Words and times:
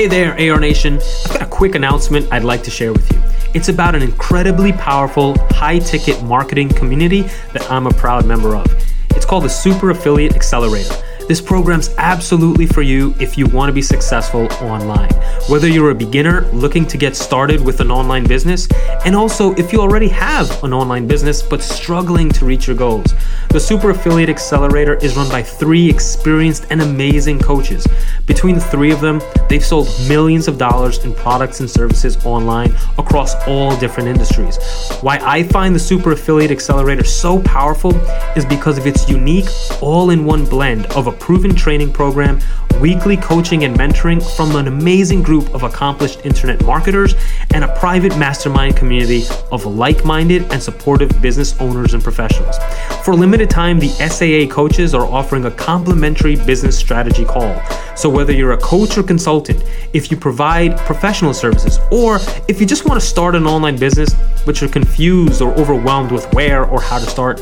Hey 0.00 0.06
there, 0.06 0.32
AR 0.32 0.58
Nation. 0.58 0.94
I've 1.26 1.32
got 1.34 1.42
a 1.42 1.46
quick 1.46 1.74
announcement 1.74 2.32
I'd 2.32 2.42
like 2.42 2.62
to 2.62 2.70
share 2.70 2.90
with 2.90 3.12
you. 3.12 3.20
It's 3.52 3.68
about 3.68 3.94
an 3.94 4.00
incredibly 4.00 4.72
powerful, 4.72 5.36
high 5.50 5.78
ticket 5.78 6.22
marketing 6.22 6.70
community 6.70 7.28
that 7.52 7.70
I'm 7.70 7.86
a 7.86 7.92
proud 7.92 8.24
member 8.24 8.56
of. 8.56 8.66
It's 9.10 9.26
called 9.26 9.44
the 9.44 9.50
Super 9.50 9.90
Affiliate 9.90 10.34
Accelerator. 10.34 10.94
This 11.30 11.40
program's 11.40 11.90
absolutely 11.96 12.66
for 12.66 12.82
you 12.82 13.14
if 13.20 13.38
you 13.38 13.46
want 13.46 13.68
to 13.68 13.72
be 13.72 13.82
successful 13.82 14.48
online. 14.60 15.12
Whether 15.48 15.68
you're 15.68 15.92
a 15.92 15.94
beginner 15.94 16.50
looking 16.50 16.84
to 16.86 16.98
get 16.98 17.14
started 17.14 17.60
with 17.60 17.78
an 17.78 17.88
online 17.88 18.24
business, 18.24 18.66
and 19.04 19.14
also 19.14 19.54
if 19.54 19.72
you 19.72 19.80
already 19.80 20.08
have 20.08 20.64
an 20.64 20.72
online 20.72 21.06
business 21.06 21.40
but 21.40 21.62
struggling 21.62 22.30
to 22.30 22.44
reach 22.44 22.66
your 22.66 22.74
goals. 22.74 23.14
The 23.50 23.60
Super 23.60 23.90
Affiliate 23.90 24.28
Accelerator 24.28 24.94
is 24.94 25.16
run 25.16 25.28
by 25.28 25.40
three 25.40 25.88
experienced 25.88 26.66
and 26.70 26.82
amazing 26.82 27.38
coaches. 27.38 27.86
Between 28.26 28.56
the 28.56 28.60
three 28.60 28.90
of 28.90 29.00
them, 29.00 29.20
they've 29.48 29.64
sold 29.64 29.88
millions 30.08 30.48
of 30.48 30.58
dollars 30.58 31.04
in 31.04 31.14
products 31.14 31.60
and 31.60 31.70
services 31.70 32.24
online 32.26 32.74
across 32.98 33.36
all 33.46 33.76
different 33.76 34.08
industries. 34.08 34.58
Why 35.00 35.20
I 35.22 35.44
find 35.44 35.76
the 35.76 35.80
Super 35.80 36.10
Affiliate 36.10 36.50
Accelerator 36.50 37.04
so 37.04 37.40
powerful 37.42 37.94
is 38.36 38.44
because 38.44 38.78
of 38.78 38.86
its 38.86 39.08
unique 39.08 39.48
all 39.80 40.10
in 40.10 40.24
one 40.24 40.44
blend 40.44 40.86
of 40.86 41.06
a 41.06 41.19
proven 41.20 41.54
training 41.54 41.92
program, 41.92 42.40
weekly 42.80 43.16
coaching 43.16 43.64
and 43.64 43.76
mentoring 43.76 44.20
from 44.36 44.56
an 44.56 44.66
amazing 44.66 45.22
group 45.22 45.54
of 45.54 45.62
accomplished 45.62 46.24
internet 46.24 46.64
marketers, 46.64 47.14
and 47.52 47.62
a 47.62 47.76
private 47.76 48.16
mastermind 48.18 48.76
community 48.76 49.22
of 49.52 49.66
like 49.66 50.04
minded 50.04 50.42
and 50.50 50.62
supportive 50.62 51.20
business 51.20 51.54
owners 51.60 51.94
and 51.94 52.02
professionals. 52.02 52.56
For 53.04 53.12
a 53.12 53.16
limited 53.16 53.50
time, 53.50 53.78
the 53.78 53.88
SAA 53.88 54.52
coaches 54.52 54.94
are 54.94 55.04
offering 55.04 55.44
a 55.44 55.50
complimentary 55.50 56.36
business 56.36 56.76
strategy 56.76 57.24
call. 57.24 57.60
So, 57.96 58.08
whether 58.08 58.32
you're 58.32 58.52
a 58.52 58.58
coach 58.58 58.96
or 58.96 59.02
consultant, 59.02 59.62
if 59.92 60.10
you 60.10 60.16
provide 60.16 60.78
professional 60.78 61.34
services, 61.34 61.78
or 61.92 62.18
if 62.48 62.60
you 62.60 62.66
just 62.66 62.86
want 62.86 63.00
to 63.00 63.06
start 63.06 63.34
an 63.34 63.46
online 63.46 63.76
business 63.76 64.14
but 64.46 64.60
you're 64.60 64.70
confused 64.70 65.42
or 65.42 65.52
overwhelmed 65.52 66.10
with 66.10 66.32
where 66.32 66.64
or 66.64 66.80
how 66.80 66.98
to 66.98 67.04
start, 67.04 67.40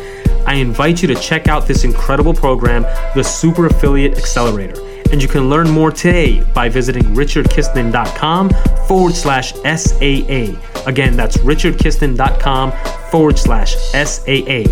I 0.49 0.55
invite 0.55 1.03
you 1.03 1.09
to 1.09 1.15
check 1.15 1.47
out 1.47 1.67
this 1.67 1.85
incredible 1.85 2.33
program, 2.33 2.85
the 3.15 3.23
Super 3.23 3.67
Affiliate 3.67 4.17
Accelerator. 4.17 4.81
And 5.13 5.23
you 5.23 5.29
can 5.29 5.51
learn 5.51 5.69
more 5.69 5.91
today 5.91 6.43
by 6.55 6.71
visiting 6.71 7.03
richardkistner.com 7.03 8.51
forward 8.89 9.15
slash 9.15 9.53
SAA. 9.53 10.59
Again, 10.87 11.17
that's 11.19 11.37
richardkistner.com 11.37 12.73
forward 13.11 13.39
slash 13.39 13.77
SAA. 13.93 14.63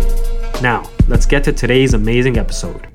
Now, 0.63 0.89
let's 1.07 1.27
get 1.27 1.43
to 1.43 1.53
today's 1.53 1.93
amazing 1.93 2.39
episode. 2.39 2.87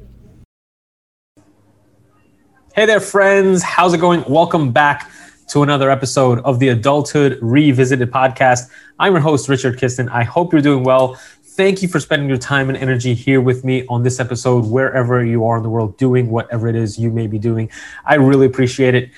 Hey 2.74 2.86
there, 2.86 2.98
friends. 2.98 3.62
How's 3.62 3.94
it 3.94 3.98
going? 3.98 4.24
Welcome 4.28 4.72
back 4.72 5.08
to 5.50 5.62
another 5.62 5.88
episode 5.88 6.40
of 6.40 6.58
the 6.58 6.70
Adulthood 6.70 7.38
Revisited 7.42 8.10
podcast. 8.10 8.70
I'm 8.98 9.12
your 9.12 9.20
host, 9.20 9.48
Richard 9.48 9.78
Kistner. 9.78 10.10
I 10.10 10.24
hope 10.24 10.52
you're 10.52 10.62
doing 10.62 10.82
well. 10.82 11.20
Thank 11.54 11.82
you 11.82 11.88
for 11.88 12.00
spending 12.00 12.30
your 12.30 12.38
time 12.38 12.70
and 12.70 12.78
energy 12.78 13.12
here 13.12 13.38
with 13.38 13.62
me 13.62 13.84
on 13.88 14.02
this 14.02 14.18
episode, 14.18 14.64
wherever 14.64 15.22
you 15.22 15.44
are 15.44 15.58
in 15.58 15.62
the 15.62 15.68
world, 15.68 15.98
doing 15.98 16.30
whatever 16.30 16.66
it 16.66 16.74
is 16.74 16.98
you 16.98 17.10
may 17.10 17.26
be 17.26 17.38
doing. 17.38 17.70
I 18.06 18.14
really 18.14 18.46
appreciate 18.46 18.94
it. 18.94 19.10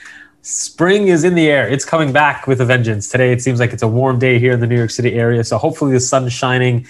Spring 0.42 1.06
is 1.06 1.22
in 1.22 1.36
the 1.36 1.48
air. 1.48 1.68
It's 1.68 1.84
coming 1.84 2.12
back 2.12 2.48
with 2.48 2.60
a 2.60 2.64
vengeance. 2.64 3.08
Today, 3.08 3.30
it 3.30 3.40
seems 3.40 3.60
like 3.60 3.72
it's 3.72 3.84
a 3.84 3.88
warm 3.88 4.18
day 4.18 4.40
here 4.40 4.50
in 4.50 4.58
the 4.58 4.66
New 4.66 4.76
York 4.76 4.90
City 4.90 5.14
area. 5.14 5.44
So, 5.44 5.58
hopefully, 5.58 5.92
the 5.92 6.00
sun's 6.00 6.32
shining 6.32 6.88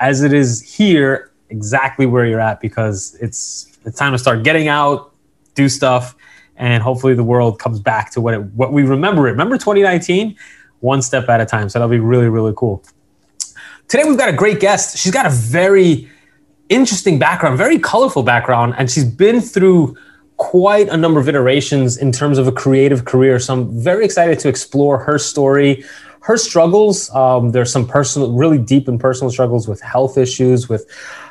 as 0.00 0.22
it 0.22 0.32
is 0.32 0.62
here, 0.62 1.32
exactly 1.50 2.06
where 2.06 2.24
you're 2.24 2.40
at, 2.40 2.58
because 2.58 3.14
it's, 3.20 3.78
it's 3.84 3.98
time 3.98 4.12
to 4.12 4.18
start 4.18 4.42
getting 4.42 4.68
out, 4.68 5.14
do 5.54 5.68
stuff, 5.68 6.16
and 6.56 6.82
hopefully, 6.82 7.12
the 7.12 7.24
world 7.24 7.58
comes 7.58 7.78
back 7.78 8.10
to 8.12 8.22
what, 8.22 8.32
it, 8.32 8.42
what 8.54 8.72
we 8.72 8.84
remember 8.84 9.28
it. 9.28 9.32
Remember 9.32 9.58
2019? 9.58 10.34
One 10.80 11.02
step 11.02 11.28
at 11.28 11.42
a 11.42 11.46
time. 11.46 11.68
So, 11.68 11.78
that'll 11.78 11.90
be 11.90 12.00
really, 12.00 12.30
really 12.30 12.54
cool. 12.56 12.82
Today 13.88 14.04
we've 14.04 14.18
got 14.18 14.28
a 14.28 14.34
great 14.34 14.60
guest. 14.60 14.98
She's 14.98 15.12
got 15.12 15.24
a 15.24 15.30
very 15.30 16.10
interesting 16.68 17.18
background, 17.18 17.56
very 17.56 17.78
colorful 17.78 18.22
background, 18.22 18.74
and 18.76 18.90
she's 18.90 19.04
been 19.06 19.40
through 19.40 19.96
quite 20.36 20.90
a 20.90 20.96
number 20.96 21.18
of 21.18 21.26
iterations 21.26 21.96
in 21.96 22.12
terms 22.12 22.36
of 22.36 22.46
a 22.46 22.52
creative 22.52 23.06
career. 23.06 23.38
So 23.38 23.54
I'm 23.54 23.82
very 23.82 24.04
excited 24.04 24.38
to 24.40 24.48
explore 24.50 24.98
her 24.98 25.18
story, 25.18 25.84
her 26.20 26.36
struggles. 26.36 27.08
Um, 27.14 27.52
there's 27.52 27.72
some 27.72 27.86
personal, 27.86 28.30
really 28.34 28.58
deep 28.58 28.88
and 28.88 29.00
personal 29.00 29.30
struggles 29.30 29.66
with 29.66 29.80
health 29.80 30.18
issues, 30.18 30.68
with 30.68 30.86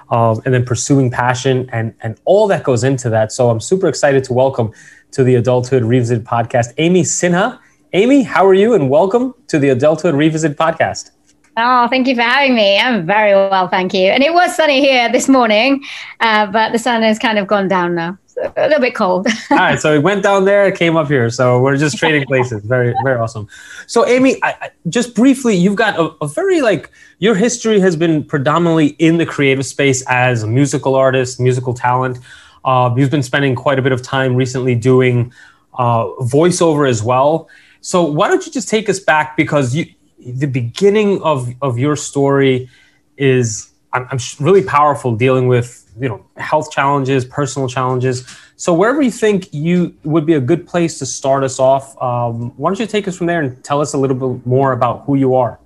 um, 0.09 0.41
and 0.43 0.51
then 0.51 0.65
pursuing 0.65 1.11
passion 1.11 1.69
and 1.71 1.93
and 2.01 2.19
all 2.25 2.47
that 2.47 2.63
goes 2.63 2.83
into 2.83 3.07
that. 3.11 3.31
So 3.31 3.51
I'm 3.51 3.59
super 3.59 3.87
excited 3.87 4.23
to 4.23 4.33
welcome 4.33 4.71
to 5.11 5.23
the 5.23 5.35
Adulthood 5.35 5.83
Revisited 5.83 6.25
podcast, 6.25 6.73
Amy 6.79 7.03
Sinha. 7.03 7.59
Amy, 7.93 8.23
how 8.23 8.47
are 8.47 8.55
you? 8.55 8.73
And 8.73 8.89
welcome 8.89 9.35
to 9.45 9.59
the 9.59 9.69
Adulthood 9.69 10.15
Revisited 10.15 10.57
podcast. 10.57 11.11
Oh, 11.59 11.87
thank 11.87 12.07
you 12.07 12.13
for 12.13 12.21
having 12.21 12.53
me. 12.53 12.77
I'm 12.77 13.03
very 13.07 13.33
well, 13.33 13.67
thank 13.67 13.91
you. 13.91 14.11
And 14.11 14.21
it 14.21 14.31
was 14.31 14.55
sunny 14.55 14.79
here 14.79 15.11
this 15.11 15.27
morning, 15.27 15.83
uh, 16.19 16.45
but 16.51 16.71
the 16.71 16.77
sun 16.77 17.01
has 17.01 17.17
kind 17.17 17.39
of 17.39 17.47
gone 17.47 17.67
down 17.67 17.95
now. 17.95 18.15
So 18.27 18.53
a 18.55 18.67
little 18.67 18.79
bit 18.79 18.93
cold. 18.93 19.25
All 19.49 19.57
right, 19.57 19.79
so 19.79 19.91
it 19.91 20.03
went 20.03 20.21
down 20.21 20.45
there, 20.45 20.67
it 20.67 20.77
came 20.77 20.95
up 20.95 21.07
here. 21.07 21.31
So 21.31 21.59
we're 21.59 21.75
just 21.75 21.97
trading 21.97 22.25
places. 22.27 22.63
Very, 22.63 22.93
very 23.03 23.19
awesome. 23.19 23.47
So, 23.87 24.05
Amy, 24.05 24.37
I, 24.43 24.49
I, 24.61 24.69
just 24.87 25.15
briefly, 25.15 25.55
you've 25.55 25.75
got 25.75 25.97
a, 25.99 26.13
a 26.21 26.27
very 26.27 26.61
like 26.61 26.91
your 27.17 27.33
history 27.33 27.79
has 27.79 27.95
been 27.95 28.23
predominantly 28.23 28.89
in 28.99 29.17
the 29.17 29.25
creative 29.25 29.65
space 29.65 30.03
as 30.07 30.43
a 30.43 30.47
musical 30.47 30.93
artist, 30.93 31.39
musical 31.39 31.73
talent. 31.73 32.19
Uh, 32.65 32.93
you've 32.95 33.09
been 33.09 33.23
spending 33.23 33.55
quite 33.55 33.79
a 33.79 33.81
bit 33.81 33.91
of 33.91 34.03
time 34.03 34.35
recently 34.35 34.75
doing 34.75 35.33
uh, 35.73 36.05
voiceover 36.19 36.87
as 36.87 37.01
well. 37.01 37.49
So, 37.81 38.03
why 38.03 38.27
don't 38.27 38.45
you 38.45 38.51
just 38.51 38.69
take 38.69 38.89
us 38.89 38.99
back 38.99 39.35
because 39.35 39.75
you 39.75 39.87
the 40.19 40.47
beginning 40.47 41.21
of 41.21 41.49
of 41.61 41.77
your 41.77 41.95
story 41.95 42.69
is 43.17 43.71
I'm, 43.93 44.07
I'm 44.11 44.19
really 44.39 44.63
powerful 44.63 45.15
dealing 45.15 45.47
with 45.47 45.83
you 45.99 46.09
know 46.09 46.25
health 46.37 46.71
challenges 46.71 47.25
personal 47.25 47.67
challenges. 47.67 48.25
So 48.55 48.73
wherever 48.73 49.01
you 49.01 49.11
think 49.11 49.53
you 49.53 49.95
would 50.03 50.25
be 50.25 50.33
a 50.33 50.39
good 50.39 50.67
place 50.67 50.97
to 50.99 51.05
start 51.05 51.43
us 51.43 51.59
off 51.59 52.01
um, 52.01 52.51
why 52.57 52.69
don't 52.69 52.79
you 52.79 52.87
take 52.87 53.07
us 53.07 53.17
from 53.17 53.27
there 53.27 53.41
and 53.41 53.63
tell 53.63 53.81
us 53.81 53.93
a 53.93 53.97
little 53.97 54.15
bit 54.15 54.45
more 54.45 54.71
about 54.71 55.05
who 55.05 55.15
you 55.15 55.35
are? 55.35 55.59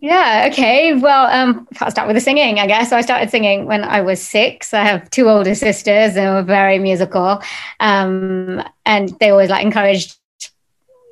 Yeah 0.00 0.48
okay. 0.50 0.94
Well 0.94 1.26
um, 1.26 1.68
i'll 1.80 1.90
start 1.90 2.06
with 2.06 2.16
the 2.16 2.20
singing 2.20 2.58
i 2.58 2.66
guess. 2.66 2.90
So 2.90 2.96
i 2.96 3.02
started 3.02 3.30
singing 3.30 3.66
when 3.66 3.84
i 3.84 4.00
was 4.00 4.20
six. 4.20 4.72
I 4.72 4.84
have 4.84 5.10
two 5.10 5.28
older 5.28 5.54
sisters 5.54 6.16
and 6.16 6.34
were 6.34 6.42
very 6.42 6.78
musical. 6.78 7.42
Um, 7.80 8.62
and 8.84 9.10
they 9.20 9.30
always 9.30 9.50
like 9.50 9.64
encouraged 9.64 10.16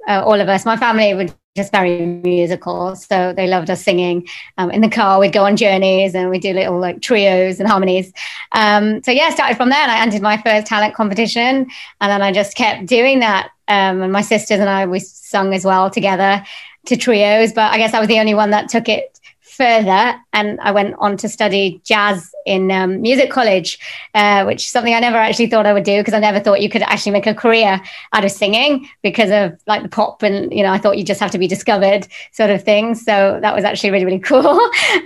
uh, 0.08 0.22
all 0.24 0.40
of 0.40 0.48
us. 0.48 0.64
My 0.64 0.76
family 0.76 1.14
would 1.14 1.34
just 1.56 1.70
very 1.70 2.04
musical. 2.04 2.96
So 2.96 3.32
they 3.32 3.46
loved 3.46 3.70
us 3.70 3.82
singing 3.82 4.26
um, 4.58 4.72
in 4.72 4.80
the 4.80 4.88
car. 4.88 5.20
We'd 5.20 5.32
go 5.32 5.44
on 5.44 5.56
journeys 5.56 6.14
and 6.14 6.28
we'd 6.28 6.42
do 6.42 6.52
little 6.52 6.80
like 6.80 7.00
trios 7.00 7.60
and 7.60 7.68
harmonies. 7.68 8.12
Um, 8.52 9.02
so 9.04 9.12
yeah, 9.12 9.30
started 9.30 9.56
from 9.56 9.70
there 9.70 9.78
and 9.78 9.90
I 9.90 10.00
entered 10.00 10.20
my 10.20 10.36
first 10.42 10.66
talent 10.66 10.94
competition. 10.94 11.70
And 12.00 12.10
then 12.10 12.22
I 12.22 12.32
just 12.32 12.56
kept 12.56 12.86
doing 12.86 13.20
that. 13.20 13.50
Um, 13.68 14.02
and 14.02 14.12
my 14.12 14.20
sisters 14.20 14.58
and 14.58 14.68
I, 14.68 14.86
we 14.86 14.98
sung 14.98 15.54
as 15.54 15.64
well 15.64 15.90
together 15.90 16.44
to 16.86 16.96
trios. 16.96 17.52
But 17.52 17.72
I 17.72 17.78
guess 17.78 17.94
I 17.94 18.00
was 18.00 18.08
the 18.08 18.18
only 18.18 18.34
one 18.34 18.50
that 18.50 18.68
took 18.68 18.88
it 18.88 19.20
further 19.56 20.14
and 20.32 20.60
I 20.60 20.72
went 20.72 20.94
on 20.98 21.16
to 21.18 21.28
study 21.28 21.80
jazz 21.84 22.34
in 22.44 22.70
um, 22.70 23.00
music 23.00 23.30
college, 23.30 23.78
uh, 24.14 24.44
which 24.44 24.62
is 24.64 24.68
something 24.68 24.94
I 24.94 25.00
never 25.00 25.16
actually 25.16 25.46
thought 25.46 25.66
I 25.66 25.72
would 25.72 25.84
do 25.84 26.00
because 26.00 26.14
I 26.14 26.18
never 26.18 26.40
thought 26.40 26.60
you 26.60 26.68
could 26.68 26.82
actually 26.82 27.12
make 27.12 27.26
a 27.26 27.34
career 27.34 27.80
out 28.12 28.24
of 28.24 28.30
singing 28.30 28.88
because 29.02 29.30
of 29.30 29.58
like 29.66 29.82
the 29.82 29.88
pop 29.88 30.22
and, 30.22 30.52
you 30.52 30.62
know, 30.62 30.72
I 30.72 30.78
thought 30.78 30.98
you 30.98 31.04
just 31.04 31.20
have 31.20 31.30
to 31.30 31.38
be 31.38 31.46
discovered 31.46 32.06
sort 32.32 32.50
of 32.50 32.62
thing. 32.62 32.94
So 32.94 33.38
that 33.40 33.54
was 33.54 33.64
actually 33.64 33.90
really, 33.90 34.04
really 34.04 34.18
cool 34.30 34.46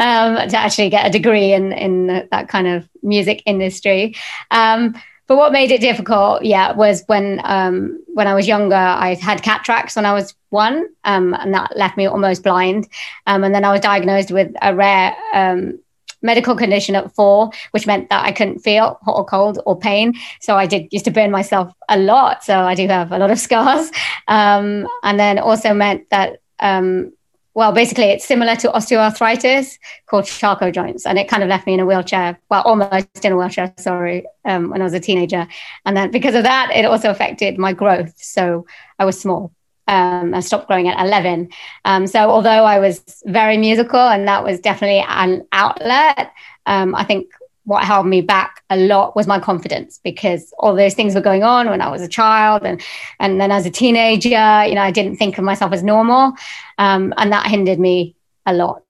um, 0.00 0.48
to 0.48 0.56
actually 0.56 0.90
get 0.90 1.06
a 1.06 1.10
degree 1.10 1.52
in, 1.52 1.72
in 1.72 2.28
that 2.30 2.48
kind 2.48 2.66
of 2.66 2.88
music 3.02 3.42
industry. 3.46 4.14
Um, 4.50 4.94
but 5.28 5.36
what 5.36 5.52
made 5.52 5.70
it 5.70 5.82
difficult, 5.82 6.42
yeah, 6.42 6.72
was 6.72 7.04
when 7.06 7.40
um, 7.44 8.02
when 8.14 8.26
I 8.26 8.34
was 8.34 8.48
younger, 8.48 8.74
I 8.74 9.14
had 9.14 9.42
cataracts 9.42 9.94
when 9.94 10.06
I 10.06 10.14
was 10.14 10.34
one, 10.48 10.88
um, 11.04 11.34
and 11.34 11.52
that 11.52 11.76
left 11.76 11.98
me 11.98 12.06
almost 12.06 12.42
blind. 12.42 12.88
Um, 13.26 13.44
and 13.44 13.54
then 13.54 13.64
I 13.64 13.70
was 13.70 13.82
diagnosed 13.82 14.30
with 14.30 14.50
a 14.62 14.74
rare 14.74 15.14
um, 15.34 15.78
medical 16.22 16.56
condition 16.56 16.96
at 16.96 17.14
four, 17.14 17.50
which 17.72 17.86
meant 17.86 18.08
that 18.08 18.24
I 18.24 18.32
couldn't 18.32 18.60
feel 18.60 18.98
hot 19.02 19.16
or 19.18 19.24
cold 19.26 19.58
or 19.66 19.78
pain. 19.78 20.14
So 20.40 20.56
I 20.56 20.66
did 20.66 20.88
used 20.90 21.04
to 21.04 21.10
burn 21.10 21.30
myself 21.30 21.72
a 21.90 21.98
lot. 21.98 22.42
So 22.42 22.58
I 22.58 22.74
do 22.74 22.88
have 22.88 23.12
a 23.12 23.18
lot 23.18 23.30
of 23.30 23.38
scars. 23.46 23.90
Um, 24.28 24.88
and 25.02 25.20
then 25.20 25.38
also 25.38 25.74
meant 25.74 26.08
that 26.10 26.40
um, 26.60 27.12
well, 27.58 27.72
basically, 27.72 28.04
it's 28.04 28.24
similar 28.24 28.54
to 28.54 28.68
osteoarthritis 28.68 29.80
called 30.06 30.26
Charcot 30.26 30.72
joints, 30.72 31.04
and 31.04 31.18
it 31.18 31.26
kind 31.26 31.42
of 31.42 31.48
left 31.48 31.66
me 31.66 31.74
in 31.74 31.80
a 31.80 31.86
wheelchair. 31.86 32.38
Well, 32.48 32.62
almost 32.62 33.24
in 33.24 33.32
a 33.32 33.36
wheelchair. 33.36 33.74
Sorry, 33.78 34.26
um, 34.44 34.70
when 34.70 34.80
I 34.80 34.84
was 34.84 34.94
a 34.94 35.00
teenager, 35.00 35.48
and 35.84 35.96
then 35.96 36.12
because 36.12 36.36
of 36.36 36.44
that, 36.44 36.70
it 36.72 36.84
also 36.84 37.10
affected 37.10 37.58
my 37.58 37.72
growth. 37.72 38.14
So 38.16 38.64
I 39.00 39.04
was 39.04 39.20
small. 39.20 39.50
Um, 39.88 40.34
I 40.34 40.40
stopped 40.40 40.68
growing 40.68 40.86
at 40.86 41.04
11. 41.04 41.48
Um, 41.84 42.06
so 42.06 42.30
although 42.30 42.64
I 42.64 42.78
was 42.78 43.02
very 43.26 43.56
musical, 43.56 43.98
and 43.98 44.28
that 44.28 44.44
was 44.44 44.60
definitely 44.60 45.04
an 45.08 45.44
outlet, 45.50 46.30
um, 46.66 46.94
I 46.94 47.02
think 47.02 47.26
what 47.68 47.84
held 47.84 48.06
me 48.06 48.22
back 48.22 48.64
a 48.70 48.76
lot 48.78 49.14
was 49.14 49.26
my 49.26 49.38
confidence 49.38 50.00
because 50.02 50.54
all 50.58 50.74
those 50.74 50.94
things 50.94 51.14
were 51.14 51.20
going 51.20 51.42
on 51.42 51.68
when 51.68 51.82
I 51.82 51.90
was 51.90 52.00
a 52.00 52.08
child 52.08 52.62
and 52.64 52.80
and 53.20 53.38
then 53.38 53.52
as 53.52 53.66
a 53.66 53.70
teenager, 53.70 54.64
you 54.64 54.74
know, 54.74 54.80
I 54.80 54.90
didn't 54.90 55.16
think 55.16 55.36
of 55.36 55.44
myself 55.44 55.72
as 55.72 55.82
normal, 55.82 56.32
um, 56.78 57.12
and 57.18 57.30
that 57.30 57.46
hindered 57.46 57.78
me 57.78 58.16
a 58.46 58.54
lot. 58.54 58.82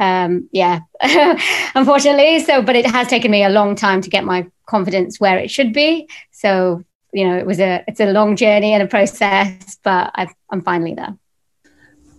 Um, 0.00 0.48
yeah, 0.50 0.80
unfortunately. 1.76 2.40
So, 2.40 2.60
but 2.60 2.74
it 2.74 2.86
has 2.86 3.06
taken 3.06 3.30
me 3.30 3.44
a 3.44 3.50
long 3.50 3.76
time 3.76 4.00
to 4.00 4.10
get 4.10 4.24
my 4.24 4.48
confidence 4.66 5.20
where 5.20 5.38
it 5.38 5.48
should 5.48 5.72
be. 5.72 6.08
So, 6.32 6.82
you 7.12 7.28
know, 7.28 7.36
it 7.36 7.46
was 7.46 7.60
a 7.60 7.84
it's 7.86 8.00
a 8.00 8.12
long 8.12 8.34
journey 8.34 8.72
and 8.72 8.82
a 8.82 8.88
process, 8.88 9.78
but 9.84 10.10
i 10.16 10.26
I'm 10.50 10.62
finally 10.62 10.94
there 10.94 11.16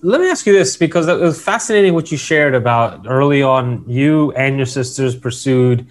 let 0.05 0.21
me 0.21 0.29
ask 0.29 0.45
you 0.45 0.53
this 0.53 0.77
because 0.77 1.07
it 1.07 1.19
was 1.19 1.41
fascinating 1.41 1.95
what 1.95 2.11
you 2.11 2.17
shared 2.17 2.53
about 2.53 3.07
early 3.07 3.41
on 3.41 3.83
you 3.87 4.31
and 4.33 4.55
your 4.57 4.67
sisters 4.67 5.15
pursued 5.15 5.87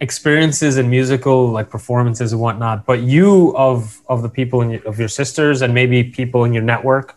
experiences 0.00 0.78
in 0.78 0.88
musical 0.88 1.50
like 1.50 1.68
performances 1.68 2.32
and 2.32 2.40
whatnot 2.40 2.86
but 2.86 3.00
you 3.00 3.54
of 3.56 4.00
of 4.08 4.22
the 4.22 4.28
people 4.28 4.62
in 4.62 4.70
your, 4.70 4.88
of 4.88 4.98
your 4.98 5.08
sisters 5.08 5.60
and 5.60 5.74
maybe 5.74 6.02
people 6.04 6.44
in 6.44 6.52
your 6.52 6.62
network 6.62 7.16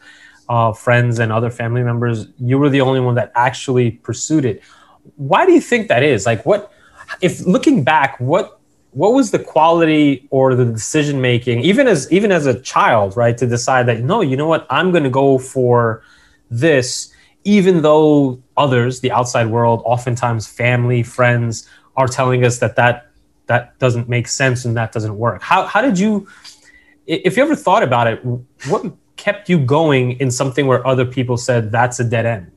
uh, 0.50 0.74
friends 0.74 1.20
and 1.20 1.32
other 1.32 1.50
family 1.50 1.84
members 1.84 2.28
you 2.38 2.58
were 2.58 2.70
the 2.70 2.82
only 2.82 3.00
one 3.00 3.16
that 3.16 3.32
actually 3.36 3.92
pursued 3.92 4.46
it. 4.46 4.62
Why 5.16 5.46
do 5.46 5.52
you 5.52 5.62
think 5.62 5.88
that 5.88 6.04
is? 6.04 6.26
Like 6.26 6.46
what 6.46 6.72
if 7.22 7.42
looking 7.42 7.84
back 7.84 8.20
what 8.20 8.60
what 8.92 9.14
was 9.14 9.32
the 9.32 9.40
quality 9.40 10.28
or 10.30 10.54
the 10.54 10.66
decision 10.66 11.20
making 11.20 11.62
even 11.62 11.88
as 11.88 12.12
even 12.12 12.32
as 12.32 12.46
a 12.46 12.60
child 12.62 13.18
right 13.18 13.38
to 13.38 13.48
decide 13.48 13.88
that 13.88 14.02
no 14.02 14.22
you 14.22 14.38
know 14.38 14.48
what? 14.48 14.68
I'm 14.70 14.92
going 14.92 15.04
to 15.04 15.10
go 15.10 15.38
for 15.38 16.04
this 16.52 17.12
even 17.46 17.82
though 17.82 18.42
others 18.56 19.00
the 19.00 19.12
outside 19.12 19.48
world 19.48 19.82
oftentimes 19.86 20.48
family 20.48 21.04
friends 21.04 21.68
are 21.96 22.08
telling 22.08 22.46
us 22.46 22.60
that 22.60 22.76
that 22.76 23.10
that 23.48 23.78
doesn't 23.80 24.08
make 24.08 24.28
sense 24.28 24.66
and 24.66 24.76
that 24.78 24.92
doesn't 24.92 25.18
work. 25.18 25.42
How 25.42 25.66
how 25.66 25.82
did 25.82 26.00
you 26.00 26.28
if 27.06 27.36
you 27.36 27.44
ever 27.44 27.56
thought 27.56 27.84
about 27.84 28.08
it, 28.08 28.24
what 28.68 28.86
kept 29.18 29.50
you 29.50 29.60
going 29.60 30.14
in 30.20 30.32
something 30.32 30.68
where 30.68 30.86
other 30.88 31.06
people 31.06 31.38
said 31.38 31.72
that's 31.72 32.00
a 32.00 32.04
dead 32.04 32.26
end? 32.26 32.50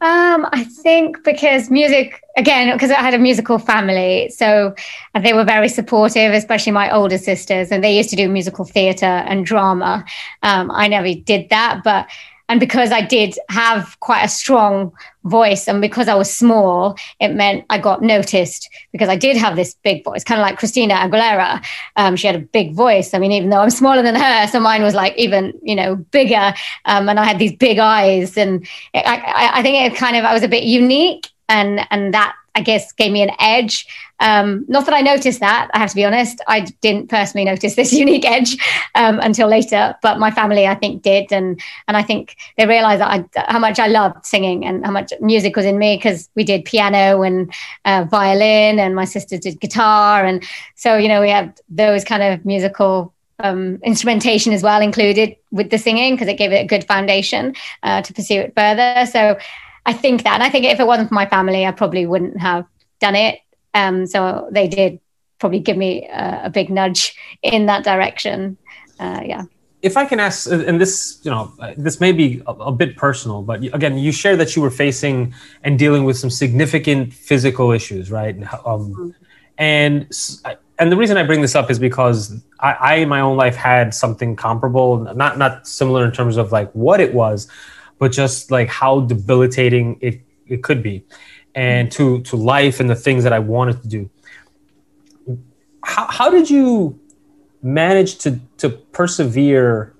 Um, 0.00 0.46
I 0.52 0.64
think 0.64 1.24
because 1.24 1.70
music, 1.70 2.20
again, 2.36 2.74
because 2.74 2.90
I 2.90 3.00
had 3.00 3.14
a 3.14 3.18
musical 3.18 3.58
family, 3.58 4.28
so 4.28 4.74
they 5.18 5.32
were 5.32 5.44
very 5.44 5.68
supportive, 5.70 6.34
especially 6.34 6.72
my 6.72 6.90
older 6.90 7.16
sisters, 7.16 7.72
and 7.72 7.82
they 7.82 7.96
used 7.96 8.10
to 8.10 8.16
do 8.16 8.28
musical 8.28 8.66
theatre 8.66 9.06
and 9.06 9.46
drama. 9.46 10.04
Um, 10.42 10.70
I 10.70 10.88
never 10.88 11.14
did 11.14 11.48
that, 11.48 11.80
but 11.84 12.06
and 12.54 12.60
because 12.60 12.92
I 12.92 13.00
did 13.00 13.36
have 13.48 13.98
quite 13.98 14.22
a 14.22 14.28
strong 14.28 14.92
voice 15.24 15.66
and 15.66 15.80
because 15.80 16.06
I 16.06 16.14
was 16.14 16.32
small, 16.32 16.96
it 17.18 17.34
meant 17.34 17.64
I 17.68 17.78
got 17.78 18.00
noticed 18.00 18.70
because 18.92 19.08
I 19.08 19.16
did 19.16 19.36
have 19.36 19.56
this 19.56 19.74
big 19.82 20.04
voice, 20.04 20.22
kind 20.22 20.40
of 20.40 20.44
like 20.46 20.56
Christina 20.56 20.94
Aguilera. 20.94 21.66
Um, 21.96 22.14
she 22.14 22.28
had 22.28 22.36
a 22.36 22.38
big 22.38 22.72
voice. 22.72 23.12
I 23.12 23.18
mean, 23.18 23.32
even 23.32 23.50
though 23.50 23.58
I'm 23.58 23.70
smaller 23.70 24.02
than 24.02 24.14
her, 24.14 24.46
so 24.46 24.60
mine 24.60 24.84
was 24.84 24.94
like 24.94 25.16
even, 25.16 25.52
you 25.64 25.74
know, 25.74 25.96
bigger. 25.96 26.54
Um, 26.84 27.08
and 27.08 27.18
I 27.18 27.24
had 27.24 27.40
these 27.40 27.56
big 27.56 27.80
eyes. 27.80 28.36
And 28.36 28.64
I, 28.94 29.00
I, 29.00 29.58
I 29.58 29.62
think 29.62 29.92
it 29.92 29.98
kind 29.98 30.14
of, 30.16 30.24
I 30.24 30.32
was 30.32 30.44
a 30.44 30.48
bit 30.48 30.62
unique 30.62 31.32
and, 31.48 31.80
and 31.90 32.14
that 32.14 32.36
I 32.54 32.60
guess 32.60 32.92
gave 32.92 33.12
me 33.12 33.22
an 33.22 33.30
edge. 33.40 33.86
Um, 34.20 34.64
not 34.68 34.86
that 34.86 34.94
I 34.94 35.00
noticed 35.00 35.40
that, 35.40 35.70
I 35.74 35.78
have 35.78 35.90
to 35.90 35.96
be 35.96 36.04
honest. 36.04 36.40
I 36.46 36.60
didn't 36.80 37.08
personally 37.08 37.44
notice 37.44 37.74
this 37.74 37.92
unique 38.04 38.24
edge 38.24 38.56
um, 38.94 39.18
until 39.20 39.48
later, 39.48 39.96
but 40.02 40.18
my 40.18 40.30
family, 40.30 40.66
I 40.66 40.74
think, 40.74 41.02
did, 41.02 41.32
and 41.32 41.60
and 41.88 41.96
I 41.96 42.02
think 42.02 42.36
they 42.56 42.66
realised 42.66 43.00
that 43.00 43.10
I, 43.10 43.52
how 43.52 43.58
much 43.58 43.78
I 43.78 43.88
loved 43.88 44.24
singing 44.24 44.64
and 44.64 44.84
how 44.84 44.92
much 44.92 45.12
music 45.20 45.56
was 45.56 45.66
in 45.66 45.78
me 45.78 45.96
because 45.96 46.30
we 46.36 46.44
did 46.44 46.64
piano 46.64 47.22
and 47.22 47.52
uh, 47.84 48.04
violin, 48.08 48.78
and 48.78 48.94
my 48.94 49.04
sister 49.04 49.36
did 49.36 49.60
guitar, 49.60 50.24
and 50.24 50.44
so 50.76 50.96
you 50.96 51.08
know 51.08 51.20
we 51.20 51.30
have 51.30 51.52
those 51.68 52.04
kind 52.04 52.22
of 52.22 52.44
musical 52.44 53.12
um, 53.40 53.80
instrumentation 53.82 54.52
as 54.52 54.62
well 54.62 54.80
included 54.80 55.36
with 55.50 55.70
the 55.70 55.78
singing 55.78 56.14
because 56.14 56.28
it 56.28 56.38
gave 56.38 56.52
it 56.52 56.64
a 56.64 56.66
good 56.66 56.84
foundation 56.84 57.54
uh, 57.82 58.00
to 58.02 58.14
pursue 58.14 58.40
it 58.40 58.54
further. 58.54 59.06
So 59.06 59.36
I 59.86 59.92
think 59.92 60.24
that, 60.24 60.34
and 60.34 60.42
I 60.42 60.50
think 60.50 60.64
if 60.64 60.80
it 60.80 60.86
wasn't 60.86 61.08
for 61.08 61.14
my 61.14 61.26
family, 61.26 61.66
I 61.66 61.72
probably 61.72 62.06
wouldn't 62.06 62.38
have 62.40 62.66
done 63.00 63.14
it. 63.14 63.40
Um, 63.74 64.06
so 64.06 64.48
they 64.50 64.68
did 64.68 65.00
probably 65.38 65.60
give 65.60 65.76
me 65.76 66.06
a, 66.08 66.42
a 66.44 66.50
big 66.50 66.70
nudge 66.70 67.16
in 67.42 67.66
that 67.66 67.84
direction. 67.84 68.56
Uh, 68.98 69.20
yeah. 69.24 69.42
If 69.82 69.98
I 69.98 70.06
can 70.06 70.18
ask, 70.18 70.50
and 70.50 70.80
this, 70.80 71.20
you 71.24 71.30
know, 71.30 71.52
this 71.76 72.00
may 72.00 72.12
be 72.12 72.42
a, 72.46 72.52
a 72.52 72.72
bit 72.72 72.96
personal, 72.96 73.42
but 73.42 73.62
again, 73.74 73.98
you 73.98 74.12
shared 74.12 74.40
that 74.40 74.56
you 74.56 74.62
were 74.62 74.70
facing 74.70 75.34
and 75.62 75.78
dealing 75.78 76.04
with 76.04 76.16
some 76.16 76.30
significant 76.30 77.12
physical 77.12 77.70
issues, 77.70 78.10
right? 78.10 78.34
Um, 78.64 78.94
mm-hmm. 78.94 79.08
And 79.58 80.10
and 80.78 80.90
the 80.90 80.96
reason 80.96 81.16
I 81.16 81.22
bring 81.22 81.42
this 81.42 81.54
up 81.54 81.70
is 81.70 81.78
because 81.78 82.42
I, 82.58 82.72
I, 82.72 82.94
in 82.96 83.08
my 83.08 83.20
own 83.20 83.36
life 83.36 83.54
had 83.54 83.94
something 83.94 84.34
comparable, 84.34 84.98
not 85.14 85.38
not 85.38 85.68
similar 85.68 86.04
in 86.04 86.12
terms 86.12 86.36
of 86.36 86.50
like 86.50 86.72
what 86.72 87.00
it 87.00 87.14
was, 87.14 87.46
but 87.98 88.12
just 88.12 88.50
like 88.50 88.68
how 88.68 89.00
debilitating 89.00 89.98
it, 90.00 90.20
it 90.46 90.62
could 90.62 90.82
be 90.82 91.04
and 91.54 91.90
to 91.92 92.20
to 92.22 92.36
life 92.36 92.80
and 92.80 92.90
the 92.90 92.96
things 92.96 93.24
that 93.24 93.32
I 93.32 93.38
wanted 93.38 93.82
to 93.82 93.88
do. 93.88 94.10
How, 95.84 96.06
how 96.06 96.30
did 96.30 96.50
you 96.50 96.98
manage 97.62 98.18
to 98.18 98.40
to 98.58 98.68
persevere 98.68 99.94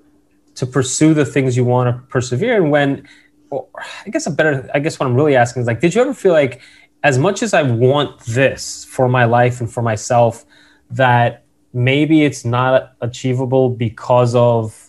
to 0.57 0.67
pursue 0.67 1.15
the 1.15 1.25
things 1.25 1.57
you 1.57 1.65
want 1.65 1.95
to 1.95 2.03
persevere 2.09 2.57
and 2.57 2.71
when 2.71 3.09
I 3.53 4.11
guess 4.11 4.27
a 4.27 4.31
better 4.31 4.69
I 4.75 4.81
guess 4.81 4.99
what 4.99 5.07
I'm 5.07 5.15
really 5.15 5.37
asking 5.37 5.63
is 5.63 5.67
like 5.67 5.81
did 5.81 5.95
you 5.95 6.01
ever 6.01 6.15
feel 6.15 6.33
like 6.33 6.61
as 7.03 7.19
much 7.19 7.43
as 7.43 7.55
I 7.55 7.63
want 7.63 8.21
this 8.21 8.85
for 8.85 9.09
my 9.09 9.25
life 9.25 9.61
and 9.61 9.73
for 9.73 9.83
myself 9.83 10.45
that 10.91 11.45
maybe 11.73 12.25
it's 12.25 12.45
not 12.45 12.93
achievable 13.01 13.69
because 13.71 14.35
of 14.35 14.84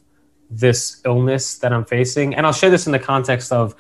this 0.50 1.02
illness 1.06 1.58
that 1.60 1.74
I'm 1.74 1.86
facing. 1.86 2.36
And 2.36 2.46
I'll 2.46 2.54
share 2.54 2.70
this 2.70 2.86
in 2.86 2.92
the 2.92 3.00
context 3.00 3.52
of 3.52 3.75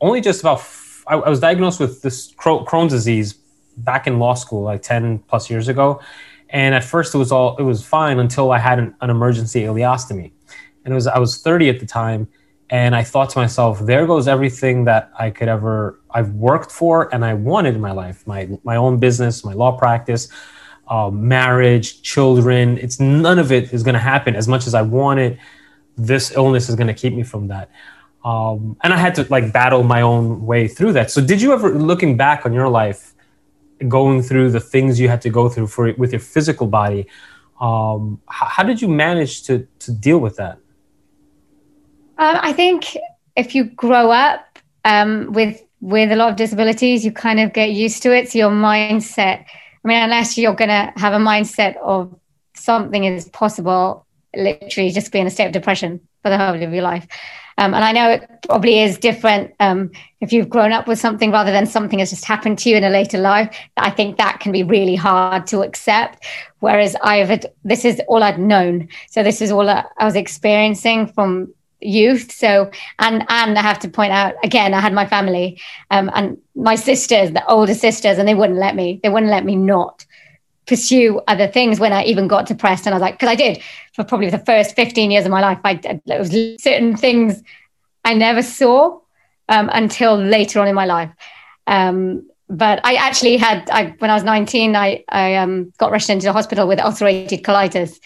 only 0.00 0.20
just 0.20 0.40
about, 0.40 0.58
f- 0.58 1.04
I, 1.06 1.16
I 1.16 1.28
was 1.28 1.40
diagnosed 1.40 1.80
with 1.80 2.02
this 2.02 2.32
Crohn's 2.34 2.92
disease 2.92 3.34
back 3.76 4.06
in 4.06 4.18
law 4.18 4.34
school, 4.34 4.62
like 4.62 4.82
10 4.82 5.20
plus 5.20 5.50
years 5.50 5.68
ago. 5.68 6.00
And 6.50 6.74
at 6.74 6.84
first 6.84 7.14
it 7.14 7.18
was 7.18 7.32
all, 7.32 7.56
it 7.56 7.62
was 7.62 7.84
fine 7.84 8.18
until 8.18 8.52
I 8.52 8.58
had 8.58 8.78
an, 8.78 8.94
an 9.00 9.10
emergency 9.10 9.62
ileostomy. 9.62 10.32
And 10.84 10.92
it 10.92 10.94
was, 10.94 11.06
I 11.06 11.18
was 11.18 11.42
30 11.42 11.68
at 11.68 11.80
the 11.80 11.86
time. 11.86 12.28
And 12.70 12.94
I 12.94 13.02
thought 13.02 13.30
to 13.30 13.38
myself, 13.38 13.80
there 13.80 14.06
goes 14.06 14.28
everything 14.28 14.84
that 14.84 15.10
I 15.18 15.30
could 15.30 15.48
ever, 15.48 16.00
I've 16.12 16.30
worked 16.34 16.70
for 16.70 17.12
and 17.12 17.24
I 17.24 17.34
wanted 17.34 17.74
in 17.74 17.80
my 17.80 17.90
life, 17.90 18.24
my, 18.28 18.48
my 18.62 18.76
own 18.76 18.98
business, 18.98 19.44
my 19.44 19.54
law 19.54 19.76
practice, 19.76 20.28
uh, 20.86 21.10
marriage, 21.10 22.02
children. 22.02 22.78
It's 22.78 23.00
none 23.00 23.40
of 23.40 23.50
it 23.50 23.72
is 23.72 23.82
going 23.82 23.94
to 23.94 24.00
happen 24.00 24.36
as 24.36 24.46
much 24.46 24.68
as 24.68 24.74
I 24.74 24.82
wanted 24.82 25.38
this 25.96 26.30
illness 26.32 26.68
is 26.68 26.76
going 26.76 26.86
to 26.86 26.94
keep 26.94 27.14
me 27.14 27.22
from 27.22 27.48
that. 27.48 27.70
Um, 28.24 28.76
and 28.82 28.92
I 28.92 28.96
had 28.96 29.14
to 29.16 29.26
like 29.30 29.52
battle 29.52 29.82
my 29.82 30.02
own 30.02 30.44
way 30.44 30.68
through 30.68 30.92
that. 30.94 31.10
So, 31.10 31.24
did 31.24 31.40
you 31.40 31.52
ever, 31.52 31.70
looking 31.70 32.16
back 32.16 32.44
on 32.44 32.52
your 32.52 32.68
life, 32.68 33.14
going 33.88 34.22
through 34.22 34.50
the 34.50 34.60
things 34.60 35.00
you 35.00 35.08
had 35.08 35.22
to 35.22 35.30
go 35.30 35.48
through 35.48 35.68
for 35.68 35.92
with 35.94 36.12
your 36.12 36.20
physical 36.20 36.66
body, 36.66 37.06
um, 37.60 38.20
how, 38.28 38.46
how, 38.46 38.62
did 38.62 38.82
you 38.82 38.88
manage 38.88 39.42
to 39.44 39.66
to 39.78 39.92
deal 39.92 40.18
with 40.18 40.36
that? 40.36 40.58
Um, 42.18 42.36
I 42.42 42.52
think 42.52 42.96
if 43.36 43.54
you 43.54 43.64
grow 43.64 44.10
up 44.10 44.58
um, 44.84 45.32
with 45.32 45.62
with 45.80 46.12
a 46.12 46.16
lot 46.16 46.30
of 46.30 46.36
disabilities, 46.36 47.06
you 47.06 47.12
kind 47.12 47.40
of 47.40 47.54
get 47.54 47.70
used 47.70 48.02
to 48.02 48.14
it. 48.14 48.30
So 48.30 48.38
your 48.38 48.50
mindset. 48.50 49.46
I 49.82 49.88
mean, 49.88 50.02
unless 50.02 50.36
you're 50.36 50.54
going 50.54 50.68
to 50.68 50.92
have 50.96 51.14
a 51.14 51.18
mindset 51.18 51.78
of 51.78 52.14
something 52.54 53.04
is 53.04 53.30
possible 53.30 54.04
literally 54.34 54.90
just 54.90 55.12
be 55.12 55.18
in 55.18 55.26
a 55.26 55.30
state 55.30 55.46
of 55.46 55.52
depression 55.52 56.00
for 56.22 56.30
the 56.30 56.38
whole 56.38 56.54
of 56.54 56.72
your 56.72 56.82
life. 56.82 57.06
Um, 57.58 57.74
and 57.74 57.84
I 57.84 57.92
know 57.92 58.10
it 58.10 58.26
probably 58.48 58.80
is 58.80 58.96
different 58.96 59.54
um, 59.60 59.90
if 60.20 60.32
you've 60.32 60.48
grown 60.48 60.72
up 60.72 60.88
with 60.88 60.98
something 60.98 61.30
rather 61.30 61.52
than 61.52 61.66
something 61.66 61.98
has 61.98 62.08
just 62.08 62.24
happened 62.24 62.58
to 62.60 62.70
you 62.70 62.76
in 62.76 62.84
a 62.84 62.90
later 62.90 63.18
life. 63.18 63.54
I 63.76 63.90
think 63.90 64.16
that 64.16 64.40
can 64.40 64.50
be 64.50 64.62
really 64.62 64.94
hard 64.94 65.46
to 65.48 65.60
accept. 65.60 66.24
Whereas 66.60 66.96
I've 67.02 67.28
had, 67.28 67.52
this 67.62 67.84
is 67.84 68.00
all 68.08 68.22
I'd 68.22 68.38
known, 68.38 68.88
so 69.10 69.22
this 69.22 69.42
is 69.42 69.50
all 69.50 69.68
I 69.68 69.84
was 70.00 70.16
experiencing 70.16 71.08
from 71.08 71.52
youth. 71.80 72.32
So, 72.32 72.70
and 72.98 73.24
and 73.28 73.58
I 73.58 73.62
have 73.62 73.78
to 73.80 73.88
point 73.88 74.12
out 74.12 74.34
again, 74.42 74.72
I 74.72 74.80
had 74.80 74.94
my 74.94 75.06
family 75.06 75.60
um, 75.90 76.10
and 76.14 76.38
my 76.54 76.76
sisters, 76.76 77.32
the 77.32 77.46
older 77.46 77.74
sisters, 77.74 78.16
and 78.18 78.26
they 78.26 78.34
wouldn't 78.34 78.58
let 78.58 78.74
me. 78.74 79.00
They 79.02 79.10
wouldn't 79.10 79.30
let 79.30 79.44
me 79.44 79.56
not 79.56 80.06
pursue 80.70 81.20
other 81.26 81.48
things 81.48 81.80
when 81.80 81.92
I 81.92 82.04
even 82.04 82.28
got 82.28 82.46
depressed. 82.46 82.86
And 82.86 82.94
I 82.94 82.96
was 82.96 83.02
like, 83.02 83.14
because 83.14 83.28
I 83.28 83.34
did 83.34 83.60
for 83.92 84.04
probably 84.04 84.30
the 84.30 84.38
first 84.38 84.76
15 84.76 85.10
years 85.10 85.24
of 85.24 85.32
my 85.32 85.40
life, 85.40 85.58
I 85.64 85.74
there 86.06 86.20
was 86.20 86.30
certain 86.62 86.96
things 86.96 87.42
I 88.04 88.14
never 88.14 88.40
saw 88.40 89.00
um, 89.48 89.68
until 89.72 90.14
later 90.16 90.60
on 90.60 90.68
in 90.68 90.76
my 90.76 90.86
life. 90.86 91.10
Um, 91.66 92.30
but 92.48 92.80
I 92.84 92.94
actually 92.94 93.36
had, 93.36 93.68
I, 93.70 93.96
when 93.98 94.10
I 94.10 94.14
was 94.14 94.22
19, 94.22 94.76
I, 94.76 95.04
I 95.08 95.34
um, 95.34 95.72
got 95.78 95.90
rushed 95.90 96.08
into 96.08 96.26
the 96.26 96.32
hospital 96.32 96.68
with 96.68 96.78
ulcerated 96.78 97.42
colitis. 97.42 97.98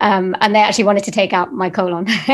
Um, 0.00 0.36
and 0.40 0.54
they 0.54 0.60
actually 0.60 0.84
wanted 0.84 1.04
to 1.04 1.10
take 1.10 1.32
out 1.32 1.52
my 1.54 1.70
colon. 1.70 2.06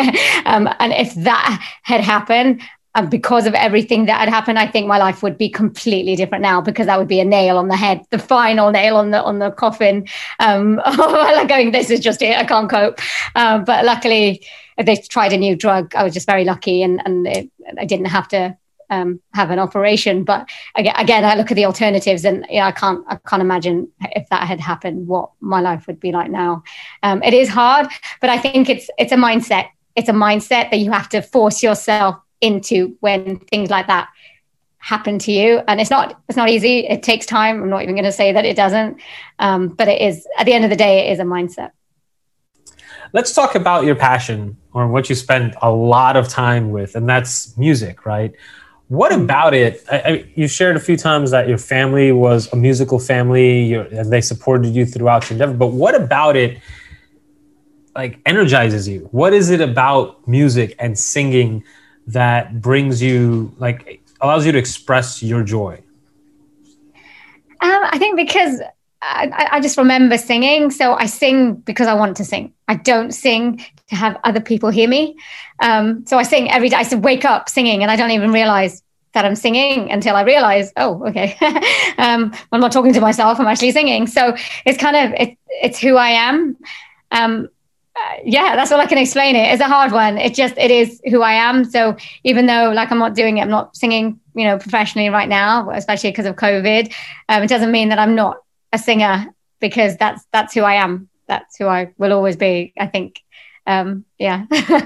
um, 0.46 0.68
and 0.80 0.92
if 0.92 1.14
that 1.14 1.64
had 1.82 2.00
happened, 2.00 2.60
and 2.96 3.10
because 3.10 3.46
of 3.46 3.54
everything 3.54 4.06
that 4.06 4.18
had 4.18 4.30
happened, 4.30 4.58
I 4.58 4.66
think 4.66 4.86
my 4.86 4.96
life 4.96 5.22
would 5.22 5.36
be 5.36 5.50
completely 5.50 6.16
different 6.16 6.40
now 6.40 6.62
because 6.62 6.86
that 6.86 6.98
would 6.98 7.06
be 7.06 7.20
a 7.20 7.26
nail 7.26 7.58
on 7.58 7.68
the 7.68 7.76
head, 7.76 8.00
the 8.10 8.18
final 8.18 8.70
nail 8.70 8.96
on 8.96 9.10
the 9.10 9.22
on 9.22 9.38
the 9.38 9.50
coffin. 9.50 10.08
Um, 10.40 10.76
like 10.86 11.46
going, 11.46 11.72
this 11.72 11.90
is 11.90 12.00
just 12.00 12.22
it. 12.22 12.38
I 12.38 12.44
can't 12.44 12.70
cope. 12.70 12.98
Um, 13.34 13.64
but 13.64 13.84
luckily, 13.84 14.42
they 14.82 14.96
tried 14.96 15.34
a 15.34 15.36
new 15.36 15.54
drug. 15.54 15.94
I 15.94 16.04
was 16.04 16.14
just 16.14 16.26
very 16.26 16.44
lucky, 16.44 16.82
and 16.82 17.02
and 17.04 17.26
it, 17.26 17.50
I 17.78 17.84
didn't 17.84 18.06
have 18.06 18.28
to 18.28 18.56
um, 18.88 19.20
have 19.34 19.50
an 19.50 19.58
operation. 19.58 20.24
But 20.24 20.48
again, 20.74 20.94
again, 20.96 21.22
I 21.22 21.34
look 21.34 21.50
at 21.50 21.56
the 21.56 21.66
alternatives, 21.66 22.24
and 22.24 22.46
you 22.48 22.60
know, 22.60 22.66
I 22.66 22.72
can't 22.72 23.04
I 23.08 23.18
can't 23.28 23.42
imagine 23.42 23.92
if 24.00 24.26
that 24.30 24.48
had 24.48 24.58
happened, 24.58 25.06
what 25.06 25.32
my 25.40 25.60
life 25.60 25.86
would 25.86 26.00
be 26.00 26.12
like 26.12 26.30
now. 26.30 26.62
Um, 27.02 27.22
it 27.22 27.34
is 27.34 27.50
hard, 27.50 27.88
but 28.22 28.30
I 28.30 28.38
think 28.38 28.70
it's 28.70 28.88
it's 28.96 29.12
a 29.12 29.16
mindset. 29.16 29.66
It's 29.96 30.08
a 30.08 30.12
mindset 30.12 30.70
that 30.70 30.78
you 30.78 30.92
have 30.92 31.10
to 31.10 31.20
force 31.20 31.62
yourself 31.62 32.16
into 32.40 32.96
when 33.00 33.38
things 33.38 33.70
like 33.70 33.86
that 33.86 34.08
happen 34.78 35.18
to 35.18 35.32
you. 35.32 35.60
And 35.66 35.80
it's 35.80 35.90
not 35.90 36.20
it's 36.28 36.36
not 36.36 36.48
easy. 36.48 36.86
It 36.86 37.02
takes 37.02 37.26
time. 37.26 37.62
I'm 37.62 37.70
not 37.70 37.82
even 37.82 37.94
going 37.94 38.04
to 38.04 38.12
say 38.12 38.32
that 38.32 38.44
it 38.44 38.56
doesn't. 38.56 39.00
Um, 39.38 39.68
but 39.68 39.88
it 39.88 40.00
is 40.00 40.26
at 40.38 40.46
the 40.46 40.52
end 40.52 40.64
of 40.64 40.70
the 40.70 40.76
day 40.76 41.08
it 41.08 41.12
is 41.12 41.18
a 41.18 41.24
mindset. 41.24 41.72
Let's 43.12 43.32
talk 43.32 43.54
about 43.54 43.84
your 43.84 43.94
passion 43.94 44.56
or 44.72 44.86
what 44.88 45.08
you 45.08 45.14
spend 45.14 45.56
a 45.62 45.70
lot 45.70 46.16
of 46.16 46.28
time 46.28 46.70
with 46.70 46.94
and 46.94 47.08
that's 47.08 47.56
music 47.58 48.06
right? 48.06 48.32
What 48.88 49.10
mm-hmm. 49.10 49.22
about 49.22 49.54
it 49.54 49.84
I, 49.90 49.98
I, 49.98 50.32
you 50.36 50.46
shared 50.46 50.76
a 50.76 50.80
few 50.80 50.96
times 50.96 51.32
that 51.32 51.48
your 51.48 51.58
family 51.58 52.12
was 52.12 52.52
a 52.52 52.56
musical 52.56 53.00
family 53.00 53.74
and 53.74 54.12
they 54.12 54.20
supported 54.20 54.68
you 54.68 54.86
throughout 54.86 55.24
your 55.24 55.32
endeavor 55.32 55.54
but 55.54 55.68
what 55.68 55.94
about 55.96 56.36
it 56.36 56.60
like 57.96 58.20
energizes 58.26 58.86
you? 58.86 59.08
What 59.10 59.32
is 59.32 59.50
it 59.50 59.60
about 59.60 60.28
music 60.28 60.76
and 60.78 60.96
singing 60.96 61.64
that 62.06 62.60
brings 62.60 63.02
you 63.02 63.52
like 63.58 64.00
allows 64.20 64.46
you 64.46 64.52
to 64.52 64.58
express 64.58 65.22
your 65.22 65.42
joy? 65.42 65.82
Um, 67.60 67.84
I 67.90 67.98
think 67.98 68.16
because 68.16 68.60
I, 69.02 69.48
I, 69.52 69.60
just 69.60 69.78
remember 69.78 70.18
singing. 70.18 70.70
So 70.70 70.94
I 70.94 71.06
sing 71.06 71.54
because 71.54 71.86
I 71.86 71.94
want 71.94 72.16
to 72.18 72.24
sing. 72.24 72.52
I 72.68 72.74
don't 72.74 73.12
sing 73.12 73.64
to 73.88 73.94
have 73.94 74.18
other 74.24 74.40
people 74.40 74.70
hear 74.70 74.88
me. 74.88 75.16
Um, 75.60 76.04
so 76.06 76.18
I 76.18 76.22
sing 76.22 76.50
every 76.50 76.68
day. 76.68 76.76
I 76.76 76.94
wake 76.96 77.24
up 77.24 77.48
singing, 77.48 77.82
and 77.82 77.90
I 77.90 77.96
don't 77.96 78.10
even 78.10 78.32
realize 78.32 78.82
that 79.12 79.24
I'm 79.24 79.36
singing 79.36 79.90
until 79.90 80.16
I 80.16 80.22
realize, 80.22 80.72
oh, 80.76 81.06
okay, 81.08 81.36
um, 81.98 82.34
I'm 82.52 82.60
not 82.60 82.72
talking 82.72 82.92
to 82.92 83.00
myself. 83.00 83.40
I'm 83.40 83.46
actually 83.46 83.72
singing. 83.72 84.06
So 84.06 84.36
it's 84.64 84.78
kind 84.78 84.96
of 84.96 85.18
it, 85.18 85.38
it's 85.48 85.78
who 85.78 85.96
I 85.96 86.10
am. 86.10 86.56
Um, 87.12 87.48
yeah, 88.24 88.56
that's 88.56 88.72
all 88.72 88.80
I 88.80 88.86
can 88.86 88.98
explain 88.98 89.36
it. 89.36 89.52
It's 89.52 89.62
a 89.62 89.68
hard 89.68 89.92
one. 89.92 90.18
It 90.18 90.34
just 90.34 90.56
it 90.58 90.70
is 90.70 91.00
who 91.08 91.22
I 91.22 91.32
am. 91.32 91.64
So 91.64 91.96
even 92.24 92.46
though 92.46 92.72
like 92.72 92.90
I'm 92.90 92.98
not 92.98 93.14
doing 93.14 93.38
it, 93.38 93.42
I'm 93.42 93.50
not 93.50 93.76
singing, 93.76 94.20
you 94.34 94.44
know, 94.44 94.58
professionally 94.58 95.08
right 95.08 95.28
now, 95.28 95.70
especially 95.70 96.10
because 96.10 96.26
of 96.26 96.36
COVID. 96.36 96.92
Um, 97.28 97.42
it 97.42 97.48
doesn't 97.48 97.70
mean 97.70 97.88
that 97.90 97.98
I'm 97.98 98.14
not 98.14 98.38
a 98.72 98.78
singer 98.78 99.26
because 99.60 99.96
that's 99.96 100.24
that's 100.32 100.54
who 100.54 100.62
I 100.62 100.74
am. 100.74 101.08
That's 101.28 101.56
who 101.56 101.66
I 101.66 101.92
will 101.98 102.12
always 102.12 102.36
be. 102.36 102.72
I 102.78 102.86
think. 102.86 103.22
Um, 103.66 104.04
yeah. 104.18 104.46
all 104.70 104.80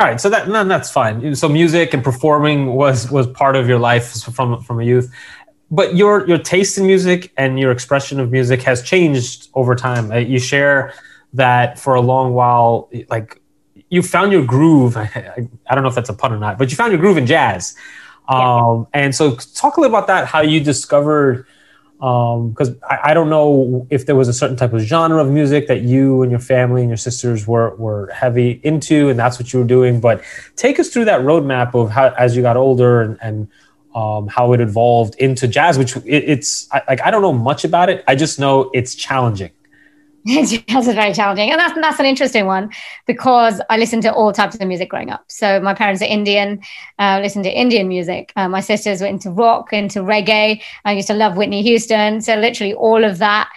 right, 0.00 0.20
so 0.20 0.30
that 0.30 0.48
no, 0.48 0.64
that's 0.64 0.90
fine. 0.90 1.34
So 1.34 1.48
music 1.48 1.92
and 1.92 2.02
performing 2.02 2.66
was 2.74 3.10
was 3.10 3.26
part 3.26 3.56
of 3.56 3.68
your 3.68 3.78
life 3.78 4.22
from 4.22 4.62
from 4.62 4.80
a 4.80 4.84
youth 4.84 5.12
but 5.70 5.94
your 5.94 6.26
your 6.26 6.38
taste 6.38 6.78
in 6.78 6.86
music 6.86 7.30
and 7.36 7.58
your 7.58 7.70
expression 7.70 8.18
of 8.20 8.30
music 8.30 8.62
has 8.62 8.82
changed 8.82 9.48
over 9.54 9.74
time. 9.74 10.10
Uh, 10.10 10.16
you 10.16 10.38
share 10.38 10.94
that 11.34 11.78
for 11.78 11.94
a 11.94 12.00
long 12.00 12.32
while, 12.32 12.88
like 13.08 13.40
you 13.88 14.02
found 14.02 14.32
your 14.32 14.44
groove. 14.44 14.96
I, 14.96 15.48
I, 15.68 15.74
don't 15.74 15.82
know 15.82 15.88
if 15.88 15.94
that's 15.94 16.08
a 16.08 16.14
pun 16.14 16.32
or 16.32 16.38
not, 16.38 16.58
but 16.58 16.70
you 16.70 16.76
found 16.76 16.92
your 16.92 17.00
groove 17.00 17.16
in 17.16 17.26
jazz. 17.26 17.76
Um, 18.28 18.86
yeah. 18.94 19.00
And 19.00 19.14
so, 19.14 19.36
talk 19.36 19.76
a 19.76 19.80
little 19.80 19.94
about 19.94 20.06
that. 20.08 20.26
How 20.26 20.40
you 20.40 20.60
discovered, 20.60 21.46
because 21.98 22.68
um, 22.68 22.78
I, 22.88 22.98
I, 23.04 23.14
don't 23.14 23.30
know 23.30 23.86
if 23.90 24.06
there 24.06 24.16
was 24.16 24.28
a 24.28 24.32
certain 24.32 24.56
type 24.56 24.72
of 24.72 24.80
genre 24.80 25.22
of 25.22 25.30
music 25.30 25.66
that 25.68 25.80
you 25.80 26.22
and 26.22 26.30
your 26.30 26.40
family 26.40 26.82
and 26.82 26.90
your 26.90 26.98
sisters 26.98 27.46
were 27.46 27.74
were 27.76 28.10
heavy 28.12 28.60
into, 28.62 29.08
and 29.08 29.18
that's 29.18 29.38
what 29.38 29.52
you 29.52 29.60
were 29.60 29.66
doing. 29.66 30.00
But 30.00 30.22
take 30.56 30.78
us 30.78 30.90
through 30.90 31.06
that 31.06 31.22
roadmap 31.22 31.74
of 31.74 31.90
how, 31.90 32.10
as 32.18 32.36
you 32.36 32.42
got 32.42 32.56
older, 32.56 33.00
and, 33.00 33.18
and 33.22 33.48
um, 33.94 34.28
how 34.28 34.52
it 34.52 34.60
evolved 34.60 35.14
into 35.16 35.48
jazz. 35.48 35.78
Which 35.78 35.96
it, 35.96 36.04
it's 36.06 36.68
I, 36.70 36.82
like 36.86 37.00
I 37.00 37.10
don't 37.10 37.22
know 37.22 37.32
much 37.32 37.64
about 37.64 37.88
it. 37.88 38.04
I 38.06 38.14
just 38.14 38.38
know 38.38 38.70
it's 38.74 38.94
challenging. 38.94 39.50
Jazz 40.28 40.52
is 40.52 40.94
very 40.94 41.12
challenging. 41.12 41.50
And 41.50 41.58
that's, 41.58 41.74
that's 41.74 42.00
an 42.00 42.06
interesting 42.06 42.46
one 42.46 42.70
because 43.06 43.60
I 43.70 43.76
listened 43.76 44.02
to 44.02 44.12
all 44.12 44.32
types 44.32 44.56
of 44.56 44.66
music 44.66 44.90
growing 44.90 45.10
up. 45.10 45.24
So 45.28 45.60
my 45.60 45.74
parents 45.74 46.02
are 46.02 46.06
Indian, 46.06 46.60
uh, 46.98 47.20
listened 47.22 47.44
to 47.44 47.50
Indian 47.50 47.88
music. 47.88 48.32
Uh, 48.36 48.48
my 48.48 48.60
sisters 48.60 49.00
were 49.00 49.06
into 49.06 49.30
rock, 49.30 49.72
into 49.72 50.00
reggae. 50.00 50.62
I 50.84 50.92
used 50.92 51.08
to 51.08 51.14
love 51.14 51.36
Whitney 51.36 51.62
Houston. 51.62 52.20
So 52.20 52.34
literally 52.36 52.74
all 52.74 53.04
of 53.04 53.18
that 53.18 53.50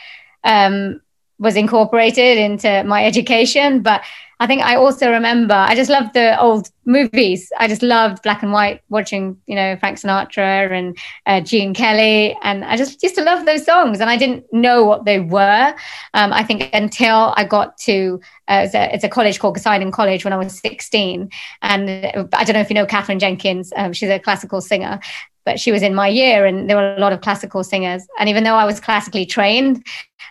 um, 0.44 1.01
was 1.42 1.56
incorporated 1.56 2.38
into 2.38 2.84
my 2.86 3.04
education. 3.04 3.82
But 3.82 4.04
I 4.40 4.48
think 4.48 4.62
I 4.64 4.76
also 4.76 5.12
remember 5.12 5.54
I 5.54 5.76
just 5.76 5.90
loved 5.90 6.14
the 6.14 6.40
old 6.40 6.70
movies. 6.86 7.52
I 7.60 7.68
just 7.68 7.82
loved 7.84 8.24
black 8.24 8.42
and 8.42 8.52
white, 8.52 8.82
watching 8.90 9.38
you 9.48 9.56
know 9.56 9.76
Frank 9.78 10.00
Sinatra 10.00 10.72
and 10.72 10.98
uh, 11.26 11.42
Gene 11.42 11.74
Kelly, 11.74 12.38
and 12.42 12.64
I 12.64 12.78
just 12.78 13.04
used 13.04 13.16
to 13.16 13.24
love 13.24 13.46
those 13.46 13.66
songs. 13.66 14.00
And 14.00 14.10
I 14.10 14.18
didn't 14.18 14.46
know 14.52 14.84
what 14.84 15.06
they 15.06 15.20
were. 15.20 15.76
Um, 16.14 16.32
I 16.32 16.44
think 16.44 16.70
until 16.74 17.34
I 17.36 17.44
got 17.44 17.78
to 17.80 18.20
uh, 18.48 18.64
it's, 18.66 18.74
a, 18.74 18.94
it's, 18.96 19.04
a, 19.04 19.10
college 19.10 19.40
called 19.40 19.58
Gorseinon 19.58 19.92
College 19.94 20.24
when 20.24 20.34
I 20.34 20.38
was 20.38 20.60
16, 20.60 21.30
and 21.62 21.90
I 22.34 22.44
don't 22.44 22.54
know 22.54 22.62
if 22.62 22.70
you 22.70 22.76
know 22.76 22.86
Katherine 22.86 23.20
Jenkins. 23.20 23.74
Um, 23.76 23.94
she's 23.94 24.10
a 24.10 24.20
classical 24.20 24.60
singer, 24.60 25.00
but 25.46 25.60
she 25.60 25.72
was 25.72 25.82
in 25.82 25.94
my 25.94 26.08
year 26.08 26.46
and 26.46 26.70
there 26.70 26.78
were 26.78 26.96
a 26.96 27.00
lot 27.00 27.14
of 27.14 27.22
classical 27.22 27.64
singers 27.64 28.06
and 28.20 28.30
even 28.30 28.44
though 28.44 28.56
i 28.56 28.66
was 28.66 28.80
classically 28.80 29.26
trained 29.26 29.84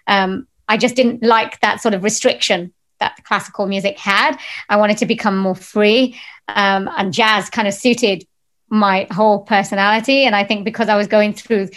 um, 0.06 0.46
i 0.70 0.76
just 0.76 0.96
didn't 0.96 1.22
like 1.22 1.60
that 1.60 1.80
sort 1.80 1.94
of 1.94 2.02
restriction 2.02 2.72
that 3.00 3.24
classical 3.24 3.66
music 3.66 3.98
had. 3.98 4.38
I 4.68 4.76
wanted 4.76 4.98
to 4.98 5.06
become 5.06 5.36
more 5.36 5.56
free, 5.56 6.18
um, 6.48 6.88
and 6.96 7.12
jazz 7.12 7.50
kind 7.50 7.66
of 7.66 7.74
suited 7.74 8.26
my 8.68 9.08
whole 9.10 9.40
personality. 9.40 10.24
And 10.24 10.36
I 10.36 10.44
think 10.44 10.64
because 10.64 10.88
I 10.88 10.96
was 10.96 11.08
going 11.08 11.34
through 11.34 11.68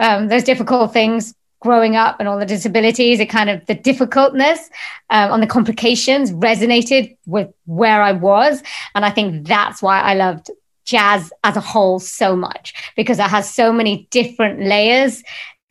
um, 0.00 0.28
those 0.28 0.42
difficult 0.42 0.92
things 0.92 1.34
growing 1.60 1.96
up 1.96 2.16
and 2.18 2.28
all 2.28 2.38
the 2.38 2.44
disabilities, 2.44 3.20
it 3.20 3.26
kind 3.26 3.48
of 3.48 3.64
the 3.66 3.74
difficultness 3.74 4.68
um, 5.10 5.30
on 5.30 5.40
the 5.40 5.46
complications 5.46 6.32
resonated 6.32 7.16
with 7.24 7.50
where 7.66 8.02
I 8.02 8.12
was. 8.12 8.62
And 8.94 9.04
I 9.04 9.10
think 9.10 9.46
that's 9.46 9.80
why 9.80 10.00
I 10.00 10.14
loved 10.14 10.50
jazz 10.84 11.32
as 11.44 11.56
a 11.56 11.60
whole 11.60 11.98
so 11.98 12.36
much 12.36 12.74
because 12.96 13.18
it 13.18 13.22
has 13.22 13.52
so 13.52 13.72
many 13.72 14.06
different 14.10 14.60
layers 14.60 15.22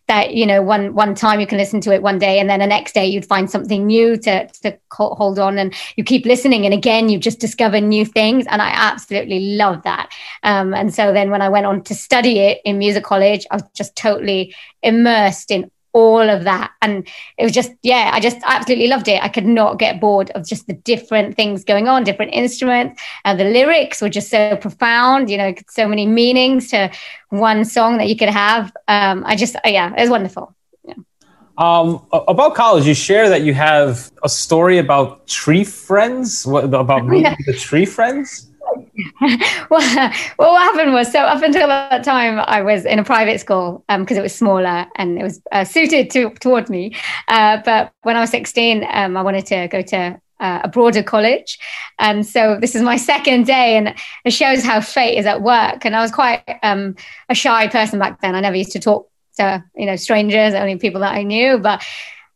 that 0.08 0.34
you 0.34 0.46
know 0.46 0.62
one 0.62 0.94
one 0.94 1.16
time 1.16 1.40
you 1.40 1.48
can 1.48 1.58
listen 1.58 1.80
to 1.82 1.94
it 1.94 2.02
one 2.02 2.20
day 2.20 2.40
and 2.40 2.50
then 2.50 2.60
the 2.60 2.68
next 2.68 2.94
day 2.94 3.06
you'd 3.06 3.26
find 3.26 3.50
something 3.50 3.86
new 3.86 4.18
to 4.18 4.48
to 4.48 4.78
hold 4.92 5.40
on 5.40 5.58
and 5.58 5.74
you 5.96 6.04
keep 6.04 6.26
listening 6.26 6.66
and 6.66 6.74
again 6.74 7.10
you 7.10 7.18
just 7.18 7.40
discover 7.40 7.80
new 7.80 8.06
things 8.06 8.46
and 8.50 8.62
i 8.62 8.70
absolutely 8.70 9.56
love 9.56 9.82
that. 9.84 10.12
Um, 10.44 10.74
and 10.74 10.94
so 10.94 11.14
then 11.14 11.30
when 11.32 11.42
i 11.42 11.50
went 11.50 11.66
on 11.66 11.84
to 11.84 11.96
study 11.96 12.40
it 12.40 12.62
in 12.66 12.78
music 12.78 13.04
college 13.04 13.46
i 13.52 13.56
was 13.56 13.64
just 13.74 13.96
totally 13.96 14.56
immersed 14.82 15.52
in 15.52 15.72
all 15.94 16.30
of 16.30 16.44
that. 16.44 16.72
And 16.82 17.08
it 17.38 17.44
was 17.44 17.52
just, 17.52 17.72
yeah, 17.84 18.12
I 18.14 18.20
just 18.20 18.38
absolutely 18.46 18.88
loved 18.88 19.08
it. 19.08 19.24
I 19.24 19.30
could 19.30 19.46
not 19.46 19.80
get 19.80 20.02
bored 20.02 20.32
of 20.32 20.46
just 20.46 20.68
the 20.68 20.74
different 20.74 21.36
things 21.36 21.64
going 21.64 21.88
on, 21.88 22.04
different 22.04 22.34
instruments. 22.34 23.02
And 23.24 23.40
the 23.40 23.46
lyrics 23.46 24.02
were 24.02 24.10
just 24.10 24.30
so 24.30 24.58
profound, 24.58 25.30
you 25.30 25.38
know, 25.38 25.54
so 25.70 25.88
many 25.88 26.06
meanings 26.06 26.70
to 26.72 26.92
one 27.30 27.64
song 27.64 27.98
that 28.00 28.08
you 28.08 28.18
could 28.18 28.30
have. 28.30 28.74
Um, 28.88 29.24
I 29.26 29.36
just, 29.36 29.56
yeah, 29.66 29.94
it 29.96 30.02
was 30.02 30.10
wonderful. 30.10 30.56
Yeah. 30.84 30.96
Um, 31.58 32.06
about 32.12 32.56
college, 32.56 32.88
you 32.88 32.96
share 32.96 33.30
that 33.30 33.44
you 33.44 33.54
have 33.54 34.12
a 34.24 34.30
story 34.30 34.80
about 34.80 35.28
tree 35.28 35.64
friends. 35.64 36.46
What 36.46 36.66
about 36.66 37.06
meeting 37.06 37.24
yeah. 37.26 37.36
the 37.46 37.54
tree 37.54 37.86
friends? 37.86 38.50
well, 39.70 40.12
what 40.38 40.62
happened 40.62 40.94
was 40.94 41.12
so 41.12 41.20
up 41.20 41.42
until 41.42 41.68
that 41.68 42.04
time 42.04 42.40
I 42.40 42.62
was 42.62 42.86
in 42.86 43.00
a 43.00 43.04
private 43.04 43.40
school 43.40 43.84
because 43.88 44.18
um, 44.18 44.18
it 44.18 44.22
was 44.22 44.36
smaller 44.36 44.86
and 44.96 45.18
it 45.18 45.24
was 45.24 45.42
uh, 45.52 45.64
suited 45.64 46.10
to 46.12 46.30
towards 46.36 46.70
me. 46.70 46.96
Uh, 47.28 47.60
but 47.66 47.92
when 48.04 48.16
I 48.16 48.20
was 48.20 48.30
16, 48.30 48.86
um, 48.92 49.18
I 49.18 49.22
wanted 49.22 49.46
to 49.48 49.68
go 49.68 49.82
to 49.82 50.22
uh, 50.40 50.60
a 50.64 50.68
broader 50.68 51.02
college. 51.02 51.58
And 51.98 52.26
so 52.26 52.58
this 52.60 52.76
is 52.76 52.82
my 52.82 52.98
second 53.12 53.48
day, 53.48 53.78
and 53.78 53.96
it 54.26 54.32
shows 54.32 54.64
how 54.64 54.82
fate 54.82 55.18
is 55.18 55.26
at 55.26 55.42
work. 55.42 55.86
And 55.86 55.96
I 55.96 56.02
was 56.02 56.12
quite 56.12 56.44
um, 56.62 56.96
a 57.30 57.36
shy 57.36 57.68
person 57.68 57.98
back 57.98 58.22
then. 58.22 58.36
I 58.36 58.42
never 58.42 58.56
used 58.56 58.74
to 58.74 58.80
talk 58.80 59.10
to 59.38 59.64
you 59.76 59.86
know 59.86 59.96
strangers, 59.96 60.54
only 60.54 60.78
people 60.78 61.02
that 61.02 61.16
I 61.16 61.24
knew. 61.24 61.58
But 61.58 61.84